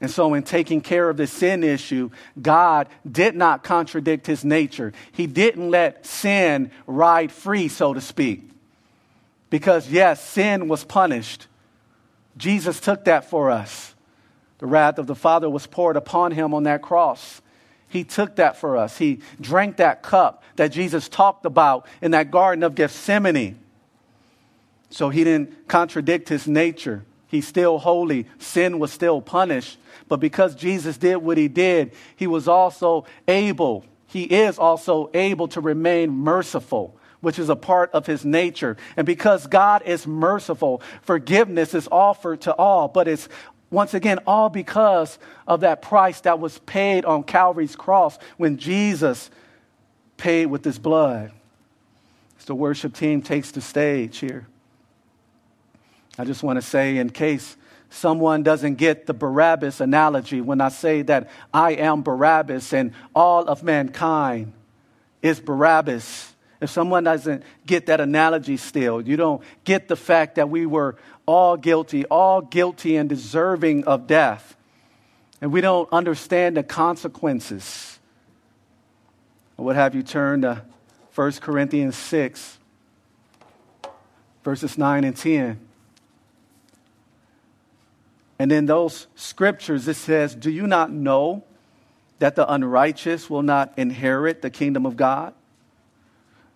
And 0.00 0.10
so, 0.10 0.32
in 0.32 0.44
taking 0.44 0.80
care 0.80 1.10
of 1.10 1.18
the 1.18 1.26
sin 1.26 1.62
issue, 1.62 2.10
God 2.40 2.88
did 3.10 3.36
not 3.36 3.62
contradict 3.62 4.26
His 4.26 4.44
nature. 4.44 4.94
He 5.12 5.26
didn't 5.26 5.70
let 5.70 6.06
sin 6.06 6.70
ride 6.86 7.30
free, 7.30 7.68
so 7.68 7.92
to 7.92 8.00
speak. 8.00 8.48
Because, 9.50 9.90
yes, 9.90 10.26
sin 10.26 10.68
was 10.68 10.84
punished. 10.84 11.48
Jesus 12.38 12.80
took 12.80 13.04
that 13.04 13.28
for 13.28 13.50
us. 13.50 13.94
The 14.60 14.66
wrath 14.66 14.98
of 14.98 15.06
the 15.06 15.14
Father 15.14 15.48
was 15.48 15.66
poured 15.66 15.96
upon 15.96 16.32
him 16.32 16.52
on 16.52 16.64
that 16.64 16.82
cross. 16.82 17.40
He 17.88 18.04
took 18.04 18.36
that 18.36 18.58
for 18.58 18.76
us. 18.76 18.98
He 18.98 19.20
drank 19.40 19.78
that 19.78 20.02
cup 20.02 20.44
that 20.56 20.68
Jesus 20.68 21.08
talked 21.08 21.46
about 21.46 21.86
in 22.02 22.10
that 22.10 22.30
Garden 22.30 22.62
of 22.62 22.74
Gethsemane. 22.74 23.58
So 24.90 25.08
he 25.08 25.24
didn't 25.24 25.66
contradict 25.66 26.28
his 26.28 26.46
nature. 26.46 27.04
He's 27.26 27.48
still 27.48 27.78
holy. 27.78 28.26
Sin 28.38 28.78
was 28.78 28.92
still 28.92 29.22
punished. 29.22 29.78
But 30.08 30.20
because 30.20 30.54
Jesus 30.54 30.98
did 30.98 31.16
what 31.16 31.38
he 31.38 31.48
did, 31.48 31.92
he 32.14 32.26
was 32.26 32.46
also 32.46 33.06
able, 33.26 33.86
he 34.08 34.24
is 34.24 34.58
also 34.58 35.10
able 35.14 35.48
to 35.48 35.60
remain 35.60 36.10
merciful 36.10 36.96
which 37.20 37.38
is 37.38 37.50
a 37.50 37.56
part 37.56 37.90
of 37.92 38.06
his 38.06 38.24
nature. 38.24 38.78
And 38.96 39.06
because 39.06 39.46
God 39.46 39.82
is 39.84 40.06
merciful, 40.06 40.80
forgiveness 41.02 41.74
is 41.74 41.86
offered 41.92 42.40
to 42.42 42.54
all, 42.54 42.88
but 42.88 43.06
it's 43.06 43.28
once 43.70 43.94
again, 43.94 44.18
all 44.26 44.48
because 44.48 45.18
of 45.46 45.60
that 45.60 45.80
price 45.80 46.20
that 46.22 46.40
was 46.40 46.58
paid 46.60 47.04
on 47.04 47.22
Calvary's 47.22 47.76
cross 47.76 48.18
when 48.36 48.58
Jesus 48.58 49.30
paid 50.16 50.46
with 50.46 50.64
his 50.64 50.78
blood. 50.78 51.32
As 52.38 52.46
the 52.46 52.54
worship 52.54 52.94
team 52.94 53.22
takes 53.22 53.50
the 53.52 53.60
stage 53.60 54.18
here, 54.18 54.46
I 56.18 56.24
just 56.24 56.42
want 56.42 56.56
to 56.56 56.62
say, 56.62 56.96
in 56.96 57.10
case 57.10 57.56
someone 57.90 58.42
doesn't 58.42 58.74
get 58.74 59.06
the 59.06 59.14
Barabbas 59.14 59.80
analogy, 59.80 60.40
when 60.40 60.60
I 60.60 60.68
say 60.68 61.02
that 61.02 61.30
I 61.54 61.72
am 61.72 62.02
Barabbas 62.02 62.72
and 62.72 62.92
all 63.14 63.46
of 63.46 63.62
mankind 63.62 64.52
is 65.22 65.38
Barabbas, 65.38 66.34
if 66.60 66.70
someone 66.70 67.04
doesn't 67.04 67.42
get 67.66 67.86
that 67.86 68.00
analogy 68.00 68.56
still, 68.56 69.00
you 69.00 69.16
don't 69.16 69.42
get 69.64 69.88
the 69.88 69.96
fact 69.96 70.34
that 70.34 70.50
we 70.50 70.66
were 70.66 70.96
all 71.26 71.56
guilty, 71.56 72.04
all 72.06 72.40
guilty 72.40 72.96
and 72.96 73.08
deserving 73.08 73.84
of 73.84 74.06
death, 74.06 74.56
and 75.40 75.52
we 75.52 75.60
don't 75.60 75.88
understand 75.92 76.56
the 76.56 76.62
consequences, 76.62 77.98
I 79.58 79.62
would 79.62 79.76
have 79.76 79.94
you 79.94 80.02
turn 80.02 80.42
to 80.42 80.62
1 81.14 81.32
Corinthians 81.32 81.96
6, 81.96 82.58
verses 84.42 84.78
9 84.78 85.04
and 85.04 85.16
10. 85.16 85.60
And 88.38 88.52
in 88.52 88.64
those 88.64 89.06
scriptures, 89.14 89.86
it 89.86 89.96
says, 89.96 90.34
Do 90.34 90.50
you 90.50 90.66
not 90.66 90.90
know 90.90 91.44
that 92.20 92.36
the 92.36 92.50
unrighteous 92.50 93.28
will 93.28 93.42
not 93.42 93.74
inherit 93.76 94.40
the 94.40 94.48
kingdom 94.48 94.86
of 94.86 94.96
God? 94.96 95.34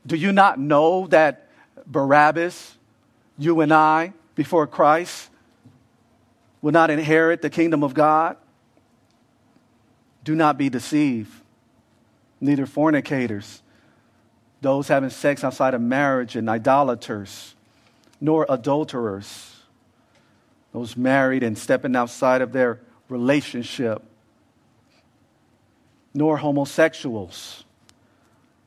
Do 0.07 0.17
you 0.17 0.33
not 0.33 0.59
know 0.59 1.07
that 1.09 1.49
Barabbas, 1.87 2.77
you 3.37 3.61
and 3.61 3.73
I, 3.73 4.15
before 4.35 4.67
Christ, 4.67 5.31
will 6.63 6.73
not 6.73 6.91
inherit 6.91 7.43
the 7.43 7.51
kingdom 7.51 7.83
of 7.83 7.95
God? 7.95 8.37
Do 10.23 10.35
not 10.35 10.57
be 10.59 10.69
deceived. 10.69 11.33
Neither 12.41 12.67
fornicators, 12.67 13.63
those 14.61 14.89
having 14.89 15.11
sex 15.11 15.45
outside 15.45 15.75
of 15.75 15.81
marriage, 15.81 16.37
and 16.37 16.49
idolaters, 16.49 17.55
nor 18.21 18.47
adulterers, 18.49 19.63
those 20.73 20.97
married 20.97 21.43
and 21.43 21.57
stepping 21.57 21.95
outside 21.95 22.43
of 22.43 22.53
their 22.53 22.81
relationship, 23.09 24.03
nor 26.13 26.37
homosexuals, 26.39 27.65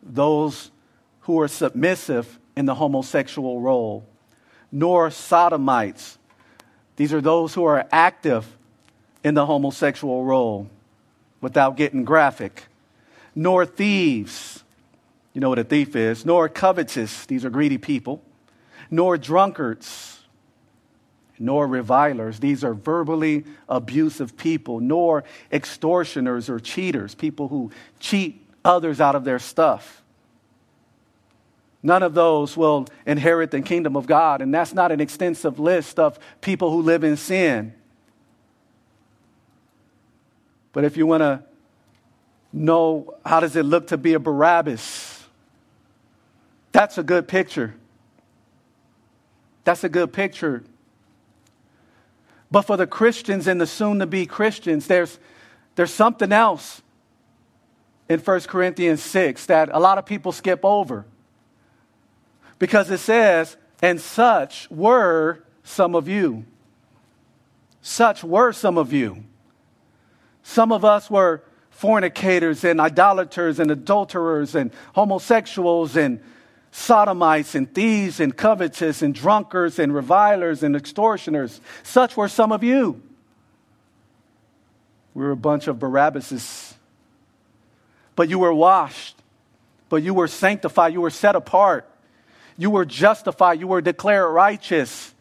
those 0.02 0.72
who 1.22 1.40
are 1.40 1.48
submissive 1.48 2.40
in 2.56 2.66
the 2.66 2.76
homosexual 2.76 3.60
role, 3.60 4.06
nor 4.72 5.12
sodomites. 5.12 6.18
These 6.96 7.14
are 7.14 7.22
those 7.22 7.54
who 7.54 7.64
are 7.66 7.88
active 7.92 8.46
in 9.24 9.34
the 9.34 9.46
homosexual 9.46 10.24
role 10.24 10.70
without 11.42 11.78
getting 11.78 12.04
graphic, 12.04 12.64
nor 13.36 13.66
thieves. 13.66 14.64
You 15.34 15.42
know 15.42 15.50
what 15.50 15.60
a 15.60 15.64
thief 15.64 15.96
is, 15.96 16.26
nor 16.26 16.50
covetous. 16.50 17.26
These 17.26 17.46
are 17.46 17.50
greedy 17.50 17.78
people, 17.78 18.24
nor 18.90 19.18
drunkards 19.18 20.18
nor 21.40 21.68
revilers. 21.68 22.40
These 22.40 22.64
are 22.64 22.74
verbally 22.74 23.46
abusive 23.70 24.38
people, 24.38 24.80
nor 24.80 25.24
extortioners 25.52 26.50
or 26.50 26.60
cheaters, 26.60 27.16
people 27.16 27.48
who 27.48 27.72
cheat 28.00 28.46
others 28.66 29.00
out 29.00 29.16
of 29.16 29.24
their 29.24 29.40
stuff. 29.40 30.02
None 31.84 32.04
of 32.04 32.14
those 32.14 32.58
will 32.58 32.88
inherit 33.06 33.52
the 33.52 33.62
kingdom 33.62 33.96
of 33.96 34.08
God. 34.08 34.42
And 34.42 34.54
that's 34.54 34.74
not 34.74 34.92
an 34.92 35.00
extensive 35.00 35.60
list 35.60 36.00
of 36.00 36.20
people 36.42 36.72
who 36.72 36.82
live 36.82 37.04
in 37.04 37.18
sin. 37.18 37.74
But 40.74 40.84
if 40.84 40.98
you 40.98 41.06
want 41.08 41.22
to 41.22 41.44
know 42.52 43.16
how 43.26 43.40
does 43.40 43.56
it 43.56 43.64
look 43.64 43.88
to 43.88 43.98
be 43.98 44.14
a 44.14 44.20
Barabbas, 44.20 45.26
that's 46.72 46.98
a 46.98 47.04
good 47.04 47.28
picture. 47.28 47.76
That's 49.64 49.84
a 49.84 49.90
good 49.90 50.14
picture 50.14 50.64
but 52.50 52.62
for 52.64 52.78
the 52.78 52.88
Christians 52.88 53.48
and 53.48 53.60
the 53.60 53.68
soon 53.68 54.00
to 54.00 54.06
be 54.06 54.26
Christians, 54.26 54.88
there's, 54.88 55.20
there's 55.76 55.94
something 55.94 56.32
else 56.32 56.82
in 58.08 58.20
1 58.20 58.42
Corinthians 58.42 59.04
6 59.04 59.46
that 59.48 59.70
a 59.72 59.80
lot 59.80 59.98
of 59.98 60.06
people 60.06 60.32
skip 60.32 60.62
over. 60.64 61.06
Because 62.60 62.90
it 62.90 63.00
says, 63.00 63.58
and 63.82 64.02
such 64.02 64.70
were 64.72 65.44
some 65.64 65.96
of 65.96 66.08
you. 66.08 66.46
Such 67.82 68.24
were 68.24 68.52
some 68.52 68.78
of 68.78 68.92
you. 68.92 69.24
Some 70.44 70.72
of 70.72 70.84
us 70.84 71.10
were 71.10 71.44
fornicators 71.70 72.64
and 72.64 72.82
idolaters 72.82 73.60
and 73.60 73.70
adulterers 73.70 74.56
and 74.56 74.72
homosexuals 74.94 75.96
and 75.96 76.20
sodomites 76.72 77.56
and 77.56 77.74
thieves 77.74 78.20
and 78.20 78.36
covetous 78.36 79.02
and 79.02 79.14
drunkards 79.14 79.78
and 79.80 79.94
revilers 79.94 80.64
and 80.64 80.76
extortioners. 80.76 81.62
Such 81.84 82.18
were 82.18 82.28
some 82.28 82.52
of 82.52 82.64
you. 82.64 83.02
We 85.14 85.24
were 85.24 85.32
a 85.32 85.38
bunch 85.38 85.68
of 85.68 85.78
Barabbases. 85.78 86.76
But 88.16 88.30
you 88.30 88.40
were 88.40 88.54
washed, 88.54 89.16
but 89.90 89.98
you 89.98 90.14
were 90.14 90.28
sanctified, 90.28 90.94
you 90.94 91.02
were 91.02 91.10
set 91.10 91.36
apart, 91.36 91.90
you 92.58 92.70
were 92.70 92.86
justified, 92.86 93.60
you 93.60 93.68
were 93.68 93.82
declared 93.82 94.34
righteous. 94.34 95.14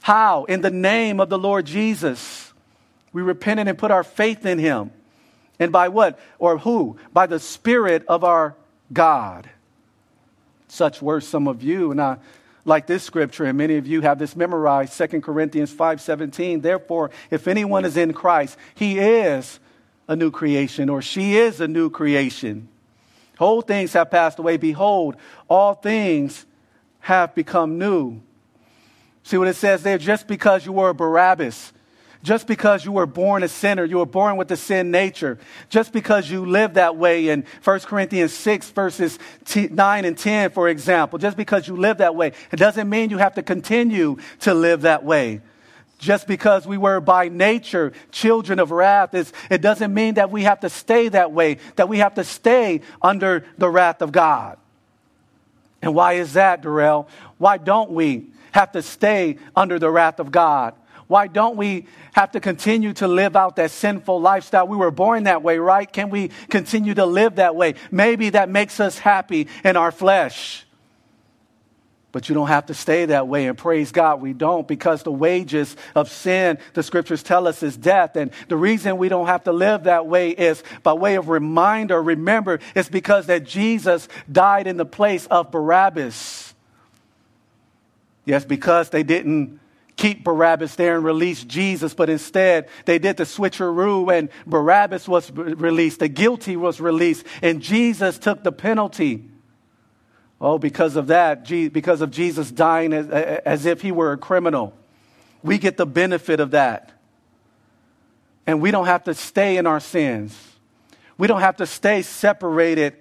How? 0.00 0.44
In 0.44 0.60
the 0.60 0.70
name 0.70 1.20
of 1.20 1.28
the 1.28 1.38
Lord 1.38 1.66
Jesus. 1.66 2.52
We 3.12 3.22
repented 3.22 3.68
and 3.68 3.76
put 3.76 3.90
our 3.90 4.04
faith 4.04 4.46
in 4.46 4.58
him. 4.58 4.90
And 5.58 5.70
by 5.70 5.88
what? 5.88 6.18
Or 6.38 6.58
who? 6.58 6.96
By 7.12 7.26
the 7.26 7.38
Spirit 7.38 8.04
of 8.08 8.24
our 8.24 8.56
God. 8.92 9.48
Such 10.68 11.02
were 11.02 11.20
some 11.20 11.46
of 11.46 11.62
you. 11.62 11.90
And 11.90 12.00
I 12.00 12.16
like 12.64 12.86
this 12.86 13.02
scripture, 13.02 13.44
and 13.44 13.58
many 13.58 13.76
of 13.76 13.86
you 13.86 14.00
have 14.02 14.18
this 14.18 14.36
memorized, 14.36 14.92
2 14.92 15.22
Corinthians 15.22 15.72
5:17. 15.72 16.62
Therefore, 16.62 17.10
if 17.30 17.48
anyone 17.48 17.84
is 17.84 17.96
in 17.96 18.12
Christ, 18.12 18.56
he 18.74 18.98
is 18.98 19.58
a 20.08 20.16
new 20.16 20.30
creation, 20.30 20.88
or 20.88 21.02
she 21.02 21.36
is 21.36 21.60
a 21.60 21.68
new 21.68 21.90
creation. 21.90 22.68
Whole 23.38 23.62
things 23.62 23.92
have 23.94 24.10
passed 24.10 24.38
away. 24.38 24.56
Behold, 24.56 25.16
all 25.48 25.74
things 25.74 26.46
have 27.02 27.34
become 27.34 27.78
new. 27.78 28.20
See 29.22 29.36
what 29.36 29.48
it 29.48 29.56
says 29.56 29.82
there? 29.82 29.98
Just 29.98 30.26
because 30.26 30.66
you 30.66 30.72
were 30.72 30.88
a 30.88 30.94
Barabbas, 30.94 31.72
just 32.22 32.46
because 32.46 32.84
you 32.84 32.92
were 32.92 33.06
born 33.06 33.42
a 33.42 33.48
sinner, 33.48 33.84
you 33.84 33.98
were 33.98 34.06
born 34.06 34.36
with 34.36 34.48
the 34.48 34.56
sin 34.56 34.90
nature, 34.92 35.38
just 35.68 35.92
because 35.92 36.30
you 36.30 36.46
live 36.46 36.74
that 36.74 36.96
way 36.96 37.28
in 37.28 37.44
1 37.64 37.80
Corinthians 37.80 38.32
6, 38.32 38.70
verses 38.70 39.18
9 39.54 40.04
and 40.04 40.16
10, 40.16 40.50
for 40.50 40.68
example, 40.68 41.18
just 41.18 41.36
because 41.36 41.66
you 41.66 41.76
live 41.76 41.98
that 41.98 42.14
way, 42.14 42.32
it 42.52 42.56
doesn't 42.56 42.88
mean 42.88 43.10
you 43.10 43.18
have 43.18 43.34
to 43.34 43.42
continue 43.42 44.16
to 44.40 44.54
live 44.54 44.82
that 44.82 45.04
way. 45.04 45.40
Just 45.98 46.26
because 46.26 46.66
we 46.66 46.78
were 46.78 47.00
by 47.00 47.28
nature 47.28 47.92
children 48.10 48.58
of 48.58 48.70
wrath, 48.70 49.14
it 49.50 49.60
doesn't 49.60 49.92
mean 49.94 50.14
that 50.14 50.30
we 50.30 50.42
have 50.42 50.60
to 50.60 50.68
stay 50.68 51.08
that 51.08 51.32
way, 51.32 51.58
that 51.76 51.88
we 51.88 51.98
have 51.98 52.14
to 52.14 52.24
stay 52.24 52.80
under 53.00 53.44
the 53.58 53.68
wrath 53.68 54.02
of 54.02 54.10
God. 54.10 54.58
And 55.82 55.94
why 55.94 56.14
is 56.14 56.34
that, 56.34 56.62
Darrell? 56.62 57.08
Why 57.38 57.58
don't 57.58 57.90
we 57.90 58.30
have 58.52 58.72
to 58.72 58.82
stay 58.82 59.38
under 59.54 59.78
the 59.78 59.90
wrath 59.90 60.20
of 60.20 60.30
God? 60.30 60.74
Why 61.08 61.26
don't 61.26 61.56
we 61.56 61.88
have 62.14 62.30
to 62.32 62.40
continue 62.40 62.94
to 62.94 63.08
live 63.08 63.36
out 63.36 63.56
that 63.56 63.70
sinful 63.70 64.20
lifestyle? 64.20 64.66
We 64.66 64.76
were 64.78 64.90
born 64.90 65.24
that 65.24 65.42
way, 65.42 65.58
right? 65.58 65.92
Can 65.92 66.08
we 66.08 66.30
continue 66.48 66.94
to 66.94 67.04
live 67.04 67.34
that 67.34 67.54
way? 67.54 67.74
Maybe 67.90 68.30
that 68.30 68.48
makes 68.48 68.80
us 68.80 68.98
happy 68.98 69.48
in 69.64 69.76
our 69.76 69.92
flesh. 69.92 70.64
But 72.12 72.28
you 72.28 72.34
don't 72.34 72.48
have 72.48 72.66
to 72.66 72.74
stay 72.74 73.06
that 73.06 73.26
way. 73.26 73.46
And 73.46 73.56
praise 73.56 73.90
God, 73.90 74.20
we 74.20 74.34
don't 74.34 74.68
because 74.68 75.02
the 75.02 75.10
wages 75.10 75.74
of 75.94 76.10
sin, 76.10 76.58
the 76.74 76.82
scriptures 76.82 77.22
tell 77.22 77.48
us, 77.48 77.62
is 77.62 77.74
death. 77.74 78.16
And 78.16 78.30
the 78.48 78.56
reason 78.56 78.98
we 78.98 79.08
don't 79.08 79.26
have 79.26 79.44
to 79.44 79.52
live 79.52 79.84
that 79.84 80.06
way 80.06 80.30
is 80.30 80.62
by 80.82 80.92
way 80.92 81.14
of 81.14 81.30
reminder, 81.30 82.02
remember, 82.02 82.60
it's 82.74 82.90
because 82.90 83.26
that 83.26 83.44
Jesus 83.44 84.08
died 84.30 84.66
in 84.66 84.76
the 84.76 84.84
place 84.84 85.26
of 85.26 85.50
Barabbas. 85.50 86.52
Yes, 88.26 88.44
because 88.44 88.90
they 88.90 89.02
didn't 89.02 89.58
keep 89.96 90.22
Barabbas 90.22 90.74
there 90.74 90.96
and 90.96 91.04
release 91.04 91.42
Jesus, 91.44 91.94
but 91.94 92.10
instead 92.10 92.68
they 92.84 92.98
did 92.98 93.16
the 93.16 93.24
switcheroo 93.24 94.12
and 94.16 94.28
Barabbas 94.46 95.08
was 95.08 95.30
released, 95.32 95.98
the 95.98 96.08
guilty 96.08 96.56
was 96.56 96.80
released, 96.80 97.24
and 97.40 97.62
Jesus 97.62 98.18
took 98.18 98.42
the 98.44 98.52
penalty. 98.52 99.24
Oh, 100.44 100.58
because 100.58 100.96
of 100.96 101.06
that, 101.06 101.48
because 101.72 102.00
of 102.00 102.10
Jesus 102.10 102.50
dying 102.50 102.92
as, 102.92 103.08
as 103.08 103.64
if 103.64 103.80
he 103.80 103.92
were 103.92 104.10
a 104.10 104.18
criminal, 104.18 104.74
we 105.40 105.56
get 105.56 105.76
the 105.76 105.86
benefit 105.86 106.40
of 106.40 106.50
that. 106.50 106.90
And 108.44 108.60
we 108.60 108.72
don't 108.72 108.86
have 108.86 109.04
to 109.04 109.14
stay 109.14 109.56
in 109.56 109.68
our 109.68 109.78
sins. 109.78 110.36
We 111.16 111.28
don't 111.28 111.42
have 111.42 111.58
to 111.58 111.66
stay 111.66 112.02
separated 112.02 112.96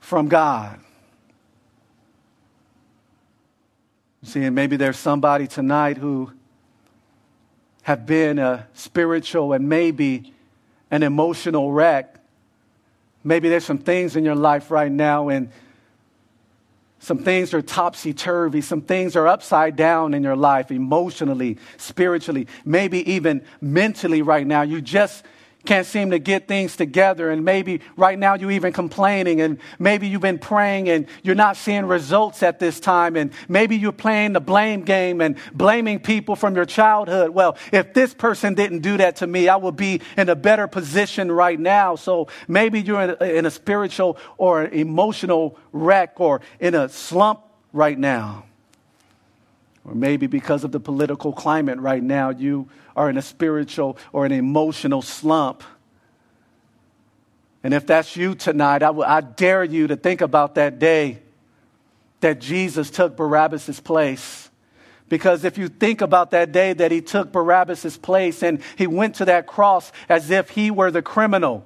from 0.00 0.28
God. 0.28 0.80
See, 4.22 4.42
and 4.42 4.54
maybe 4.54 4.78
there's 4.78 4.96
somebody 4.96 5.46
tonight 5.46 5.98
who 5.98 6.32
have 7.82 8.06
been 8.06 8.38
a 8.38 8.66
spiritual 8.72 9.52
and 9.52 9.68
maybe 9.68 10.32
an 10.90 11.02
emotional 11.02 11.72
wreck. 11.72 12.18
Maybe 13.22 13.50
there's 13.50 13.66
some 13.66 13.78
things 13.78 14.16
in 14.16 14.24
your 14.24 14.34
life 14.34 14.70
right 14.70 14.90
now, 14.90 15.28
and 15.28 15.50
some 17.06 17.18
things 17.18 17.54
are 17.54 17.62
topsy 17.62 18.12
turvy. 18.12 18.60
Some 18.60 18.80
things 18.80 19.14
are 19.14 19.28
upside 19.28 19.76
down 19.76 20.12
in 20.12 20.24
your 20.24 20.34
life, 20.34 20.72
emotionally, 20.72 21.56
spiritually, 21.76 22.48
maybe 22.64 23.08
even 23.12 23.42
mentally 23.60 24.22
right 24.22 24.44
now. 24.44 24.62
You 24.62 24.80
just 24.80 25.24
can't 25.66 25.86
seem 25.86 26.12
to 26.12 26.18
get 26.18 26.48
things 26.48 26.76
together. 26.76 27.30
And 27.30 27.44
maybe 27.44 27.80
right 27.96 28.18
now 28.18 28.34
you're 28.34 28.52
even 28.52 28.72
complaining, 28.72 29.42
and 29.42 29.58
maybe 29.78 30.08
you've 30.08 30.22
been 30.22 30.38
praying 30.38 30.88
and 30.88 31.06
you're 31.22 31.34
not 31.34 31.56
seeing 31.56 31.84
results 31.84 32.42
at 32.42 32.58
this 32.58 32.80
time. 32.80 33.16
And 33.16 33.32
maybe 33.48 33.76
you're 33.76 33.92
playing 33.92 34.32
the 34.32 34.40
blame 34.40 34.82
game 34.82 35.20
and 35.20 35.36
blaming 35.52 36.00
people 36.00 36.36
from 36.36 36.56
your 36.56 36.64
childhood. 36.64 37.30
Well, 37.30 37.58
if 37.72 37.92
this 37.92 38.14
person 38.14 38.54
didn't 38.54 38.80
do 38.80 38.96
that 38.96 39.16
to 39.16 39.26
me, 39.26 39.48
I 39.48 39.56
would 39.56 39.76
be 39.76 40.00
in 40.16 40.30
a 40.30 40.36
better 40.36 40.66
position 40.66 41.30
right 41.30 41.60
now. 41.60 41.96
So 41.96 42.28
maybe 42.48 42.80
you're 42.80 43.02
in 43.02 43.16
a, 43.20 43.24
in 43.24 43.46
a 43.46 43.50
spiritual 43.50 44.16
or 44.38 44.64
emotional 44.64 45.58
wreck 45.72 46.18
or 46.20 46.40
in 46.60 46.74
a 46.74 46.88
slump 46.88 47.40
right 47.72 47.98
now. 47.98 48.45
Or 49.86 49.94
maybe 49.94 50.26
because 50.26 50.64
of 50.64 50.72
the 50.72 50.80
political 50.80 51.32
climate 51.32 51.78
right 51.78 52.02
now, 52.02 52.30
you 52.30 52.68
are 52.96 53.08
in 53.08 53.16
a 53.16 53.22
spiritual 53.22 53.96
or 54.12 54.26
an 54.26 54.32
emotional 54.32 55.00
slump. 55.00 55.62
And 57.62 57.72
if 57.72 57.86
that's 57.86 58.16
you 58.16 58.34
tonight, 58.34 58.82
I, 58.82 58.86
w- 58.86 59.06
I 59.06 59.20
dare 59.20 59.62
you 59.62 59.86
to 59.86 59.96
think 59.96 60.20
about 60.20 60.56
that 60.56 60.78
day 60.78 61.22
that 62.20 62.40
Jesus 62.40 62.90
took 62.90 63.16
Barabbas' 63.16 63.78
place. 63.78 64.50
Because 65.08 65.44
if 65.44 65.56
you 65.56 65.68
think 65.68 66.00
about 66.00 66.32
that 66.32 66.50
day 66.50 66.72
that 66.72 66.90
he 66.90 67.00
took 67.00 67.30
Barabbas' 67.30 67.96
place 67.96 68.42
and 68.42 68.60
he 68.76 68.88
went 68.88 69.16
to 69.16 69.24
that 69.26 69.46
cross 69.46 69.92
as 70.08 70.30
if 70.30 70.50
he 70.50 70.72
were 70.72 70.90
the 70.90 71.02
criminal, 71.02 71.64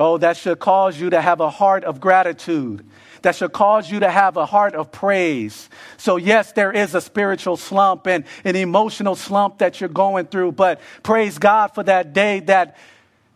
Oh, 0.00 0.16
that 0.16 0.38
should 0.38 0.58
cause 0.58 0.98
you 0.98 1.10
to 1.10 1.20
have 1.20 1.40
a 1.40 1.50
heart 1.50 1.84
of 1.84 2.00
gratitude. 2.00 2.86
That 3.22 3.36
should 3.36 3.52
cause 3.52 3.90
you 3.90 4.00
to 4.00 4.10
have 4.10 4.36
a 4.36 4.46
heart 4.46 4.74
of 4.74 4.90
praise. 4.90 5.68
So, 5.96 6.16
yes, 6.16 6.52
there 6.52 6.72
is 6.72 6.94
a 6.94 7.00
spiritual 7.00 7.56
slump 7.56 8.06
and 8.06 8.24
an 8.44 8.56
emotional 8.56 9.16
slump 9.16 9.58
that 9.58 9.80
you're 9.80 9.88
going 9.88 10.26
through, 10.26 10.52
but 10.52 10.80
praise 11.02 11.38
God 11.38 11.68
for 11.68 11.82
that 11.84 12.12
day 12.12 12.40
that 12.40 12.76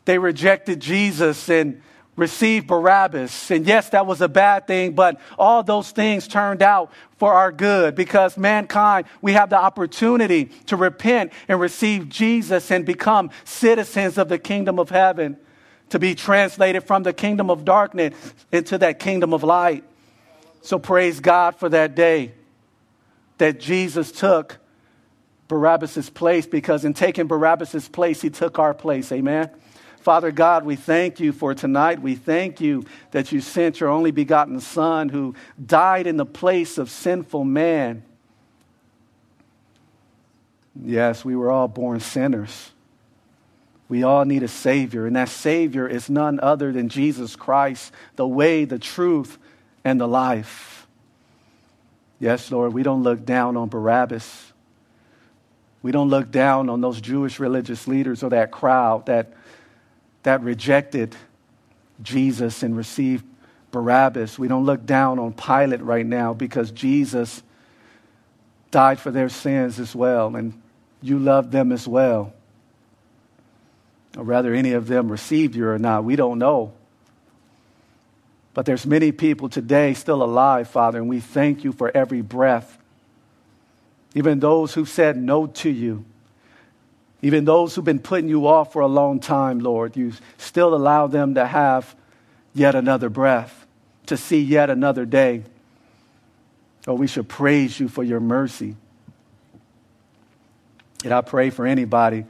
they 0.04 0.18
rejected 0.18 0.80
Jesus 0.80 1.48
and 1.48 1.82
received 2.16 2.66
Barabbas. 2.66 3.50
And 3.50 3.66
yes, 3.66 3.90
that 3.90 4.06
was 4.06 4.20
a 4.20 4.28
bad 4.28 4.66
thing, 4.66 4.92
but 4.92 5.20
all 5.38 5.62
those 5.62 5.90
things 5.90 6.28
turned 6.28 6.62
out 6.62 6.92
for 7.18 7.32
our 7.32 7.50
good 7.50 7.94
because 7.94 8.36
mankind, 8.36 9.06
we 9.20 9.32
have 9.32 9.50
the 9.50 9.58
opportunity 9.58 10.46
to 10.66 10.76
repent 10.76 11.32
and 11.48 11.60
receive 11.60 12.08
Jesus 12.08 12.70
and 12.70 12.84
become 12.84 13.30
citizens 13.44 14.18
of 14.18 14.28
the 14.28 14.38
kingdom 14.38 14.78
of 14.78 14.90
heaven, 14.90 15.36
to 15.94 16.00
be 16.00 16.16
translated 16.16 16.82
from 16.82 17.04
the 17.04 17.12
kingdom 17.12 17.50
of 17.50 17.64
darkness 17.64 18.12
into 18.50 18.76
that 18.78 18.98
kingdom 18.98 19.32
of 19.32 19.44
light. 19.44 19.84
So 20.60 20.76
praise 20.76 21.20
God 21.20 21.54
for 21.54 21.68
that 21.68 21.94
day 21.94 22.32
that 23.38 23.60
Jesus 23.60 24.10
took 24.10 24.58
Barabbas' 25.46 26.10
place 26.10 26.46
because 26.46 26.84
in 26.84 26.94
taking 26.94 27.28
Barabbas' 27.28 27.88
place, 27.88 28.20
he 28.20 28.28
took 28.28 28.58
our 28.58 28.74
place. 28.74 29.12
Amen. 29.12 29.50
Father 30.00 30.32
God, 30.32 30.64
we 30.64 30.74
thank 30.74 31.20
you 31.20 31.30
for 31.30 31.54
tonight. 31.54 32.02
We 32.02 32.16
thank 32.16 32.60
you 32.60 32.84
that 33.12 33.30
you 33.30 33.40
sent 33.40 33.78
your 33.78 33.88
only 33.88 34.10
begotten 34.10 34.58
Son 34.58 35.10
who 35.10 35.36
died 35.64 36.08
in 36.08 36.16
the 36.16 36.26
place 36.26 36.76
of 36.76 36.90
sinful 36.90 37.44
man. 37.44 38.02
Yes, 40.74 41.24
we 41.24 41.36
were 41.36 41.52
all 41.52 41.68
born 41.68 42.00
sinners. 42.00 42.72
We 43.94 44.02
all 44.02 44.24
need 44.24 44.42
a 44.42 44.48
Savior, 44.48 45.06
and 45.06 45.14
that 45.14 45.28
Savior 45.28 45.86
is 45.86 46.10
none 46.10 46.40
other 46.40 46.72
than 46.72 46.88
Jesus 46.88 47.36
Christ, 47.36 47.92
the 48.16 48.26
way, 48.26 48.64
the 48.64 48.80
truth, 48.80 49.38
and 49.84 50.00
the 50.00 50.08
life. 50.08 50.88
Yes, 52.18 52.50
Lord, 52.50 52.72
we 52.72 52.82
don't 52.82 53.04
look 53.04 53.24
down 53.24 53.56
on 53.56 53.68
Barabbas. 53.68 54.52
We 55.80 55.92
don't 55.92 56.08
look 56.08 56.32
down 56.32 56.68
on 56.70 56.80
those 56.80 57.00
Jewish 57.00 57.38
religious 57.38 57.86
leaders 57.86 58.24
or 58.24 58.30
that 58.30 58.50
crowd 58.50 59.06
that 59.06 59.32
that 60.24 60.42
rejected 60.42 61.14
Jesus 62.02 62.64
and 62.64 62.76
received 62.76 63.24
Barabbas. 63.70 64.40
We 64.40 64.48
don't 64.48 64.64
look 64.64 64.84
down 64.84 65.20
on 65.20 65.34
Pilate 65.34 65.82
right 65.82 66.04
now 66.04 66.34
because 66.34 66.72
Jesus 66.72 67.44
died 68.72 68.98
for 68.98 69.12
their 69.12 69.28
sins 69.28 69.78
as 69.78 69.94
well, 69.94 70.34
and 70.34 70.60
you 71.00 71.20
loved 71.20 71.52
them 71.52 71.70
as 71.70 71.86
well. 71.86 72.32
Or 74.16 74.24
rather, 74.24 74.54
any 74.54 74.72
of 74.72 74.86
them 74.86 75.10
received 75.10 75.56
you 75.56 75.68
or 75.68 75.78
not, 75.78 76.04
we 76.04 76.16
don't 76.16 76.38
know. 76.38 76.72
But 78.52 78.66
there's 78.66 78.86
many 78.86 79.10
people 79.10 79.48
today 79.48 79.94
still 79.94 80.22
alive, 80.22 80.68
Father, 80.68 80.98
and 80.98 81.08
we 81.08 81.18
thank 81.18 81.64
you 81.64 81.72
for 81.72 81.90
every 81.94 82.20
breath. 82.20 82.78
Even 84.14 84.38
those 84.38 84.74
who 84.74 84.84
said 84.84 85.16
no 85.16 85.48
to 85.48 85.68
you, 85.68 86.04
even 87.20 87.44
those 87.44 87.74
who've 87.74 87.84
been 87.84 87.98
putting 87.98 88.28
you 88.28 88.46
off 88.46 88.72
for 88.72 88.82
a 88.82 88.86
long 88.86 89.18
time, 89.18 89.58
Lord, 89.58 89.96
you 89.96 90.12
still 90.38 90.74
allow 90.74 91.08
them 91.08 91.34
to 91.34 91.46
have 91.46 91.96
yet 92.54 92.76
another 92.76 93.08
breath, 93.08 93.66
to 94.06 94.16
see 94.16 94.40
yet 94.40 94.70
another 94.70 95.04
day. 95.04 95.42
Oh, 96.86 96.94
we 96.94 97.06
should 97.06 97.28
praise 97.28 97.80
you 97.80 97.88
for 97.88 98.04
your 98.04 98.20
mercy. 98.20 98.76
And 101.02 101.12
I 101.12 101.22
pray 101.22 101.50
for 101.50 101.66
anybody 101.66 102.24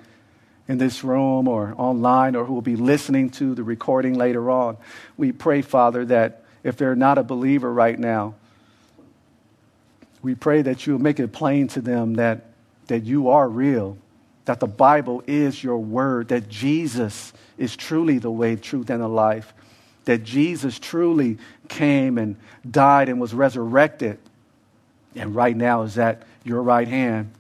in 0.67 0.79
this 0.79 1.05
room 1.05 1.49
or 1.49 1.75
online 1.77 2.37
or 2.37 2.45
who 2.45 2.55
will 2.55 2.63
be 2.63 2.77
listening 2.77 3.31
to 3.31 3.55
the 3.55 3.63
recording 3.63 4.15
later 4.15 4.51
on. 4.51 4.77
We 5.17 5.33
pray, 5.33 5.63
Father, 5.63 6.05
that 6.07 6.43
if 6.63 6.77
they're 6.77 6.97
not 6.97 7.19
a 7.19 7.23
believer 7.23 7.73
right 7.73 7.99
now, 7.99 8.35
we 10.23 10.35
pray 10.35 10.63
that 10.63 10.87
you 10.87 10.95
will 10.95 11.03
make 11.03 11.21
it 11.21 11.33
plain 11.33 11.69
to 11.69 11.83
them 11.83 12.15
that, 12.15 12.47
that 12.87 13.05
you 13.05 13.29
are 13.29 13.49
real 13.49 13.99
that 14.45 14.61
the 14.61 14.67
Bible 14.67 15.23
is 15.27 15.63
your 15.63 15.79
word, 15.79 16.29
that 16.29 16.49
Jesus 16.49 17.33
is 17.57 17.77
truly 17.77 18.19
the 18.19 18.31
way, 18.31 18.57
truth, 18.57 18.91
and 18.91 19.01
the 19.03 19.09
life, 19.09 19.55
that 20.05 20.23
Jesus 20.23 20.79
truly 20.79 21.39
came 21.69 22.19
and 22.19 22.37
died 22.69 23.09
and 23.09 23.21
was 23.21 23.33
resurrected, 23.33 24.19
and 25.15 25.35
right 25.35 25.57
now 25.57 25.83
is 25.83 25.97
at 25.97 26.23
your 26.45 26.63
right 26.63 26.89
hand. 26.89 27.31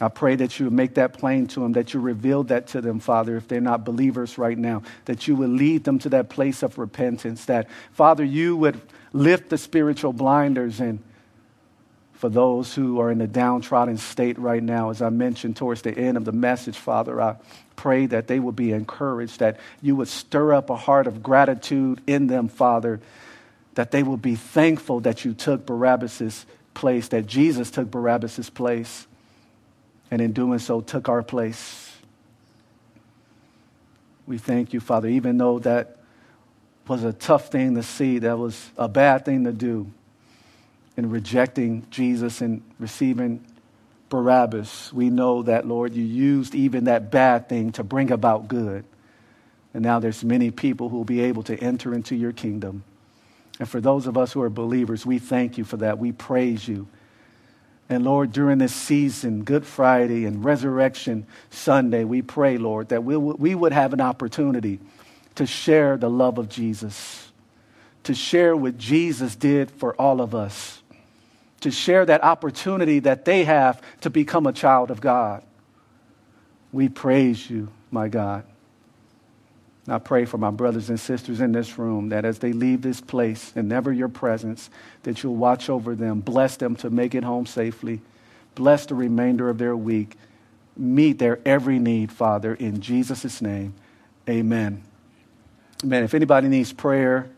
I 0.00 0.08
pray 0.08 0.36
that 0.36 0.60
you 0.60 0.70
make 0.70 0.94
that 0.94 1.14
plain 1.14 1.48
to 1.48 1.60
them, 1.60 1.72
that 1.72 1.92
you 1.92 2.00
reveal 2.00 2.44
that 2.44 2.68
to 2.68 2.80
them, 2.80 3.00
Father, 3.00 3.36
if 3.36 3.48
they're 3.48 3.60
not 3.60 3.84
believers 3.84 4.38
right 4.38 4.56
now, 4.56 4.82
that 5.06 5.26
you 5.26 5.34
would 5.34 5.50
lead 5.50 5.84
them 5.84 5.98
to 6.00 6.08
that 6.10 6.28
place 6.28 6.62
of 6.62 6.78
repentance, 6.78 7.46
that, 7.46 7.68
Father, 7.92 8.24
you 8.24 8.56
would 8.56 8.80
lift 9.12 9.48
the 9.48 9.58
spiritual 9.58 10.12
blinders 10.12 10.78
and 10.78 11.00
for 12.12 12.28
those 12.28 12.74
who 12.74 13.00
are 13.00 13.12
in 13.12 13.20
a 13.20 13.26
downtrodden 13.28 13.96
state 13.96 14.38
right 14.38 14.62
now. 14.62 14.90
As 14.90 15.00
I 15.00 15.08
mentioned 15.08 15.56
towards 15.56 15.82
the 15.82 15.96
end 15.96 16.16
of 16.16 16.24
the 16.24 16.32
message, 16.32 16.76
Father, 16.76 17.20
I 17.20 17.36
pray 17.76 18.06
that 18.06 18.26
they 18.26 18.40
will 18.40 18.52
be 18.52 18.72
encouraged, 18.72 19.38
that 19.38 19.58
you 19.80 19.94
would 19.94 20.08
stir 20.08 20.52
up 20.52 20.68
a 20.68 20.76
heart 20.76 21.06
of 21.06 21.22
gratitude 21.22 22.00
in 22.08 22.26
them, 22.26 22.48
Father, 22.48 23.00
that 23.74 23.92
they 23.92 24.02
will 24.02 24.16
be 24.16 24.34
thankful 24.34 24.98
that 25.00 25.24
you 25.24 25.32
took 25.32 25.64
Barabbas' 25.64 26.44
place, 26.74 27.06
that 27.08 27.26
Jesus 27.26 27.70
took 27.70 27.88
Barabbas' 27.88 28.50
place, 28.50 29.06
and 30.10 30.20
in 30.20 30.32
doing 30.32 30.58
so 30.58 30.80
took 30.80 31.08
our 31.08 31.22
place. 31.22 31.96
We 34.26 34.38
thank 34.38 34.72
you, 34.72 34.80
Father, 34.80 35.08
even 35.08 35.38
though 35.38 35.58
that 35.60 35.96
was 36.86 37.04
a 37.04 37.12
tough 37.12 37.50
thing 37.50 37.74
to 37.74 37.82
see, 37.82 38.18
that 38.20 38.38
was 38.38 38.70
a 38.76 38.88
bad 38.88 39.24
thing 39.24 39.44
to 39.44 39.52
do 39.52 39.90
in 40.98 41.10
rejecting 41.10 41.86
Jesus 41.90 42.40
and 42.40 42.60
receiving 42.80 43.44
Barabbas, 44.08 44.92
we 44.92 45.10
know 45.10 45.42
that, 45.42 45.64
Lord, 45.64 45.94
you 45.94 46.02
used 46.02 46.56
even 46.56 46.84
that 46.84 47.12
bad 47.12 47.48
thing 47.48 47.70
to 47.72 47.84
bring 47.84 48.10
about 48.10 48.48
good. 48.48 48.84
And 49.72 49.84
now 49.84 50.00
there's 50.00 50.24
many 50.24 50.50
people 50.50 50.88
who 50.88 50.96
will 50.96 51.04
be 51.04 51.20
able 51.20 51.44
to 51.44 51.56
enter 51.56 51.94
into 51.94 52.16
your 52.16 52.32
kingdom. 52.32 52.82
And 53.60 53.68
for 53.68 53.80
those 53.80 54.08
of 54.08 54.18
us 54.18 54.32
who 54.32 54.42
are 54.42 54.50
believers, 54.50 55.06
we 55.06 55.20
thank 55.20 55.56
you 55.56 55.64
for 55.64 55.76
that. 55.76 55.98
We 55.98 56.10
praise 56.10 56.66
you. 56.66 56.88
And 57.88 58.04
Lord, 58.04 58.32
during 58.32 58.58
this 58.58 58.74
season, 58.74 59.44
Good 59.44 59.66
Friday 59.66 60.26
and 60.26 60.44
Resurrection 60.44 61.26
Sunday, 61.50 62.04
we 62.04 62.20
pray, 62.20 62.58
Lord, 62.58 62.90
that 62.90 63.02
we, 63.02 63.16
we 63.16 63.54
would 63.54 63.72
have 63.72 63.92
an 63.92 64.00
opportunity 64.00 64.78
to 65.36 65.46
share 65.46 65.96
the 65.96 66.10
love 66.10 66.36
of 66.36 66.48
Jesus, 66.48 67.30
to 68.04 68.14
share 68.14 68.54
what 68.54 68.76
Jesus 68.76 69.36
did 69.36 69.70
for 69.70 69.94
all 69.94 70.20
of 70.20 70.34
us 70.34 70.78
to 71.60 71.70
share 71.70 72.04
that 72.06 72.22
opportunity 72.22 73.00
that 73.00 73.24
they 73.24 73.44
have 73.44 73.80
to 74.02 74.10
become 74.10 74.46
a 74.46 74.52
child 74.52 74.90
of 74.90 75.00
God. 75.00 75.42
We 76.72 76.88
praise 76.88 77.48
you, 77.48 77.68
my 77.90 78.08
God. 78.08 78.44
And 79.88 79.94
I 79.94 79.98
pray 80.00 80.26
for 80.26 80.36
my 80.36 80.50
brothers 80.50 80.90
and 80.90 81.00
sisters 81.00 81.40
in 81.40 81.52
this 81.52 81.78
room 81.78 82.10
that 82.10 82.26
as 82.26 82.40
they 82.40 82.52
leave 82.52 82.82
this 82.82 83.00
place 83.00 83.54
and 83.56 83.70
never 83.70 83.90
your 83.90 84.10
presence, 84.10 84.68
that 85.04 85.22
you'll 85.22 85.36
watch 85.36 85.70
over 85.70 85.94
them, 85.94 86.20
bless 86.20 86.58
them 86.58 86.76
to 86.76 86.90
make 86.90 87.14
it 87.14 87.24
home 87.24 87.46
safely, 87.46 88.02
bless 88.54 88.84
the 88.84 88.94
remainder 88.94 89.48
of 89.48 89.56
their 89.56 89.74
week, 89.74 90.16
meet 90.76 91.18
their 91.18 91.38
every 91.46 91.78
need, 91.78 92.12
Father, 92.12 92.52
in 92.52 92.82
Jesus' 92.82 93.40
name. 93.40 93.72
Amen. 94.28 94.82
Amen. 95.82 96.04
If 96.04 96.12
anybody 96.12 96.48
needs 96.48 96.70
prayer, 96.70 97.30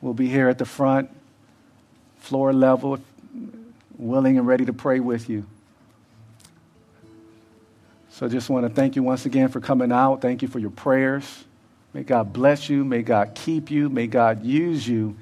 we'll 0.00 0.12
be 0.12 0.26
here 0.26 0.48
at 0.48 0.58
the 0.58 0.66
front 0.66 1.08
floor 2.16 2.52
level, 2.52 2.98
willing 3.96 4.36
and 4.36 4.44
ready 4.44 4.64
to 4.64 4.72
pray 4.72 4.98
with 4.98 5.30
you. 5.30 5.46
So 8.18 8.26
I 8.26 8.28
just 8.28 8.50
want 8.50 8.66
to 8.66 8.74
thank 8.74 8.96
you 8.96 9.04
once 9.04 9.26
again 9.26 9.46
for 9.46 9.60
coming 9.60 9.92
out. 9.92 10.20
Thank 10.20 10.42
you 10.42 10.48
for 10.48 10.58
your 10.58 10.70
prayers. 10.70 11.44
May 11.94 12.02
God 12.02 12.32
bless 12.32 12.68
you. 12.68 12.84
May 12.84 13.02
God 13.02 13.36
keep 13.36 13.70
you. 13.70 13.88
May 13.88 14.08
God 14.08 14.42
use 14.42 14.88
you 14.88 15.14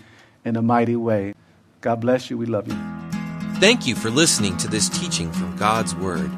in 0.47 0.57
a 0.57 0.63
mighty 0.63 0.97
way. 0.97 1.35
God 1.83 2.01
bless 2.01 2.31
you. 2.31 2.39
We 2.39 2.47
love 2.47 2.69
you. 2.69 2.75
Thank 3.61 3.87
you 3.87 3.95
for 3.95 4.09
listening 4.09 4.57
to 4.57 4.69
this 4.69 4.89
teaching 4.89 5.31
from 5.31 5.55
God's 5.59 5.95
Word. 5.95 6.31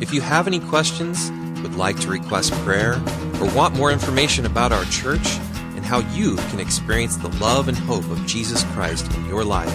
If 0.00 0.14
you 0.14 0.22
have 0.22 0.46
any 0.46 0.58
questions, 0.58 1.30
would 1.60 1.74
like 1.74 2.00
to 2.00 2.08
request 2.08 2.54
prayer, 2.64 2.94
or 3.38 3.54
want 3.54 3.76
more 3.76 3.92
information 3.92 4.46
about 4.46 4.72
our 4.72 4.86
church 4.86 5.36
and 5.76 5.84
how 5.84 5.98
you 6.14 6.36
can 6.48 6.60
experience 6.60 7.16
the 7.16 7.28
love 7.40 7.68
and 7.68 7.76
hope 7.76 8.10
of 8.10 8.26
Jesus 8.26 8.64
Christ 8.72 9.14
in 9.16 9.26
your 9.26 9.44
life, 9.44 9.68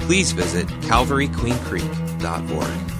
please 0.00 0.32
visit 0.32 0.66
calvaryqueencreek.org. 0.82 2.99